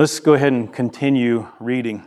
Let's 0.00 0.18
go 0.18 0.32
ahead 0.32 0.54
and 0.54 0.72
continue 0.72 1.46
reading. 1.60 2.04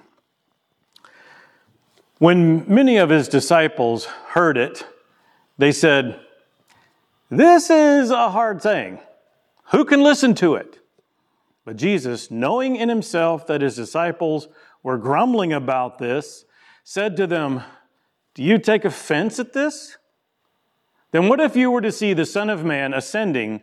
When 2.17 2.65
many 2.67 2.97
of 2.97 3.11
his 3.11 3.27
disciples 3.27 4.05
heard 4.05 4.57
it, 4.57 4.83
they 5.59 5.71
said, 5.71 6.19
This 7.29 7.69
is 7.69 8.09
a 8.09 8.31
hard 8.31 8.63
saying. 8.63 8.97
Who 9.65 9.85
can 9.85 10.01
listen 10.01 10.33
to 10.37 10.55
it? 10.55 10.79
But 11.65 11.75
Jesus, 11.75 12.31
knowing 12.31 12.77
in 12.77 12.89
himself 12.89 13.45
that 13.45 13.61
his 13.61 13.75
disciples 13.75 14.47
were 14.81 14.97
grumbling 14.97 15.53
about 15.53 15.99
this, 15.99 16.45
said 16.83 17.15
to 17.17 17.27
them, 17.27 17.61
Do 18.33 18.41
you 18.41 18.57
take 18.57 18.85
offense 18.85 19.37
at 19.37 19.53
this? 19.53 19.99
Then 21.11 21.29
what 21.29 21.39
if 21.39 21.55
you 21.55 21.69
were 21.69 21.81
to 21.81 21.91
see 21.91 22.15
the 22.15 22.25
Son 22.25 22.49
of 22.49 22.65
Man 22.65 22.91
ascending 22.91 23.61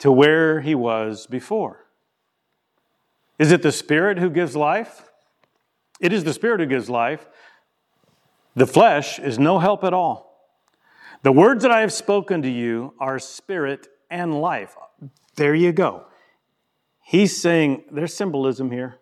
to 0.00 0.12
where 0.12 0.60
he 0.60 0.74
was 0.74 1.26
before? 1.26 1.85
Is 3.38 3.52
it 3.52 3.62
the 3.62 3.72
Spirit 3.72 4.18
who 4.18 4.30
gives 4.30 4.56
life? 4.56 5.10
It 6.00 6.12
is 6.12 6.24
the 6.24 6.32
Spirit 6.32 6.60
who 6.60 6.66
gives 6.66 6.88
life. 6.88 7.26
The 8.54 8.66
flesh 8.66 9.18
is 9.18 9.38
no 9.38 9.58
help 9.58 9.84
at 9.84 9.92
all. 9.92 10.26
The 11.22 11.32
words 11.32 11.62
that 11.62 11.70
I 11.70 11.80
have 11.80 11.92
spoken 11.92 12.42
to 12.42 12.48
you 12.48 12.94
are 12.98 13.18
spirit 13.18 13.88
and 14.10 14.40
life. 14.40 14.76
There 15.36 15.54
you 15.54 15.72
go. 15.72 16.06
He's 17.02 17.40
saying 17.40 17.84
there's 17.90 18.14
symbolism 18.14 18.70
here. 18.70 18.98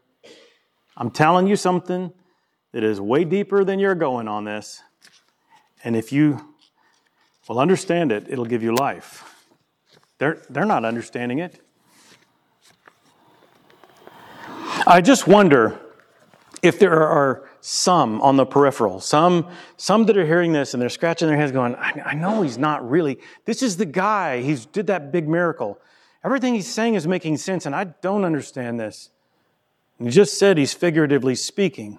I'm 0.97 1.11
telling 1.11 1.47
you 1.47 1.57
something 1.57 2.13
that 2.73 2.83
is 2.83 3.01
way 3.01 3.25
deeper 3.25 3.65
than 3.65 3.79
you're 3.79 3.95
going 3.95 4.29
on 4.29 4.45
this. 4.45 4.83
And 5.85 5.97
if 5.97 6.13
you 6.13 6.57
will 7.49 7.59
understand 7.59 8.11
it, 8.11 8.27
it'll 8.29 8.45
give 8.45 8.63
you 8.63 8.75
life. 8.75 9.47
They're, 10.19 10.43
they're 10.49 10.65
not 10.65 10.85
understanding 10.85 11.39
it. 11.39 11.61
I 14.87 15.01
just 15.01 15.27
wonder 15.27 15.81
if 16.63 16.79
there 16.79 17.03
are 17.03 17.49
some 17.61 18.21
on 18.21 18.37
the 18.37 18.45
peripheral, 18.45 19.01
some, 19.01 19.49
some 19.77 20.05
that 20.07 20.17
are 20.17 20.27
hearing 20.27 20.53
this 20.53 20.75
and 20.75 20.83
they're 20.83 20.91
scratching 20.91 21.29
their 21.29 21.37
heads 21.37 21.53
going, 21.53 21.75
I, 21.77 22.03
I 22.05 22.15
know 22.15 22.43
he's 22.43 22.59
not 22.59 22.89
really, 22.89 23.19
this 23.47 23.63
is 23.63 23.79
the 23.79 23.87
guy, 23.87 24.43
he's 24.43 24.67
did 24.67 24.87
that 24.89 25.11
big 25.11 25.27
miracle. 25.29 25.79
Everything 26.23 26.55
he's 26.55 26.73
saying 26.73 26.95
is 26.95 27.07
making 27.07 27.39
sense 27.39 27.65
and 27.65 27.75
I 27.75 27.85
don't 27.85 28.25
understand 28.25 28.79
this. 28.79 29.11
He 29.99 30.11
just 30.11 30.39
said 30.39 30.59
he's 30.59 30.75
figuratively 30.75 31.35
speaking. 31.35 31.99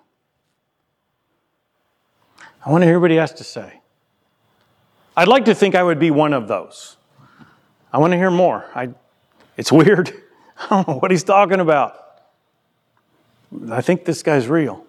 I 2.63 2.71
want 2.71 2.83
to 2.83 2.85
hear 2.85 2.99
what 2.99 3.11
he 3.11 3.17
has 3.17 3.33
to 3.33 3.43
say. 3.43 3.81
I'd 5.17 5.27
like 5.27 5.45
to 5.45 5.55
think 5.55 5.73
I 5.75 5.81
would 5.81 5.99
be 5.99 6.11
one 6.11 6.33
of 6.33 6.47
those. 6.47 6.97
I 7.91 7.97
want 7.97 8.11
to 8.11 8.17
hear 8.17 8.31
more. 8.31 8.65
I, 8.75 8.89
it's 9.57 9.71
weird. 9.71 10.11
I 10.57 10.67
don't 10.69 10.87
know 10.87 10.97
what 10.99 11.09
he's 11.09 11.23
talking 11.23 11.59
about. 11.59 12.04
I 13.71 13.81
think 13.81 14.05
this 14.05 14.23
guy's 14.23 14.47
real. 14.47 14.85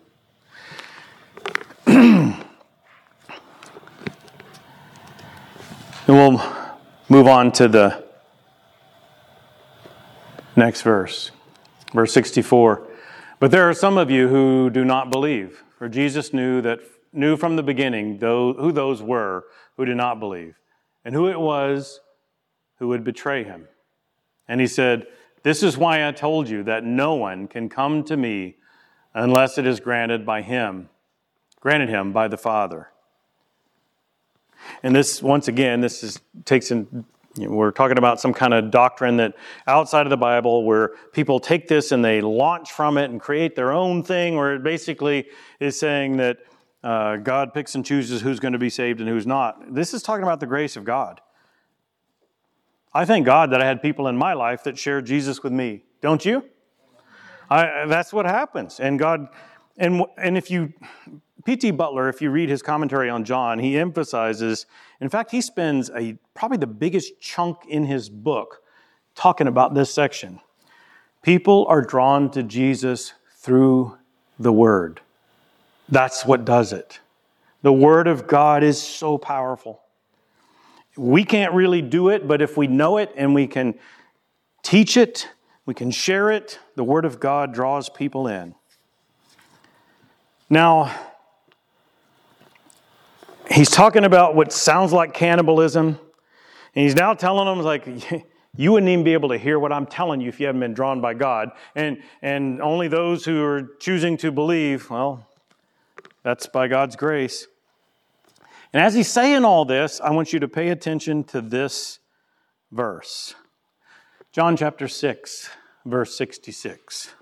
and 1.86 2.44
we'll 6.06 6.42
move 7.08 7.26
on 7.26 7.52
to 7.52 7.68
the 7.68 8.04
next 10.56 10.82
verse, 10.82 11.30
verse 11.92 12.12
64. 12.12 12.86
But 13.38 13.50
there 13.50 13.68
are 13.68 13.74
some 13.74 13.98
of 13.98 14.10
you 14.10 14.28
who 14.28 14.70
do 14.70 14.84
not 14.84 15.10
believe, 15.10 15.62
for 15.78 15.88
Jesus 15.88 16.32
knew 16.32 16.62
that 16.62 16.80
knew 17.12 17.36
from 17.36 17.56
the 17.56 17.62
beginning 17.62 18.18
who 18.20 18.72
those 18.72 19.02
were 19.02 19.44
who 19.76 19.84
did 19.84 19.96
not 19.96 20.20
believe, 20.20 20.56
and 21.04 21.14
who 21.14 21.28
it 21.28 21.38
was 21.38 22.00
who 22.78 22.88
would 22.88 23.04
betray 23.04 23.44
him. 23.44 23.68
And 24.48 24.60
he 24.60 24.66
said, 24.66 25.06
this 25.46 25.62
is 25.62 25.78
why 25.78 26.08
I 26.08 26.10
told 26.10 26.48
you 26.48 26.64
that 26.64 26.82
no 26.82 27.14
one 27.14 27.46
can 27.46 27.68
come 27.68 28.02
to 28.06 28.16
me 28.16 28.56
unless 29.14 29.58
it 29.58 29.64
is 29.64 29.78
granted 29.78 30.26
by 30.26 30.42
him, 30.42 30.88
granted 31.60 31.88
him 31.88 32.12
by 32.12 32.26
the 32.26 32.36
Father. 32.36 32.88
And 34.82 34.92
this, 34.92 35.22
once 35.22 35.46
again, 35.46 35.80
this 35.80 36.02
is, 36.02 36.20
takes 36.44 36.72
in, 36.72 37.04
you 37.36 37.46
know, 37.46 37.54
we're 37.54 37.70
talking 37.70 37.96
about 37.96 38.20
some 38.20 38.34
kind 38.34 38.54
of 38.54 38.72
doctrine 38.72 39.18
that 39.18 39.34
outside 39.68 40.04
of 40.04 40.10
the 40.10 40.16
Bible 40.16 40.64
where 40.64 40.94
people 41.12 41.38
take 41.38 41.68
this 41.68 41.92
and 41.92 42.04
they 42.04 42.20
launch 42.20 42.72
from 42.72 42.98
it 42.98 43.08
and 43.12 43.20
create 43.20 43.54
their 43.54 43.70
own 43.70 44.02
thing, 44.02 44.34
where 44.34 44.56
it 44.56 44.64
basically 44.64 45.28
is 45.60 45.78
saying 45.78 46.16
that 46.16 46.38
uh, 46.82 47.18
God 47.18 47.54
picks 47.54 47.76
and 47.76 47.86
chooses 47.86 48.20
who's 48.20 48.40
going 48.40 48.54
to 48.54 48.58
be 48.58 48.68
saved 48.68 48.98
and 48.98 49.08
who's 49.08 49.28
not. 49.28 49.72
This 49.72 49.94
is 49.94 50.02
talking 50.02 50.24
about 50.24 50.40
the 50.40 50.46
grace 50.46 50.74
of 50.74 50.82
God. 50.82 51.20
I 52.96 53.04
thank 53.04 53.26
God 53.26 53.50
that 53.50 53.60
I 53.60 53.66
had 53.66 53.82
people 53.82 54.08
in 54.08 54.16
my 54.16 54.32
life 54.32 54.64
that 54.64 54.78
shared 54.78 55.04
Jesus 55.04 55.42
with 55.42 55.52
me. 55.52 55.82
Don't 56.00 56.24
you? 56.24 56.42
I, 57.50 57.84
that's 57.84 58.10
what 58.10 58.24
happens. 58.24 58.80
And 58.80 58.98
God, 58.98 59.28
and, 59.76 60.02
and 60.16 60.38
if 60.38 60.50
you, 60.50 60.72
P.T. 61.44 61.72
Butler, 61.72 62.08
if 62.08 62.22
you 62.22 62.30
read 62.30 62.48
his 62.48 62.62
commentary 62.62 63.10
on 63.10 63.22
John, 63.22 63.58
he 63.58 63.76
emphasizes, 63.76 64.64
in 64.98 65.10
fact, 65.10 65.30
he 65.30 65.42
spends 65.42 65.90
a, 65.90 66.16
probably 66.32 66.56
the 66.56 66.66
biggest 66.66 67.20
chunk 67.20 67.66
in 67.68 67.84
his 67.84 68.08
book 68.08 68.62
talking 69.14 69.46
about 69.46 69.74
this 69.74 69.92
section. 69.92 70.40
People 71.20 71.66
are 71.68 71.82
drawn 71.82 72.30
to 72.30 72.42
Jesus 72.42 73.12
through 73.34 73.98
the 74.38 74.52
Word. 74.54 75.02
That's 75.90 76.24
what 76.24 76.46
does 76.46 76.72
it. 76.72 77.00
The 77.60 77.74
Word 77.74 78.06
of 78.06 78.26
God 78.26 78.62
is 78.62 78.80
so 78.80 79.18
powerful. 79.18 79.82
We 80.96 81.24
can't 81.24 81.52
really 81.52 81.82
do 81.82 82.08
it, 82.08 82.26
but 82.26 82.40
if 82.40 82.56
we 82.56 82.66
know 82.66 82.96
it 82.96 83.12
and 83.16 83.34
we 83.34 83.46
can 83.46 83.74
teach 84.62 84.96
it, 84.96 85.28
we 85.66 85.74
can 85.74 85.90
share 85.90 86.30
it, 86.30 86.58
the 86.74 86.84
Word 86.84 87.04
of 87.04 87.20
God 87.20 87.52
draws 87.52 87.88
people 87.88 88.28
in. 88.28 88.54
Now, 90.48 90.94
he's 93.50 93.70
talking 93.70 94.04
about 94.04 94.34
what 94.34 94.52
sounds 94.52 94.92
like 94.92 95.12
cannibalism, 95.12 95.86
and 95.86 95.98
he's 96.84 96.94
now 96.94 97.14
telling 97.14 97.46
them, 97.46 97.64
like, 97.64 97.86
you 98.56 98.72
wouldn't 98.72 98.88
even 98.88 99.04
be 99.04 99.12
able 99.12 99.28
to 99.30 99.38
hear 99.38 99.58
what 99.58 99.72
I'm 99.72 99.86
telling 99.86 100.20
you 100.20 100.28
if 100.28 100.40
you 100.40 100.46
haven't 100.46 100.60
been 100.60 100.74
drawn 100.74 101.00
by 101.00 101.14
God. 101.14 101.50
And, 101.74 102.02
and 102.22 102.62
only 102.62 102.88
those 102.88 103.24
who 103.24 103.42
are 103.42 103.62
choosing 103.80 104.16
to 104.18 104.30
believe, 104.30 104.88
well, 104.88 105.26
that's 106.22 106.46
by 106.46 106.68
God's 106.68 106.96
grace. 106.96 107.48
And 108.76 108.84
as 108.84 108.92
he's 108.92 109.08
saying 109.08 109.42
all 109.46 109.64
this, 109.64 110.02
I 110.02 110.10
want 110.10 110.34
you 110.34 110.40
to 110.40 110.48
pay 110.48 110.68
attention 110.68 111.24
to 111.24 111.40
this 111.40 111.98
verse 112.70 113.34
John 114.32 114.54
chapter 114.54 114.86
6, 114.86 115.48
verse 115.86 116.14
66. 116.14 117.14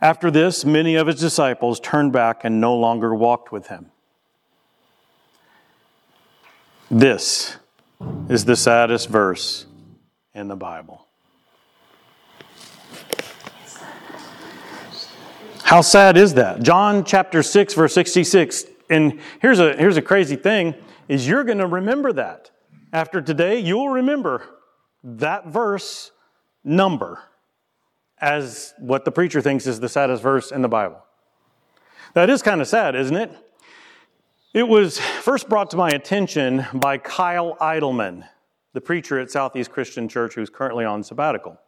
After 0.00 0.32
this, 0.32 0.64
many 0.64 0.96
of 0.96 1.06
his 1.06 1.20
disciples 1.20 1.78
turned 1.78 2.12
back 2.12 2.40
and 2.42 2.60
no 2.60 2.74
longer 2.74 3.14
walked 3.14 3.52
with 3.52 3.68
him. 3.68 3.92
This 6.90 7.56
is 8.28 8.44
the 8.44 8.56
saddest 8.56 9.08
verse 9.08 9.66
in 10.34 10.48
the 10.48 10.56
Bible. 10.56 11.06
How 15.62 15.80
sad 15.80 16.16
is 16.16 16.34
that? 16.34 16.60
John 16.60 17.04
chapter 17.04 17.40
6 17.40 17.74
verse 17.74 17.94
66 17.94 18.73
and 18.90 19.20
here's 19.40 19.60
a, 19.60 19.76
here's 19.76 19.96
a 19.96 20.02
crazy 20.02 20.36
thing 20.36 20.74
is 21.08 21.28
you're 21.28 21.44
going 21.44 21.58
to 21.58 21.66
remember 21.66 22.12
that. 22.12 22.50
After 22.92 23.20
today, 23.20 23.58
you'll 23.58 23.88
remember 23.88 24.42
that 25.02 25.46
verse 25.46 26.12
number 26.62 27.20
as 28.18 28.72
what 28.78 29.04
the 29.04 29.10
preacher 29.10 29.40
thinks 29.40 29.66
is 29.66 29.80
the 29.80 29.88
saddest 29.88 30.22
verse 30.22 30.50
in 30.50 30.62
the 30.62 30.68
Bible. 30.68 31.04
That 32.14 32.30
is 32.30 32.42
kind 32.42 32.60
of 32.60 32.68
sad, 32.68 32.94
isn't 32.94 33.16
it? 33.16 33.32
It 34.54 34.68
was 34.68 35.00
first 35.00 35.48
brought 35.48 35.70
to 35.72 35.76
my 35.76 35.90
attention 35.90 36.64
by 36.72 36.98
Kyle 36.98 37.56
Idleman, 37.60 38.24
the 38.72 38.80
preacher 38.80 39.18
at 39.18 39.30
Southeast 39.30 39.70
Christian 39.70 40.08
Church 40.08 40.34
who's 40.34 40.48
currently 40.48 40.84
on 40.84 41.02
sabbatical. 41.02 41.58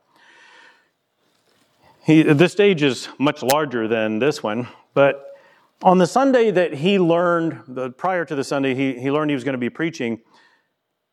He, 2.04 2.22
this 2.22 2.52
stage 2.52 2.84
is 2.84 3.08
much 3.18 3.42
larger 3.42 3.88
than 3.88 4.20
this 4.20 4.40
one, 4.40 4.68
but 4.94 5.35
on 5.82 5.98
the 5.98 6.06
Sunday 6.06 6.50
that 6.50 6.74
he 6.74 6.98
learned, 6.98 7.60
the, 7.68 7.90
prior 7.90 8.24
to 8.24 8.34
the 8.34 8.44
Sunday 8.44 8.74
he, 8.74 8.98
he 8.98 9.10
learned 9.10 9.30
he 9.30 9.34
was 9.34 9.44
going 9.44 9.54
to 9.54 9.58
be 9.58 9.70
preaching, 9.70 10.20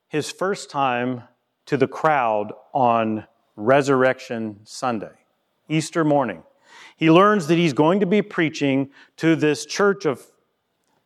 his 0.07 0.31
first 0.31 0.69
time 0.69 1.23
to 1.65 1.77
the 1.77 1.87
crowd 1.87 2.53
on 2.73 3.25
Resurrection 3.55 4.59
Sunday, 4.63 5.11
Easter 5.69 6.03
morning. 6.03 6.43
He 6.95 7.09
learns 7.11 7.47
that 7.47 7.57
he's 7.57 7.73
going 7.73 7.99
to 7.99 8.05
be 8.05 8.21
preaching 8.21 8.89
to 9.17 9.35
this 9.35 9.65
church 9.65 10.05
of 10.05 10.25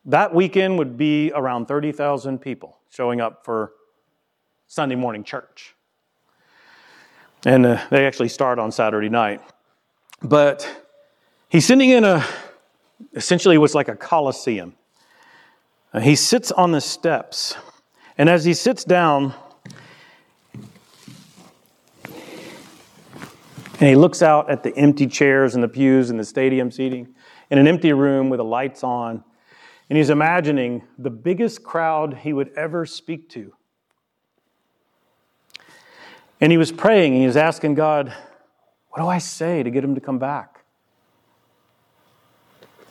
that 0.04 0.34
weekend 0.34 0.78
would 0.78 0.96
be 0.96 1.32
around 1.34 1.66
30,000 1.66 2.38
people 2.38 2.78
showing 2.88 3.20
up 3.20 3.44
for 3.44 3.72
Sunday 4.66 4.94
morning 4.94 5.22
church. 5.22 5.74
And 7.44 7.66
uh, 7.66 7.84
they 7.90 8.06
actually 8.06 8.28
start 8.28 8.58
on 8.58 8.72
Saturday 8.72 9.08
night. 9.10 9.42
But 10.22 10.68
he's 11.48 11.66
sending 11.66 11.90
in 11.90 12.04
a, 12.04 12.24
essentially, 13.14 13.56
it 13.56 13.58
was 13.58 13.74
like 13.74 13.88
a 13.88 13.96
coliseum. 13.96 14.74
Uh, 15.92 16.00
he 16.00 16.14
sits 16.14 16.52
on 16.52 16.72
the 16.72 16.80
steps. 16.80 17.56
And 18.16 18.28
as 18.28 18.44
he 18.44 18.54
sits 18.54 18.84
down, 18.84 19.34
and 23.80 23.88
he 23.88 23.94
looks 23.94 24.22
out 24.22 24.50
at 24.50 24.62
the 24.62 24.76
empty 24.76 25.06
chairs 25.06 25.54
and 25.54 25.62
the 25.62 25.68
pews 25.68 26.10
and 26.10 26.18
the 26.18 26.24
stadium 26.24 26.70
seating 26.70 27.14
in 27.50 27.58
an 27.58 27.68
empty 27.68 27.92
room 27.92 28.28
with 28.28 28.38
the 28.38 28.44
lights 28.44 28.82
on. 28.82 29.22
And 29.88 29.96
he's 29.96 30.10
imagining 30.10 30.82
the 30.98 31.10
biggest 31.10 31.62
crowd 31.62 32.18
he 32.22 32.32
would 32.32 32.50
ever 32.56 32.84
speak 32.84 33.28
to. 33.30 33.54
And 36.40 36.52
he 36.52 36.58
was 36.58 36.72
praying 36.72 37.12
and 37.12 37.20
he 37.20 37.26
was 37.26 37.36
asking 37.36 37.74
God, 37.74 38.12
What 38.90 39.02
do 39.02 39.08
I 39.08 39.18
say 39.18 39.62
to 39.62 39.70
get 39.70 39.82
him 39.84 39.94
to 39.94 40.00
come 40.00 40.18
back? 40.18 40.57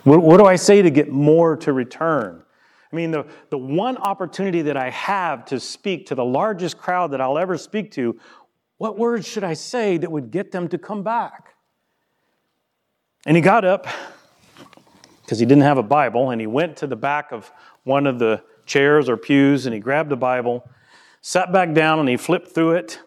What, 0.07 0.23
what 0.23 0.37
do 0.37 0.45
I 0.45 0.55
say 0.55 0.81
to 0.81 0.89
get 0.89 1.11
more 1.11 1.57
to 1.57 1.73
return? 1.73 2.41
I 2.93 2.95
mean, 2.95 3.11
the, 3.11 3.25
the 3.49 3.57
one 3.57 3.97
opportunity 3.97 4.61
that 4.61 4.77
I 4.77 4.89
have 4.89 5.43
to 5.47 5.59
speak 5.59 6.05
to 6.05 6.15
the 6.15 6.23
largest 6.23 6.77
crowd 6.77 7.11
that 7.11 7.19
I'll 7.19 7.37
ever 7.37 7.57
speak 7.57 7.91
to, 7.91 8.17
what 8.77 8.97
words 8.97 9.27
should 9.27 9.43
I 9.43 9.53
say 9.53 9.97
that 9.97 10.09
would 10.09 10.31
get 10.31 10.53
them 10.53 10.69
to 10.69 10.77
come 10.77 11.03
back? 11.03 11.55
And 13.25 13.35
he 13.35 13.41
got 13.41 13.65
up 13.65 13.85
because 15.23 15.39
he 15.39 15.45
didn't 15.45 15.63
have 15.63 15.77
a 15.77 15.83
Bible 15.83 16.29
and 16.29 16.39
he 16.39 16.47
went 16.47 16.77
to 16.77 16.87
the 16.87 16.95
back 16.95 17.33
of 17.33 17.51
one 17.83 18.07
of 18.07 18.17
the 18.17 18.41
chairs 18.65 19.09
or 19.09 19.17
pews 19.17 19.65
and 19.65 19.73
he 19.73 19.81
grabbed 19.81 20.13
a 20.13 20.15
Bible, 20.15 20.69
sat 21.19 21.51
back 21.51 21.73
down 21.73 21.99
and 21.99 22.07
he 22.07 22.15
flipped 22.15 22.47
through 22.47 22.75
it 22.75 23.01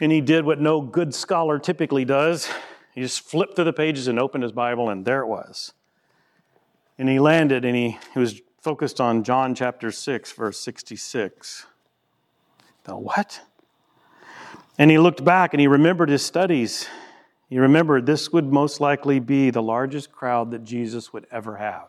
and 0.00 0.10
he 0.10 0.20
did 0.20 0.44
what 0.44 0.60
no 0.60 0.80
good 0.80 1.14
scholar 1.14 1.60
typically 1.60 2.04
does. 2.04 2.50
He 2.92 3.02
just 3.02 3.20
flipped 3.20 3.54
through 3.54 3.66
the 3.66 3.72
pages 3.72 4.08
and 4.08 4.18
opened 4.18 4.42
his 4.42 4.50
Bible, 4.50 4.90
and 4.90 5.04
there 5.04 5.20
it 5.20 5.28
was. 5.28 5.74
And 6.98 7.08
he 7.08 7.20
landed 7.20 7.64
and 7.64 7.76
he, 7.76 7.98
he 8.12 8.18
was 8.18 8.40
focused 8.60 9.00
on 9.00 9.22
John 9.22 9.54
chapter 9.54 9.92
6, 9.92 10.32
verse 10.32 10.58
66. 10.58 11.66
The 12.84 12.96
what? 12.96 13.40
And 14.78 14.90
he 14.90 14.98
looked 14.98 15.24
back 15.24 15.54
and 15.54 15.60
he 15.60 15.68
remembered 15.68 16.08
his 16.08 16.24
studies. 16.24 16.88
He 17.48 17.58
remembered 17.58 18.04
this 18.04 18.32
would 18.32 18.52
most 18.52 18.80
likely 18.80 19.20
be 19.20 19.50
the 19.50 19.62
largest 19.62 20.12
crowd 20.12 20.50
that 20.50 20.64
Jesus 20.64 21.12
would 21.12 21.26
ever 21.30 21.56
have. 21.56 21.88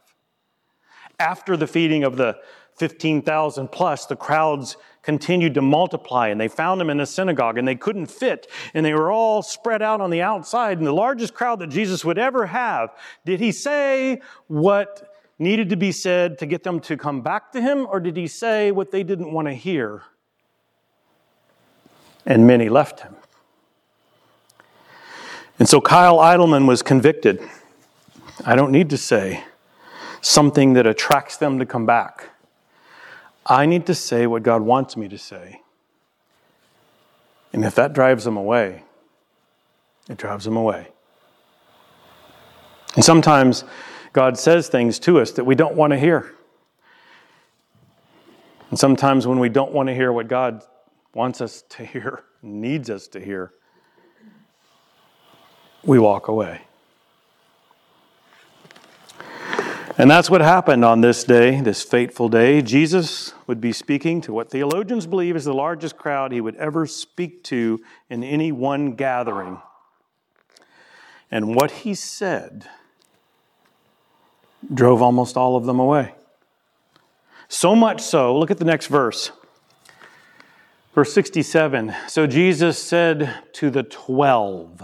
After 1.20 1.58
the 1.58 1.68
feeding 1.68 2.04
of 2.04 2.16
the 2.16 2.38
15,000 2.80 3.68
plus, 3.68 4.06
the 4.06 4.16
crowds 4.16 4.78
continued 5.02 5.54
to 5.54 5.62
multiply 5.62 6.28
and 6.28 6.40
they 6.40 6.48
found 6.48 6.82
him 6.82 6.90
in 6.90 7.00
a 7.00 7.06
synagogue 7.06 7.58
and 7.58 7.68
they 7.68 7.76
couldn't 7.76 8.08
fit 8.08 8.48
and 8.74 8.86
they 8.86 8.94
were 8.94 9.12
all 9.12 9.42
spread 9.42 9.82
out 9.82 10.02
on 10.02 10.10
the 10.10 10.22
outside 10.22 10.78
and 10.78 10.86
the 10.88 10.94
largest 10.94 11.34
crowd 11.34 11.60
that 11.60 11.68
Jesus 11.68 12.06
would 12.06 12.18
ever 12.18 12.46
have. 12.46 12.90
Did 13.26 13.40
he 13.40 13.52
say 13.52 14.22
what 14.48 15.16
needed 15.40 15.70
to 15.70 15.76
be 15.76 15.92
said 15.92 16.38
to 16.38 16.46
get 16.46 16.64
them 16.64 16.80
to 16.82 16.98
come 16.98 17.22
back 17.22 17.52
to 17.54 17.62
him 17.62 17.88
or 17.90 18.00
did 18.00 18.18
he 18.18 18.28
say 18.28 18.72
what 18.72 18.92
they 18.92 19.04
didn't 19.04 19.32
want 19.32 19.48
to 19.48 19.54
hear? 19.54 20.04
And 22.26 22.46
many 22.46 22.70
left 22.70 23.00
him. 23.00 23.16
And 25.58 25.68
so 25.68 25.82
Kyle 25.82 26.20
Idleman 26.20 26.68
was 26.68 26.82
convicted. 26.82 27.42
I 28.46 28.56
don't 28.56 28.72
need 28.72 28.90
to 28.92 28.98
say 28.98 29.44
something 30.22 30.74
that 30.74 30.86
attracts 30.86 31.38
them 31.38 31.60
to 31.60 31.66
come 31.66 31.86
back. 31.86 32.30
I 33.46 33.66
need 33.66 33.86
to 33.88 33.96
say 33.96 34.28
what 34.28 34.44
God 34.44 34.62
wants 34.62 34.96
me 34.96 35.08
to 35.08 35.18
say. 35.18 35.62
And 37.52 37.66
if 37.66 37.76
that 37.76 37.94
drives 37.94 38.26
them 38.26 38.38
away, 38.38 38.84
it 40.10 40.18
drives 40.18 40.46
them 40.46 40.56
away. 40.56 40.88
And 42.96 43.04
sometimes 43.04 43.64
God 44.14 44.38
says 44.38 44.68
things 44.68 45.00
to 45.00 45.20
us 45.20 45.32
that 45.32 45.44
we 45.44 45.56
don't 45.56 45.76
want 45.76 45.92
to 45.92 46.00
hear. 46.00 46.34
And 48.70 48.78
sometimes 48.78 49.26
when 49.26 49.40
we 49.40 49.50
don't 49.50 49.72
want 49.72 49.88
to 49.88 49.96
hear 49.96 50.12
what 50.12 50.28
God 50.28 50.64
wants 51.14 51.42
us 51.42 51.64
to 51.70 51.86
hear, 51.86 52.24
needs 52.42 52.90
us 52.90 53.08
to 53.10 53.20
hear, 53.20 53.54
we 55.84 55.98
walk 55.98 56.28
away. 56.28 56.62
And 60.00 60.10
that's 60.10 60.30
what 60.30 60.40
happened 60.40 60.86
on 60.86 61.02
this 61.02 61.26
day, 61.26 61.60
this 61.60 61.84
fateful 61.84 62.30
day. 62.30 62.62
Jesus 62.62 63.34
would 63.48 63.60
be 63.60 63.74
speaking 63.74 64.22
to 64.22 64.32
what 64.32 64.50
theologians 64.50 65.06
believe 65.06 65.36
is 65.36 65.44
the 65.44 65.54
largest 65.54 65.98
crowd 65.98 66.32
he 66.32 66.40
would 66.40 66.56
ever 66.56 66.88
speak 66.88 67.44
to 67.44 67.82
in 68.10 68.24
any 68.24 68.54
one 68.54 68.94
gathering. 68.94 69.62
And 71.30 71.54
what 71.54 71.70
he 71.72 71.94
said 71.96 72.70
drove 74.74 75.02
almost 75.02 75.36
all 75.36 75.58
of 75.58 75.66
them 75.66 75.82
away. 75.82 76.16
So 77.50 77.76
much 77.76 78.00
so, 78.00 78.40
look 78.40 78.52
at 78.52 78.58
the 78.58 78.64
next 78.64 78.88
verse. 78.88 79.34
Verse 80.96 81.12
67. 81.12 81.94
So 82.08 82.26
Jesus 82.26 82.82
said 82.82 83.36
to 83.52 83.70
the 83.70 83.84
twelve, 83.84 84.82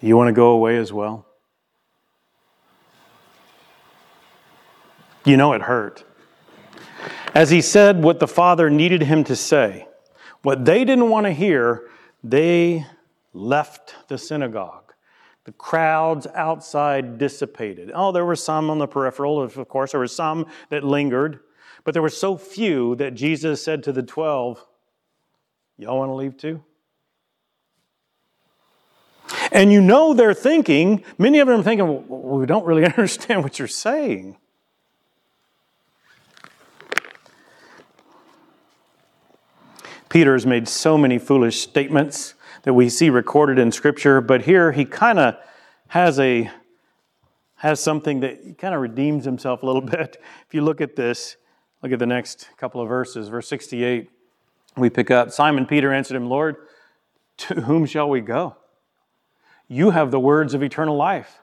You 0.00 0.16
want 0.16 0.26
to 0.26 0.32
go 0.32 0.48
away 0.48 0.76
as 0.76 0.92
well? 0.92 1.24
You 5.26 5.36
know 5.36 5.52
it 5.54 5.62
hurt. 5.62 6.04
As 7.34 7.50
he 7.50 7.60
said 7.60 8.02
what 8.02 8.20
the 8.20 8.28
Father 8.28 8.70
needed 8.70 9.02
him 9.02 9.24
to 9.24 9.34
say, 9.34 9.88
what 10.42 10.64
they 10.64 10.84
didn't 10.84 11.10
want 11.10 11.26
to 11.26 11.32
hear, 11.32 11.90
they 12.22 12.86
left 13.34 13.96
the 14.06 14.18
synagogue. 14.18 14.92
The 15.44 15.50
crowds 15.52 16.28
outside 16.28 17.18
dissipated. 17.18 17.90
Oh, 17.92 18.12
there 18.12 18.24
were 18.24 18.36
some 18.36 18.70
on 18.70 18.78
the 18.78 18.86
peripheral, 18.86 19.42
of 19.42 19.68
course, 19.68 19.90
there 19.90 20.00
were 20.00 20.06
some 20.06 20.46
that 20.70 20.84
lingered, 20.84 21.40
but 21.82 21.92
there 21.92 22.02
were 22.02 22.08
so 22.08 22.36
few 22.36 22.94
that 22.96 23.14
Jesus 23.14 23.62
said 23.62 23.82
to 23.82 23.92
the 23.92 24.04
twelve, 24.04 24.64
Y'all 25.76 25.98
want 25.98 26.08
to 26.08 26.14
leave 26.14 26.36
too? 26.36 26.62
And 29.50 29.72
you 29.72 29.80
know 29.80 30.14
they're 30.14 30.34
thinking, 30.34 31.04
many 31.18 31.40
of 31.40 31.48
them 31.48 31.60
are 31.60 31.62
thinking, 31.64 32.06
well, 32.08 32.38
we 32.38 32.46
don't 32.46 32.64
really 32.64 32.84
understand 32.86 33.42
what 33.42 33.58
you're 33.58 33.68
saying. 33.68 34.36
Peter 40.08 40.32
has 40.34 40.46
made 40.46 40.68
so 40.68 40.96
many 40.96 41.18
foolish 41.18 41.60
statements 41.60 42.34
that 42.62 42.74
we 42.74 42.88
see 42.88 43.10
recorded 43.10 43.58
in 43.58 43.72
Scripture, 43.72 44.20
but 44.20 44.42
here 44.42 44.72
he 44.72 44.84
kind 44.84 45.18
of 45.18 45.36
has 45.88 46.18
a 46.18 46.50
has 47.56 47.80
something 47.80 48.20
that 48.20 48.58
kind 48.58 48.74
of 48.74 48.80
redeems 48.80 49.24
himself 49.24 49.62
a 49.62 49.66
little 49.66 49.80
bit. 49.96 50.22
If 50.46 50.54
you 50.54 50.62
look 50.62 50.80
at 50.80 50.96
this, 50.96 51.36
look 51.82 51.92
at 51.92 51.98
the 51.98 52.06
next 52.06 52.48
couple 52.56 52.80
of 52.80 52.88
verses. 52.88 53.28
Verse 53.28 53.48
68, 53.48 54.10
we 54.76 54.90
pick 54.90 55.10
up 55.10 55.30
Simon 55.30 55.66
Peter 55.66 55.92
answered 55.92 56.16
him, 56.16 56.28
Lord, 56.28 56.56
to 57.38 57.62
whom 57.62 57.86
shall 57.86 58.08
we 58.08 58.20
go? 58.20 58.56
You 59.68 59.90
have 59.90 60.10
the 60.10 60.20
words 60.20 60.54
of 60.54 60.62
eternal 60.62 60.96
life. 60.96 61.40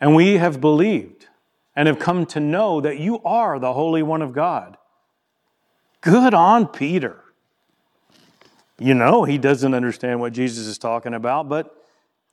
And 0.00 0.14
we 0.14 0.34
have 0.34 0.60
believed 0.60 1.28
and 1.74 1.88
have 1.88 1.98
come 1.98 2.26
to 2.26 2.40
know 2.40 2.80
that 2.80 2.98
you 2.98 3.22
are 3.22 3.58
the 3.58 3.72
Holy 3.72 4.02
One 4.02 4.22
of 4.22 4.32
God. 4.32 4.76
Good 6.04 6.34
on 6.34 6.66
Peter. 6.66 7.24
You 8.78 8.92
know 8.92 9.24
he 9.24 9.38
doesn't 9.38 9.72
understand 9.72 10.20
what 10.20 10.34
Jesus 10.34 10.66
is 10.66 10.76
talking 10.76 11.14
about, 11.14 11.48
but 11.48 11.74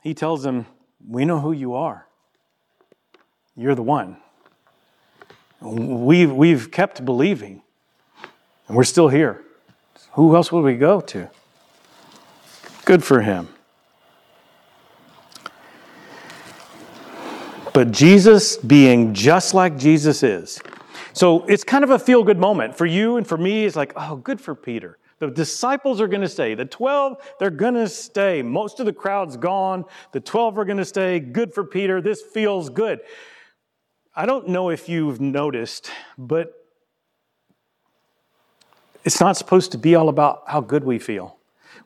he 0.01 0.13
tells 0.13 0.45
him, 0.45 0.65
We 1.07 1.23
know 1.23 1.39
who 1.39 1.53
you 1.53 1.75
are. 1.75 2.05
You're 3.55 3.75
the 3.75 3.81
one. 3.81 4.17
We've, 5.61 6.33
we've 6.33 6.69
kept 6.69 7.05
believing, 7.05 7.61
and 8.67 8.75
we're 8.75 8.83
still 8.83 9.07
here. 9.07 9.41
Who 10.13 10.35
else 10.35 10.51
would 10.51 10.65
we 10.65 10.75
go 10.75 10.99
to? 10.99 11.29
Good 12.83 13.05
for 13.05 13.21
him. 13.21 13.47
But 17.73 17.91
Jesus, 17.91 18.57
being 18.57 19.13
just 19.13 19.53
like 19.53 19.77
Jesus 19.77 20.23
is, 20.23 20.59
so 21.13 21.45
it's 21.45 21.63
kind 21.63 21.83
of 21.83 21.89
a 21.89 21.99
feel 21.99 22.23
good 22.23 22.39
moment 22.39 22.77
for 22.77 22.85
you 22.85 23.17
and 23.17 23.27
for 23.27 23.37
me. 23.37 23.65
It's 23.65 23.75
like, 23.75 23.93
oh, 23.95 24.15
good 24.15 24.39
for 24.39 24.55
Peter. 24.55 24.97
The 25.19 25.29
disciples 25.29 26.01
are 26.01 26.07
going 26.07 26.21
to 26.21 26.29
stay. 26.29 26.55
The 26.55 26.65
12, 26.65 27.17
they're 27.39 27.51
going 27.51 27.75
to 27.75 27.87
stay. 27.87 28.41
Most 28.41 28.79
of 28.79 28.87
the 28.87 28.93
crowd's 28.93 29.37
gone. 29.37 29.85
The 30.13 30.19
12 30.19 30.57
are 30.57 30.65
going 30.65 30.77
to 30.77 30.85
stay. 30.85 31.19
Good 31.19 31.53
for 31.53 31.63
Peter. 31.63 32.01
This 32.01 32.21
feels 32.21 32.69
good. 32.69 33.01
I 34.15 34.25
don't 34.25 34.47
know 34.47 34.69
if 34.69 34.89
you've 34.89 35.21
noticed, 35.21 35.91
but 36.17 36.53
it's 39.03 39.21
not 39.21 39.37
supposed 39.37 39.71
to 39.73 39.77
be 39.77 39.95
all 39.95 40.09
about 40.09 40.43
how 40.47 40.61
good 40.61 40.83
we 40.83 40.97
feel. 40.97 41.37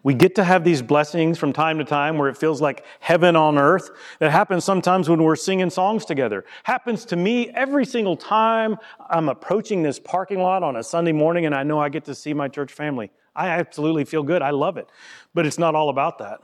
We 0.05 0.13
get 0.13 0.35
to 0.35 0.43
have 0.43 0.63
these 0.63 0.83
blessings 0.83 1.39
from 1.39 1.51
time 1.51 1.79
to 1.79 1.83
time 1.83 2.19
where 2.19 2.29
it 2.29 2.37
feels 2.37 2.61
like 2.61 2.85
heaven 2.99 3.35
on 3.35 3.57
earth. 3.57 3.89
That 4.19 4.29
happens 4.29 4.63
sometimes 4.63 5.09
when 5.09 5.23
we're 5.23 5.35
singing 5.35 5.71
songs 5.71 6.05
together. 6.05 6.45
Happens 6.61 7.05
to 7.05 7.15
me 7.15 7.49
every 7.49 7.87
single 7.87 8.15
time 8.15 8.77
I'm 9.09 9.29
approaching 9.29 9.81
this 9.81 9.97
parking 9.97 10.37
lot 10.37 10.61
on 10.61 10.75
a 10.75 10.83
Sunday 10.83 11.11
morning 11.11 11.47
and 11.47 11.55
I 11.55 11.63
know 11.63 11.79
I 11.79 11.89
get 11.89 12.05
to 12.05 12.13
see 12.13 12.35
my 12.35 12.47
church 12.47 12.71
family. 12.71 13.09
I 13.35 13.47
absolutely 13.47 14.05
feel 14.05 14.21
good. 14.21 14.43
I 14.43 14.51
love 14.51 14.77
it. 14.77 14.87
But 15.33 15.47
it's 15.47 15.57
not 15.57 15.73
all 15.73 15.89
about 15.89 16.19
that. 16.19 16.39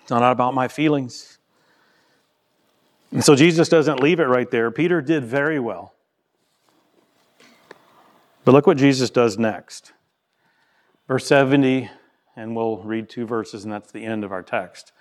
It's 0.00 0.10
not 0.10 0.28
about 0.32 0.52
my 0.52 0.66
feelings. 0.66 1.38
And 3.12 3.24
so 3.24 3.36
Jesus 3.36 3.68
doesn't 3.68 4.00
leave 4.00 4.18
it 4.18 4.26
right 4.26 4.50
there. 4.50 4.72
Peter 4.72 5.00
did 5.00 5.22
very 5.22 5.60
well. 5.60 5.94
But 8.44 8.50
look 8.50 8.66
what 8.66 8.78
Jesus 8.78 9.10
does 9.10 9.38
next. 9.38 9.92
Verse 11.06 11.24
70 11.24 11.88
and 12.36 12.56
we'll 12.56 12.78
read 12.78 13.08
two 13.08 13.26
verses, 13.26 13.64
and 13.64 13.72
that's 13.72 13.92
the 13.92 14.04
end 14.04 14.24
of 14.24 14.32
our 14.32 14.42
text. 14.42 14.92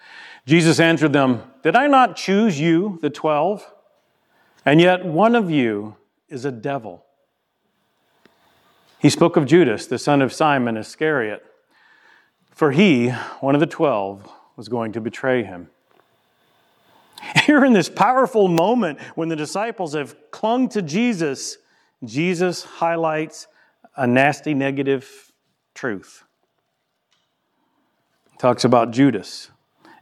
Jesus 0.46 0.80
answered 0.80 1.14
them, 1.14 1.44
Did 1.64 1.76
I 1.76 1.88
not 1.88 2.16
choose 2.16 2.60
you, 2.60 3.00
the 3.02 3.10
twelve? 3.10 3.74
And 4.66 4.80
yet 4.80 5.06
one 5.06 5.36
of 5.36 5.50
you 5.50 5.96
is 6.30 6.46
a 6.46 6.52
devil. 6.52 7.06
He 9.00 9.10
spoke 9.10 9.36
of 9.36 9.46
Judas, 9.46 9.88
the 9.88 10.00
son 10.00 10.22
of 10.22 10.32
Simon 10.32 10.78
Iscariot, 10.78 11.44
for 12.52 12.72
he, 12.72 13.10
one 13.40 13.56
of 13.56 13.60
the 13.60 13.68
twelve, 13.68 14.30
was 14.56 14.70
going 14.70 14.92
to 14.94 15.02
betray 15.02 15.44
him. 15.44 15.70
Here 17.46 17.66
in 17.66 17.74
this 17.74 17.90
powerful 17.90 18.48
moment 18.48 19.00
when 19.16 19.28
the 19.28 19.36
disciples 19.36 19.94
have 19.94 20.16
clung 20.32 20.70
to 20.70 20.82
Jesus, 20.82 21.58
Jesus 22.06 22.64
highlights 22.64 23.48
a 23.98 24.06
nasty 24.06 24.54
negative 24.54 25.32
truth 25.74 26.24
talks 28.44 28.66
about 28.66 28.92
Judas. 28.92 29.50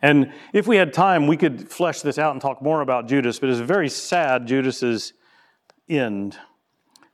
And 0.01 0.33
if 0.51 0.65
we 0.65 0.75
had 0.75 0.93
time, 0.93 1.27
we 1.27 1.37
could 1.37 1.69
flesh 1.69 2.01
this 2.01 2.17
out 2.17 2.31
and 2.31 2.41
talk 2.41 2.59
more 2.59 2.81
about 2.81 3.07
Judas, 3.07 3.37
but 3.37 3.49
it's 3.49 3.59
a 3.59 3.63
very 3.63 3.87
sad, 3.87 4.47
Judas's 4.47 5.13
end. 5.87 6.39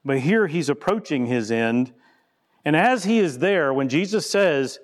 But 0.06 0.20
here 0.20 0.48
he's 0.48 0.70
approaching 0.70 1.26
his 1.26 1.52
end. 1.52 1.92
And 2.64 2.78
as 2.78 3.04
he 3.04 3.20
is 3.20 3.40
there, 3.40 3.74
when 3.74 3.90
Jesus 3.90 4.30
says, 4.30 4.80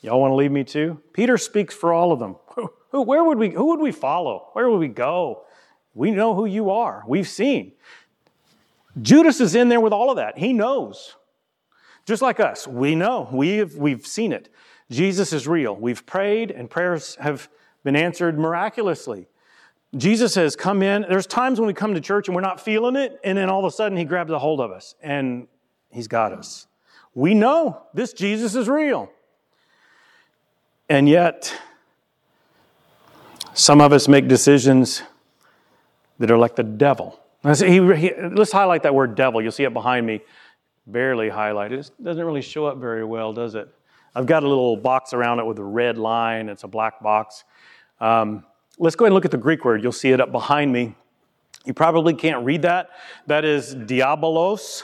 Y'all 0.00 0.18
want 0.18 0.30
to 0.30 0.34
leave 0.34 0.50
me 0.50 0.64
too? 0.64 0.98
Peter 1.12 1.36
speaks 1.36 1.74
for 1.74 1.92
all 1.92 2.10
of 2.10 2.18
them. 2.18 2.36
Who, 2.90 3.02
where 3.02 3.22
would 3.22 3.38
we, 3.38 3.50
who 3.50 3.66
would 3.66 3.80
we 3.80 3.92
follow? 3.92 4.48
Where 4.54 4.68
would 4.68 4.78
we 4.80 4.88
go? 4.88 5.44
We 5.94 6.10
know 6.10 6.34
who 6.34 6.46
you 6.46 6.70
are. 6.70 7.04
We've 7.06 7.28
seen. 7.28 7.72
Judas 9.00 9.40
is 9.42 9.54
in 9.54 9.68
there 9.68 9.80
with 9.80 9.92
all 9.92 10.10
of 10.10 10.16
that. 10.16 10.38
He 10.38 10.54
knows. 10.54 11.16
Just 12.06 12.22
like 12.22 12.40
us, 12.40 12.66
we 12.66 12.94
know. 12.94 13.28
We've, 13.30 13.76
we've 13.76 14.06
seen 14.06 14.32
it. 14.32 14.48
Jesus 14.92 15.32
is 15.32 15.48
real. 15.48 15.74
We've 15.74 16.04
prayed 16.04 16.50
and 16.50 16.70
prayers 16.70 17.16
have 17.16 17.48
been 17.82 17.96
answered 17.96 18.38
miraculously. 18.38 19.26
Jesus 19.96 20.34
has 20.36 20.54
come 20.54 20.82
in. 20.82 21.02
There's 21.08 21.26
times 21.26 21.58
when 21.58 21.66
we 21.66 21.74
come 21.74 21.94
to 21.94 22.00
church 22.00 22.28
and 22.28 22.34
we're 22.34 22.40
not 22.42 22.60
feeling 22.60 22.96
it, 22.96 23.18
and 23.24 23.36
then 23.36 23.50
all 23.50 23.58
of 23.58 23.64
a 23.64 23.74
sudden 23.74 23.98
he 23.98 24.04
grabs 24.04 24.30
a 24.30 24.38
hold 24.38 24.60
of 24.60 24.70
us 24.70 24.94
and 25.02 25.48
he's 25.90 26.08
got 26.08 26.32
us. 26.32 26.66
We 27.14 27.34
know 27.34 27.82
this 27.92 28.12
Jesus 28.12 28.54
is 28.54 28.68
real. 28.68 29.10
And 30.88 31.08
yet, 31.08 31.54
some 33.54 33.80
of 33.80 33.92
us 33.92 34.08
make 34.08 34.28
decisions 34.28 35.02
that 36.18 36.30
are 36.30 36.38
like 36.38 36.56
the 36.56 36.62
devil. 36.62 37.18
Let's, 37.44 37.60
highlight 38.52 38.82
that 38.84 38.94
word 38.94 39.14
devil. 39.14 39.42
You'll 39.42 39.52
see 39.52 39.64
it 39.64 39.72
behind 39.72 40.06
me, 40.06 40.20
barely 40.86 41.28
highlighted. 41.28 41.78
It 41.78 42.04
doesn't 42.04 42.24
really 42.24 42.42
show 42.42 42.66
up 42.66 42.78
very 42.78 43.04
well, 43.04 43.32
does 43.32 43.54
it? 43.54 43.68
I've 44.14 44.26
got 44.26 44.42
a 44.42 44.48
little 44.48 44.76
box 44.76 45.12
around 45.12 45.38
it 45.38 45.46
with 45.46 45.58
a 45.58 45.64
red 45.64 45.96
line. 45.96 46.48
It's 46.48 46.64
a 46.64 46.68
black 46.68 47.02
box. 47.02 47.44
Um, 48.00 48.44
let's 48.78 48.96
go 48.96 49.04
ahead 49.04 49.10
and 49.10 49.14
look 49.14 49.24
at 49.24 49.30
the 49.30 49.38
Greek 49.38 49.64
word. 49.64 49.82
You'll 49.82 49.92
see 49.92 50.10
it 50.10 50.20
up 50.20 50.32
behind 50.32 50.72
me. 50.72 50.94
You 51.64 51.72
probably 51.72 52.14
can't 52.14 52.44
read 52.44 52.62
that. 52.62 52.90
That 53.26 53.44
is 53.44 53.74
diabolos. 53.74 54.82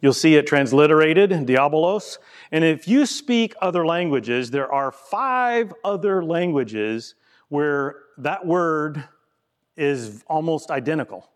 You'll 0.00 0.12
see 0.12 0.36
it 0.36 0.46
transliterated, 0.46 1.30
diabolos. 1.30 2.18
And 2.52 2.64
if 2.64 2.86
you 2.86 3.06
speak 3.06 3.54
other 3.60 3.84
languages, 3.84 4.50
there 4.50 4.72
are 4.72 4.92
five 4.92 5.72
other 5.84 6.24
languages 6.24 7.14
where 7.48 7.96
that 8.18 8.46
word 8.46 9.04
is 9.76 10.24
almost 10.28 10.70
identical 10.70 11.28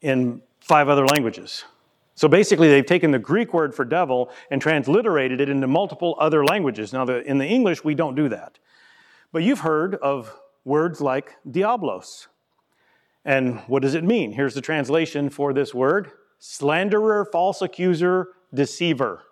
in 0.00 0.42
five 0.60 0.88
other 0.88 1.06
languages. 1.06 1.64
So 2.18 2.26
basically, 2.26 2.66
they've 2.66 2.84
taken 2.84 3.12
the 3.12 3.20
Greek 3.20 3.54
word 3.54 3.76
for 3.76 3.84
devil 3.84 4.30
and 4.50 4.60
transliterated 4.60 5.40
it 5.40 5.48
into 5.48 5.68
multiple 5.68 6.16
other 6.18 6.44
languages. 6.44 6.92
Now, 6.92 7.04
the, 7.04 7.22
in 7.22 7.38
the 7.38 7.46
English, 7.46 7.84
we 7.84 7.94
don't 7.94 8.16
do 8.16 8.28
that. 8.30 8.58
But 9.30 9.44
you've 9.44 9.60
heard 9.60 9.94
of 9.94 10.36
words 10.64 11.00
like 11.00 11.36
diablos. 11.48 12.26
And 13.24 13.60
what 13.68 13.82
does 13.82 13.94
it 13.94 14.02
mean? 14.02 14.32
Here's 14.32 14.54
the 14.54 14.60
translation 14.60 15.30
for 15.30 15.52
this 15.52 15.72
word 15.72 16.10
slanderer, 16.40 17.24
false 17.30 17.62
accuser, 17.62 18.30
deceiver. 18.52 19.22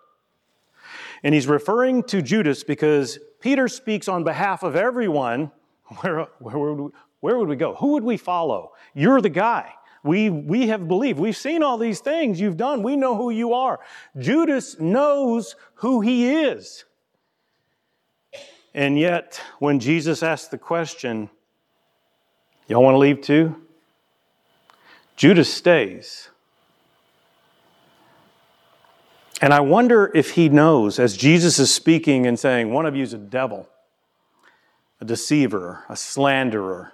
And 1.23 1.35
he's 1.35 1.47
referring 1.47 2.03
to 2.03 2.21
Judas 2.21 2.63
because 2.63 3.19
Peter 3.41 3.67
speaks 3.67 4.07
on 4.07 4.23
behalf 4.23 4.63
of 4.63 4.77
everyone. 4.77 5.51
Where, 5.99 6.27
where, 6.39 6.57
would 6.57 6.79
we, 6.79 6.91
where 7.19 7.37
would 7.37 7.49
we 7.49 7.57
go? 7.57 7.75
Who 7.75 7.93
would 7.93 8.03
we 8.05 8.15
follow? 8.15 8.71
You're 8.93 9.19
the 9.19 9.29
guy. 9.29 9.73
We, 10.07 10.29
we 10.29 10.67
have 10.67 10.87
believed. 10.87 11.19
We've 11.19 11.37
seen 11.37 11.61
all 11.61 11.77
these 11.77 11.99
things 11.99 12.39
you've 12.39 12.57
done. 12.57 12.81
We 12.81 12.95
know 12.95 13.15
who 13.15 13.29
you 13.29 13.53
are. 13.53 13.79
Judas 14.17 14.79
knows 14.79 15.55
who 15.75 16.01
he 16.01 16.29
is. 16.29 16.85
And 18.73 18.97
yet, 18.97 19.41
when 19.59 19.79
Jesus 19.79 20.23
asked 20.23 20.51
the 20.51 20.57
question, 20.57 21.29
Y'all 22.67 22.83
want 22.83 22.95
to 22.95 22.99
leave 22.99 23.21
too? 23.21 23.55
Judas 25.15 25.53
stays. 25.53 26.29
And 29.41 29.53
I 29.53 29.59
wonder 29.59 30.11
if 30.13 30.31
he 30.31 30.49
knows, 30.49 30.99
as 30.99 31.15
Jesus 31.15 31.59
is 31.59 31.73
speaking 31.73 32.25
and 32.25 32.39
saying, 32.39 32.71
One 32.71 32.85
of 32.85 32.95
you 32.95 33.03
is 33.03 33.13
a 33.13 33.17
devil, 33.17 33.69
a 34.99 35.05
deceiver, 35.05 35.83
a 35.89 35.95
slanderer, 35.95 36.93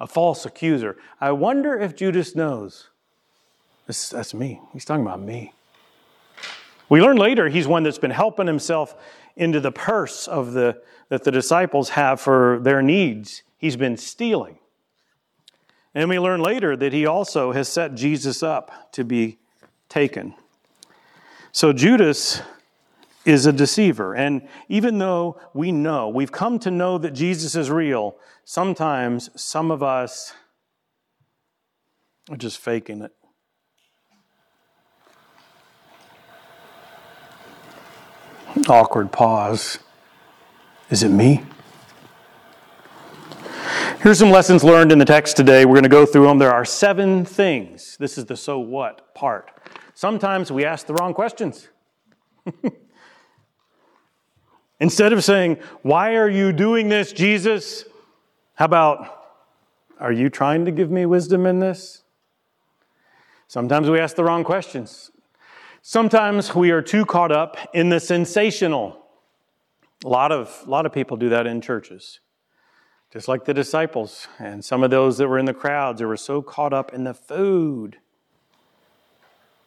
a 0.00 0.06
false 0.06 0.44
accuser. 0.44 0.96
I 1.20 1.32
wonder 1.32 1.78
if 1.78 1.96
Judas 1.96 2.34
knows. 2.34 2.90
This, 3.86 4.10
that's 4.10 4.34
me. 4.34 4.60
He's 4.72 4.84
talking 4.84 5.04
about 5.04 5.20
me. 5.20 5.52
We 6.88 7.00
learn 7.00 7.16
later 7.16 7.48
he's 7.48 7.66
one 7.66 7.82
that's 7.82 7.98
been 7.98 8.10
helping 8.10 8.46
himself 8.46 8.94
into 9.36 9.60
the 9.60 9.72
purse 9.72 10.28
of 10.28 10.52
the, 10.52 10.80
that 11.08 11.24
the 11.24 11.30
disciples 11.30 11.90
have 11.90 12.20
for 12.20 12.58
their 12.60 12.82
needs. 12.82 13.42
He's 13.58 13.76
been 13.76 13.96
stealing. 13.96 14.58
And 15.94 16.08
we 16.10 16.18
learn 16.18 16.40
later 16.40 16.76
that 16.76 16.92
he 16.92 17.06
also 17.06 17.52
has 17.52 17.68
set 17.68 17.94
Jesus 17.94 18.42
up 18.42 18.92
to 18.92 19.04
be 19.04 19.38
taken. 19.88 20.34
So 21.52 21.72
Judas 21.72 22.42
is 23.26 23.44
a 23.44 23.52
deceiver. 23.52 24.14
And 24.14 24.48
even 24.68 24.98
though 24.98 25.38
we 25.52 25.72
know, 25.72 26.08
we've 26.08 26.30
come 26.30 26.58
to 26.60 26.70
know 26.70 26.96
that 26.96 27.10
Jesus 27.10 27.56
is 27.56 27.70
real, 27.70 28.16
sometimes 28.44 29.28
some 29.38 29.70
of 29.70 29.82
us 29.82 30.32
are 32.30 32.36
just 32.36 32.58
faking 32.58 33.02
it. 33.02 33.12
Awkward 38.68 39.12
pause. 39.12 39.80
Is 40.88 41.02
it 41.02 41.10
me? 41.10 41.42
Here's 44.00 44.20
some 44.20 44.30
lessons 44.30 44.62
learned 44.62 44.92
in 44.92 44.98
the 45.00 45.04
text 45.04 45.36
today. 45.36 45.64
We're 45.64 45.72
going 45.72 45.82
to 45.82 45.88
go 45.88 46.06
through 46.06 46.28
them. 46.28 46.38
There 46.38 46.54
are 46.54 46.64
seven 46.64 47.24
things. 47.24 47.96
This 47.98 48.16
is 48.16 48.26
the 48.26 48.36
so 48.36 48.60
what 48.60 49.14
part. 49.14 49.50
Sometimes 49.94 50.52
we 50.52 50.64
ask 50.64 50.86
the 50.86 50.94
wrong 50.94 51.12
questions. 51.12 51.68
Instead 54.80 55.12
of 55.12 55.24
saying, 55.24 55.58
Why 55.82 56.16
are 56.16 56.28
you 56.28 56.52
doing 56.52 56.88
this, 56.88 57.12
Jesus? 57.12 57.84
How 58.54 58.66
about, 58.66 59.24
Are 59.98 60.12
you 60.12 60.28
trying 60.28 60.64
to 60.64 60.70
give 60.70 60.90
me 60.90 61.06
wisdom 61.06 61.46
in 61.46 61.60
this? 61.60 62.02
Sometimes 63.48 63.88
we 63.88 63.98
ask 63.98 64.16
the 64.16 64.24
wrong 64.24 64.44
questions. 64.44 65.10
Sometimes 65.80 66.54
we 66.54 66.72
are 66.72 66.82
too 66.82 67.06
caught 67.06 67.30
up 67.30 67.56
in 67.72 67.90
the 67.90 68.00
sensational. 68.00 69.06
A 70.04 70.08
lot 70.08 70.32
of, 70.32 70.64
a 70.66 70.70
lot 70.70 70.84
of 70.84 70.92
people 70.92 71.16
do 71.16 71.28
that 71.28 71.46
in 71.46 71.60
churches. 71.60 72.20
Just 73.12 73.28
like 73.28 73.44
the 73.44 73.54
disciples 73.54 74.26
and 74.38 74.64
some 74.64 74.82
of 74.82 74.90
those 74.90 75.16
that 75.18 75.28
were 75.28 75.38
in 75.38 75.44
the 75.44 75.54
crowds, 75.54 76.00
they 76.00 76.04
were 76.04 76.16
so 76.16 76.42
caught 76.42 76.72
up 76.72 76.92
in 76.92 77.04
the 77.04 77.14
food. 77.14 77.98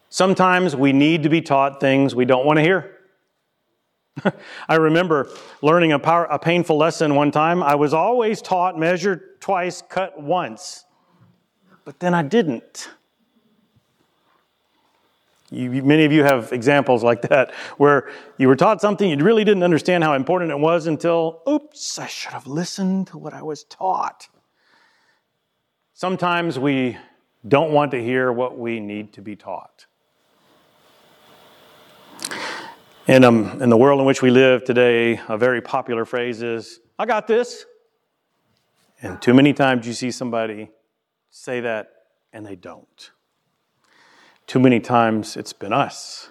Sometimes 0.10 0.76
we 0.76 0.91
need 0.91 1.24
to 1.24 1.30
be 1.30 1.41
taught 1.41 1.80
things 1.80 2.14
we 2.14 2.26
don't 2.26 2.45
want 2.45 2.57
to 2.57 2.64
hear. 2.64 2.99
I 4.70 4.76
remember 4.76 5.30
learning 5.62 5.91
a, 5.91 5.99
power, 5.99 6.26
a 6.26 6.39
painful 6.39 6.78
lesson 6.78 7.16
one 7.16 7.32
time. 7.32 7.64
I 7.64 7.76
was 7.76 7.93
always 7.93 8.41
taught 8.41 8.78
measure 8.78 9.36
twice, 9.39 9.82
cut 9.82 10.22
once, 10.22 10.86
but 11.86 11.99
then 11.99 12.14
I 12.14 12.24
didn't. 12.24 12.89
You, 15.51 15.82
many 15.84 16.05
of 16.05 16.12
you 16.12 16.24
have 16.24 16.53
examples 16.53 17.03
like 17.03 17.24
that 17.24 17.53
where 17.78 18.10
you 18.38 18.47
were 18.47 18.55
taught 18.55 18.82
something, 18.82 19.10
you 19.10 19.18
really 19.18 19.43
didn't 19.43 19.64
understand 19.64 20.03
how 20.03 20.14
important 20.14 20.51
it 20.51 20.60
was 20.60 20.86
until, 20.86 21.41
oops, 21.49 21.97
I 21.97 22.05
should 22.05 22.34
have 22.34 22.45
listened 22.45 23.07
to 23.07 23.18
what 23.18 23.34
I 23.34 23.41
was 23.41 23.64
taught. 23.64 24.28
Sometimes 25.93 26.60
we 26.60 26.97
don't 27.47 27.72
want 27.72 27.91
to 27.91 28.03
hear 28.03 28.32
what 28.32 28.60
we 28.60 28.80
need 28.80 29.14
to 29.14 29.22
be 29.22 29.36
taught. 29.36 29.88
In, 33.10 33.24
um, 33.24 33.60
in 33.60 33.70
the 33.70 33.76
world 33.76 33.99
in 33.99 34.05
which 34.05 34.22
we 34.22 34.30
live 34.30 34.64
today, 34.64 35.20
a 35.28 35.36
very 35.36 35.62
popular 35.62 36.05
phrase 36.05 36.43
is, 36.43 36.80
I 36.99 37.07
got 37.07 37.26
this. 37.26 37.66
And 39.01 39.20
too 39.20 39.34
many 39.34 39.51
times 39.51 39.88
you 39.88 39.93
see 39.93 40.12
somebody 40.12 40.70
say 41.32 41.60
that 41.62 41.88
and 42.34 42.45
they 42.45 42.55
don't. 42.55 43.10
Too 44.45 44.60
many 44.60 44.80
times 44.80 45.38
it's 45.38 45.53
been 45.53 45.74
us. 45.74 46.30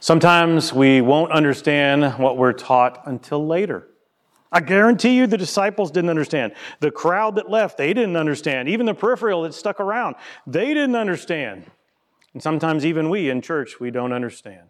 Sometimes 0.00 0.70
we 0.70 1.00
won't 1.00 1.32
understand 1.32 2.18
what 2.18 2.36
we're 2.36 2.52
taught 2.52 3.00
until 3.06 3.46
later. 3.46 3.88
I 4.52 4.60
guarantee 4.60 5.16
you 5.16 5.26
the 5.26 5.38
disciples 5.38 5.90
didn't 5.90 6.10
understand. 6.10 6.52
The 6.80 6.90
crowd 6.90 7.36
that 7.36 7.48
left, 7.48 7.78
they 7.78 7.94
didn't 7.94 8.16
understand. 8.16 8.68
Even 8.68 8.84
the 8.84 8.92
peripheral 8.92 9.44
that 9.44 9.54
stuck 9.54 9.80
around, 9.80 10.16
they 10.46 10.74
didn't 10.74 10.96
understand. 10.96 11.70
And 12.38 12.42
sometimes 12.44 12.86
even 12.86 13.10
we 13.10 13.30
in 13.30 13.42
church, 13.42 13.80
we 13.80 13.90
don't 13.90 14.12
understand. 14.12 14.68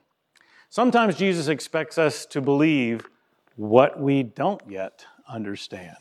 Sometimes 0.70 1.16
Jesus 1.16 1.48
expects 1.48 1.98
us 1.98 2.24
to 2.24 2.40
believe 2.40 3.06
what 3.56 4.00
we 4.00 4.22
don't 4.22 4.62
yet 4.66 5.04
understand. 5.28 5.98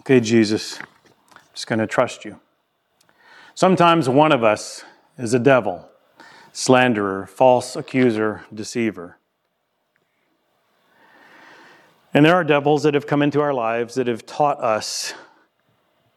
Okay, 0.00 0.20
Jesus, 0.20 0.78
I'm 0.78 1.40
just 1.54 1.66
going 1.66 1.78
to 1.78 1.86
trust 1.86 2.26
you. 2.26 2.38
Sometimes 3.54 4.10
one 4.10 4.30
of 4.30 4.44
us 4.44 4.84
is 5.16 5.32
a 5.32 5.38
devil, 5.38 5.88
slanderer, 6.52 7.26
false 7.26 7.76
accuser, 7.76 8.44
deceiver. 8.52 9.16
And 12.12 12.26
there 12.26 12.34
are 12.34 12.44
devils 12.44 12.82
that 12.82 12.92
have 12.92 13.06
come 13.06 13.22
into 13.22 13.40
our 13.40 13.54
lives 13.54 13.94
that 13.94 14.06
have 14.06 14.26
taught 14.26 14.62
us 14.62 15.14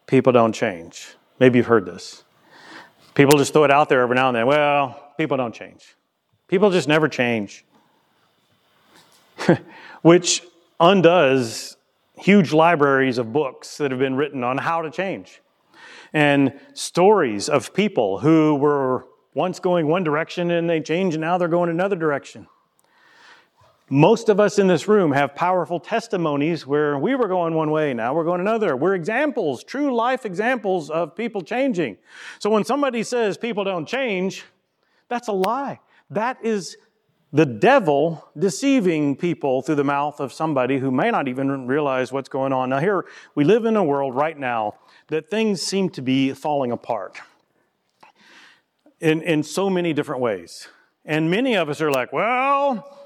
people 0.07 0.33
don't 0.33 0.51
change. 0.51 1.15
Maybe 1.39 1.59
you've 1.59 1.67
heard 1.67 1.85
this. 1.85 2.25
People 3.15 3.37
just 3.37 3.53
throw 3.53 3.63
it 3.63 3.71
out 3.71 3.89
there 3.89 4.01
every 4.01 4.15
now 4.15 4.29
and 4.29 4.35
then. 4.35 4.47
Well, 4.47 5.13
people 5.17 5.37
don't 5.37 5.53
change. 5.53 5.95
People 6.47 6.71
just 6.71 6.87
never 6.87 7.07
change. 7.07 7.65
Which 10.01 10.43
undoes 10.79 11.77
huge 12.15 12.53
libraries 12.53 13.17
of 13.17 13.31
books 13.33 13.77
that 13.77 13.91
have 13.91 13.99
been 13.99 14.15
written 14.15 14.43
on 14.43 14.57
how 14.57 14.81
to 14.81 14.91
change 14.91 15.41
and 16.13 16.59
stories 16.73 17.49
of 17.49 17.73
people 17.73 18.19
who 18.19 18.55
were 18.55 19.05
once 19.33 19.59
going 19.59 19.87
one 19.87 20.03
direction 20.03 20.51
and 20.51 20.69
they 20.69 20.81
changed 20.81 21.15
and 21.15 21.21
now 21.21 21.37
they're 21.37 21.47
going 21.47 21.69
another 21.69 21.95
direction. 21.95 22.47
Most 23.91 24.29
of 24.29 24.39
us 24.39 24.59
in 24.59 24.67
this 24.67 24.87
room 24.87 25.11
have 25.13 25.33
powerful 25.33 25.79
testimonies 25.79 26.67
where 26.67 26.99
we 26.99 27.15
were 27.15 27.27
going 27.27 27.55
one 27.55 27.71
way, 27.71 27.91
now 27.93 28.13
we're 28.13 28.23
going 28.23 28.39
another. 28.39 28.75
We're 28.75 28.93
examples, 28.93 29.63
true 29.63 29.95
life 29.95 30.25
examples 30.25 30.91
of 30.91 31.15
people 31.15 31.41
changing. 31.41 31.97
So 32.37 32.51
when 32.51 32.63
somebody 32.63 33.01
says 33.01 33.35
people 33.35 33.63
don't 33.63 33.87
change, 33.87 34.45
that's 35.07 35.27
a 35.27 35.31
lie. 35.31 35.79
That 36.11 36.37
is 36.43 36.77
the 37.31 37.47
devil 37.47 38.29
deceiving 38.37 39.15
people 39.15 39.63
through 39.63 39.75
the 39.75 39.83
mouth 39.83 40.19
of 40.19 40.33
somebody 40.33 40.77
who 40.77 40.91
may 40.91 41.09
not 41.09 41.27
even 41.27 41.65
realize 41.65 42.11
what's 42.11 42.29
going 42.29 42.53
on. 42.53 42.69
Now, 42.69 42.79
here 42.79 43.05
we 43.33 43.43
live 43.43 43.65
in 43.65 43.75
a 43.75 43.83
world 43.83 44.13
right 44.13 44.37
now 44.37 44.75
that 45.07 45.31
things 45.31 45.63
seem 45.63 45.89
to 45.91 46.01
be 46.03 46.33
falling 46.33 46.71
apart 46.71 47.19
in, 48.99 49.23
in 49.23 49.41
so 49.41 49.67
many 49.67 49.93
different 49.93 50.21
ways. 50.21 50.67
And 51.05 51.31
many 51.31 51.55
of 51.55 51.69
us 51.69 51.81
are 51.81 51.91
like, 51.91 52.13
well, 52.13 52.98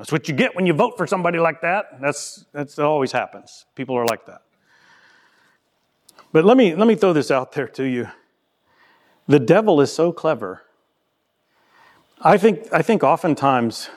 that's 0.00 0.10
what 0.10 0.28
you 0.28 0.34
get 0.34 0.56
when 0.56 0.64
you 0.64 0.72
vote 0.72 0.96
for 0.96 1.06
somebody 1.06 1.38
like 1.38 1.60
that. 1.60 2.00
That's, 2.00 2.46
that's 2.52 2.76
that 2.76 2.86
always 2.86 3.12
happens. 3.12 3.66
People 3.74 3.98
are 3.98 4.06
like 4.06 4.24
that. 4.24 4.40
But 6.32 6.46
let 6.46 6.56
me, 6.56 6.74
let 6.74 6.88
me 6.88 6.94
throw 6.94 7.12
this 7.12 7.30
out 7.30 7.52
there 7.52 7.68
to 7.68 7.84
you. 7.84 8.08
The 9.28 9.38
devil 9.38 9.78
is 9.82 9.92
so 9.92 10.10
clever. 10.10 10.62
I 12.22 12.38
think, 12.38 12.72
I 12.72 12.80
think 12.80 13.04
oftentimes 13.04 13.90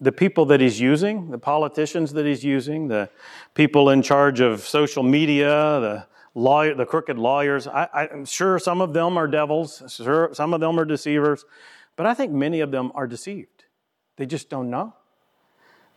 the 0.00 0.12
people 0.12 0.46
that 0.46 0.62
he's 0.62 0.80
using, 0.80 1.30
the 1.30 1.36
politicians 1.36 2.14
that 2.14 2.24
he's 2.24 2.42
using, 2.42 2.88
the 2.88 3.10
people 3.52 3.90
in 3.90 4.00
charge 4.00 4.40
of 4.40 4.62
social 4.62 5.02
media, 5.02 5.50
the 5.50 6.06
lawyer, 6.34 6.74
the 6.74 6.86
crooked 6.86 7.18
lawyers. 7.18 7.66
I, 7.66 8.08
am 8.10 8.24
sure 8.24 8.58
some 8.58 8.80
of 8.80 8.94
them 8.94 9.18
are 9.18 9.28
devils, 9.28 9.82
sure 9.94 10.30
some 10.32 10.54
of 10.54 10.60
them 10.60 10.80
are 10.80 10.86
deceivers, 10.86 11.44
but 11.96 12.06
I 12.06 12.14
think 12.14 12.32
many 12.32 12.60
of 12.60 12.70
them 12.70 12.92
are 12.94 13.06
deceived. 13.06 13.64
They 14.16 14.24
just 14.24 14.48
don't 14.48 14.70
know. 14.70 14.94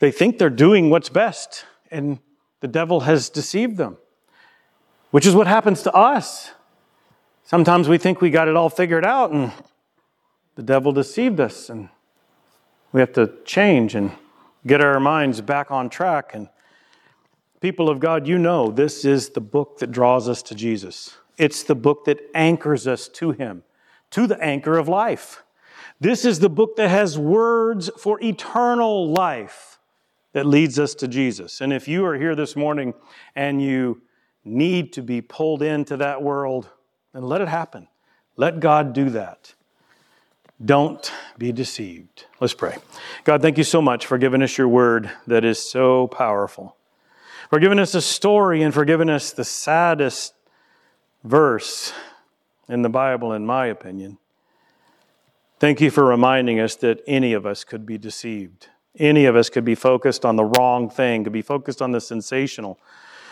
They 0.04 0.12
think 0.12 0.38
they're 0.38 0.50
doing 0.50 0.90
what's 0.90 1.08
best, 1.08 1.64
and 1.90 2.20
the 2.60 2.68
devil 2.68 3.00
has 3.00 3.30
deceived 3.30 3.78
them, 3.78 3.96
which 5.12 5.26
is 5.26 5.34
what 5.34 5.48
happens 5.48 5.82
to 5.84 5.94
us. 5.94 6.52
Sometimes 7.46 7.88
we 7.88 7.98
think 7.98 8.20
we 8.20 8.30
got 8.30 8.50
it 8.50 8.58
all 8.58 8.70
figured 8.70 9.06
out, 9.06 9.32
and 9.32 9.54
the 10.56 10.62
devil 10.62 10.92
deceived 10.92 11.40
us, 11.40 11.70
and 11.70 11.88
we 12.92 13.00
have 13.00 13.14
to 13.14 13.32
change 13.46 13.96
and 13.96 14.12
get 14.68 14.82
our 14.82 15.00
minds 15.00 15.40
back 15.40 15.72
on 15.72 15.90
track 15.90 16.32
and 16.34 16.50
People 17.62 17.90
of 17.90 18.02
God, 18.02 18.28
you 18.28 18.38
know 18.38 18.72
this 18.72 19.06
is 19.06 19.30
the 19.30 19.40
book 19.40 19.78
that 19.78 19.90
draws 19.90 20.28
us 20.28 20.42
to 20.42 20.54
Jesus. 20.54 21.16
It's 21.38 21.64
the 21.64 21.76
book 21.76 22.04
that 22.04 22.20
anchors 22.36 22.88
us 22.88 23.08
to 23.08 23.32
Him, 23.32 23.64
to 24.12 24.28
the 24.28 24.38
anchor 24.44 24.78
of 24.78 24.90
life. 24.90 25.44
This 26.02 26.26
is 26.26 26.40
the 26.40 26.50
book 26.50 26.76
that 26.76 26.90
has 26.90 27.18
words 27.18 27.90
for 27.98 28.22
eternal 28.22 29.10
life 29.10 29.73
that 30.34 30.46
leads 30.46 30.78
us 30.78 30.94
to 30.96 31.08
Jesus. 31.08 31.62
And 31.62 31.72
if 31.72 31.88
you 31.88 32.06
are 32.06 32.18
here 32.18 32.36
this 32.36 32.56
morning 32.56 32.94
and 33.36 33.62
you 33.62 34.02
need 34.44 34.94
to 34.94 35.02
be 35.02 35.22
pulled 35.22 35.62
into 35.62 35.98
that 35.98 36.22
world, 36.22 36.70
then 37.14 37.24
let 37.24 37.42
it 37.42 37.48
happen. 37.48 37.88
Let 38.36 38.60
God 38.60 38.94
do 38.94 39.10
that. 39.12 39.54
Don't 40.64 41.12
be 41.38 41.52
deceived. 41.52 42.26
Let's 42.40 42.54
pray. 42.54 42.78
God, 43.24 43.42
thank 43.42 43.58
you 43.58 43.64
so 43.64 43.82
much 43.82 44.06
for 44.06 44.18
giving 44.18 44.42
us 44.42 44.58
your 44.58 44.68
word 44.68 45.10
that 45.28 45.44
is 45.44 45.60
so 45.60 46.08
powerful 46.08 46.76
for 47.54 47.60
giving 47.60 47.78
us 47.78 47.94
a 47.94 48.02
story 48.02 48.64
and 48.64 48.74
for 48.74 48.84
giving 48.84 49.12
us 49.12 49.32
the 49.32 49.44
saddest 49.44 50.34
verse 51.24 51.94
in 52.68 52.82
the 52.82 52.90
Bible, 52.90 53.32
in 53.32 53.46
my 53.46 53.68
opinion. 53.68 54.18
Thank 55.60 55.80
you 55.80 55.92
for 55.92 56.04
reminding 56.04 56.60
us 56.60 56.76
that 56.78 57.04
any 57.06 57.32
of 57.34 57.46
us 57.46 57.64
could 57.64 57.86
be 57.86 58.00
deceived. 58.00 58.70
Any 59.00 59.26
of 59.26 59.36
us 59.36 59.50
could 59.50 59.66
be 59.66 59.76
focused 59.76 60.26
on 60.26 60.36
the 60.36 60.46
wrong 60.46 60.90
thing, 60.90 61.24
could 61.24 61.34
be 61.34 61.42
focused 61.42 61.82
on 61.82 61.92
the 61.92 62.02
sensational. 62.02 62.80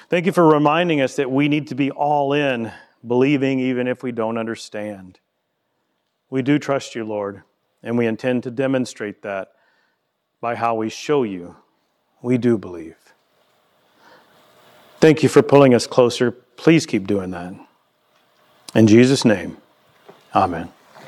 Thank 0.09 0.25
you 0.25 0.31
for 0.31 0.47
reminding 0.47 1.01
us 1.01 1.15
that 1.15 1.31
we 1.31 1.47
need 1.47 1.67
to 1.67 1.75
be 1.75 1.91
all 1.91 2.33
in, 2.33 2.71
believing 3.05 3.59
even 3.59 3.87
if 3.87 4.03
we 4.03 4.11
don't 4.11 4.37
understand. 4.37 5.19
We 6.29 6.41
do 6.41 6.57
trust 6.57 6.95
you, 6.95 7.03
Lord, 7.03 7.43
and 7.83 7.97
we 7.97 8.07
intend 8.07 8.43
to 8.43 8.51
demonstrate 8.51 9.21
that 9.21 9.51
by 10.39 10.55
how 10.55 10.75
we 10.75 10.89
show 10.89 11.23
you 11.23 11.55
we 12.21 12.37
do 12.37 12.57
believe. 12.57 12.97
Thank 14.99 15.23
you 15.23 15.29
for 15.29 15.41
pulling 15.41 15.73
us 15.73 15.87
closer. 15.87 16.31
Please 16.31 16.85
keep 16.85 17.07
doing 17.07 17.31
that. 17.31 17.53
In 18.75 18.87
Jesus' 18.87 19.25
name, 19.25 19.57
amen. 20.35 20.71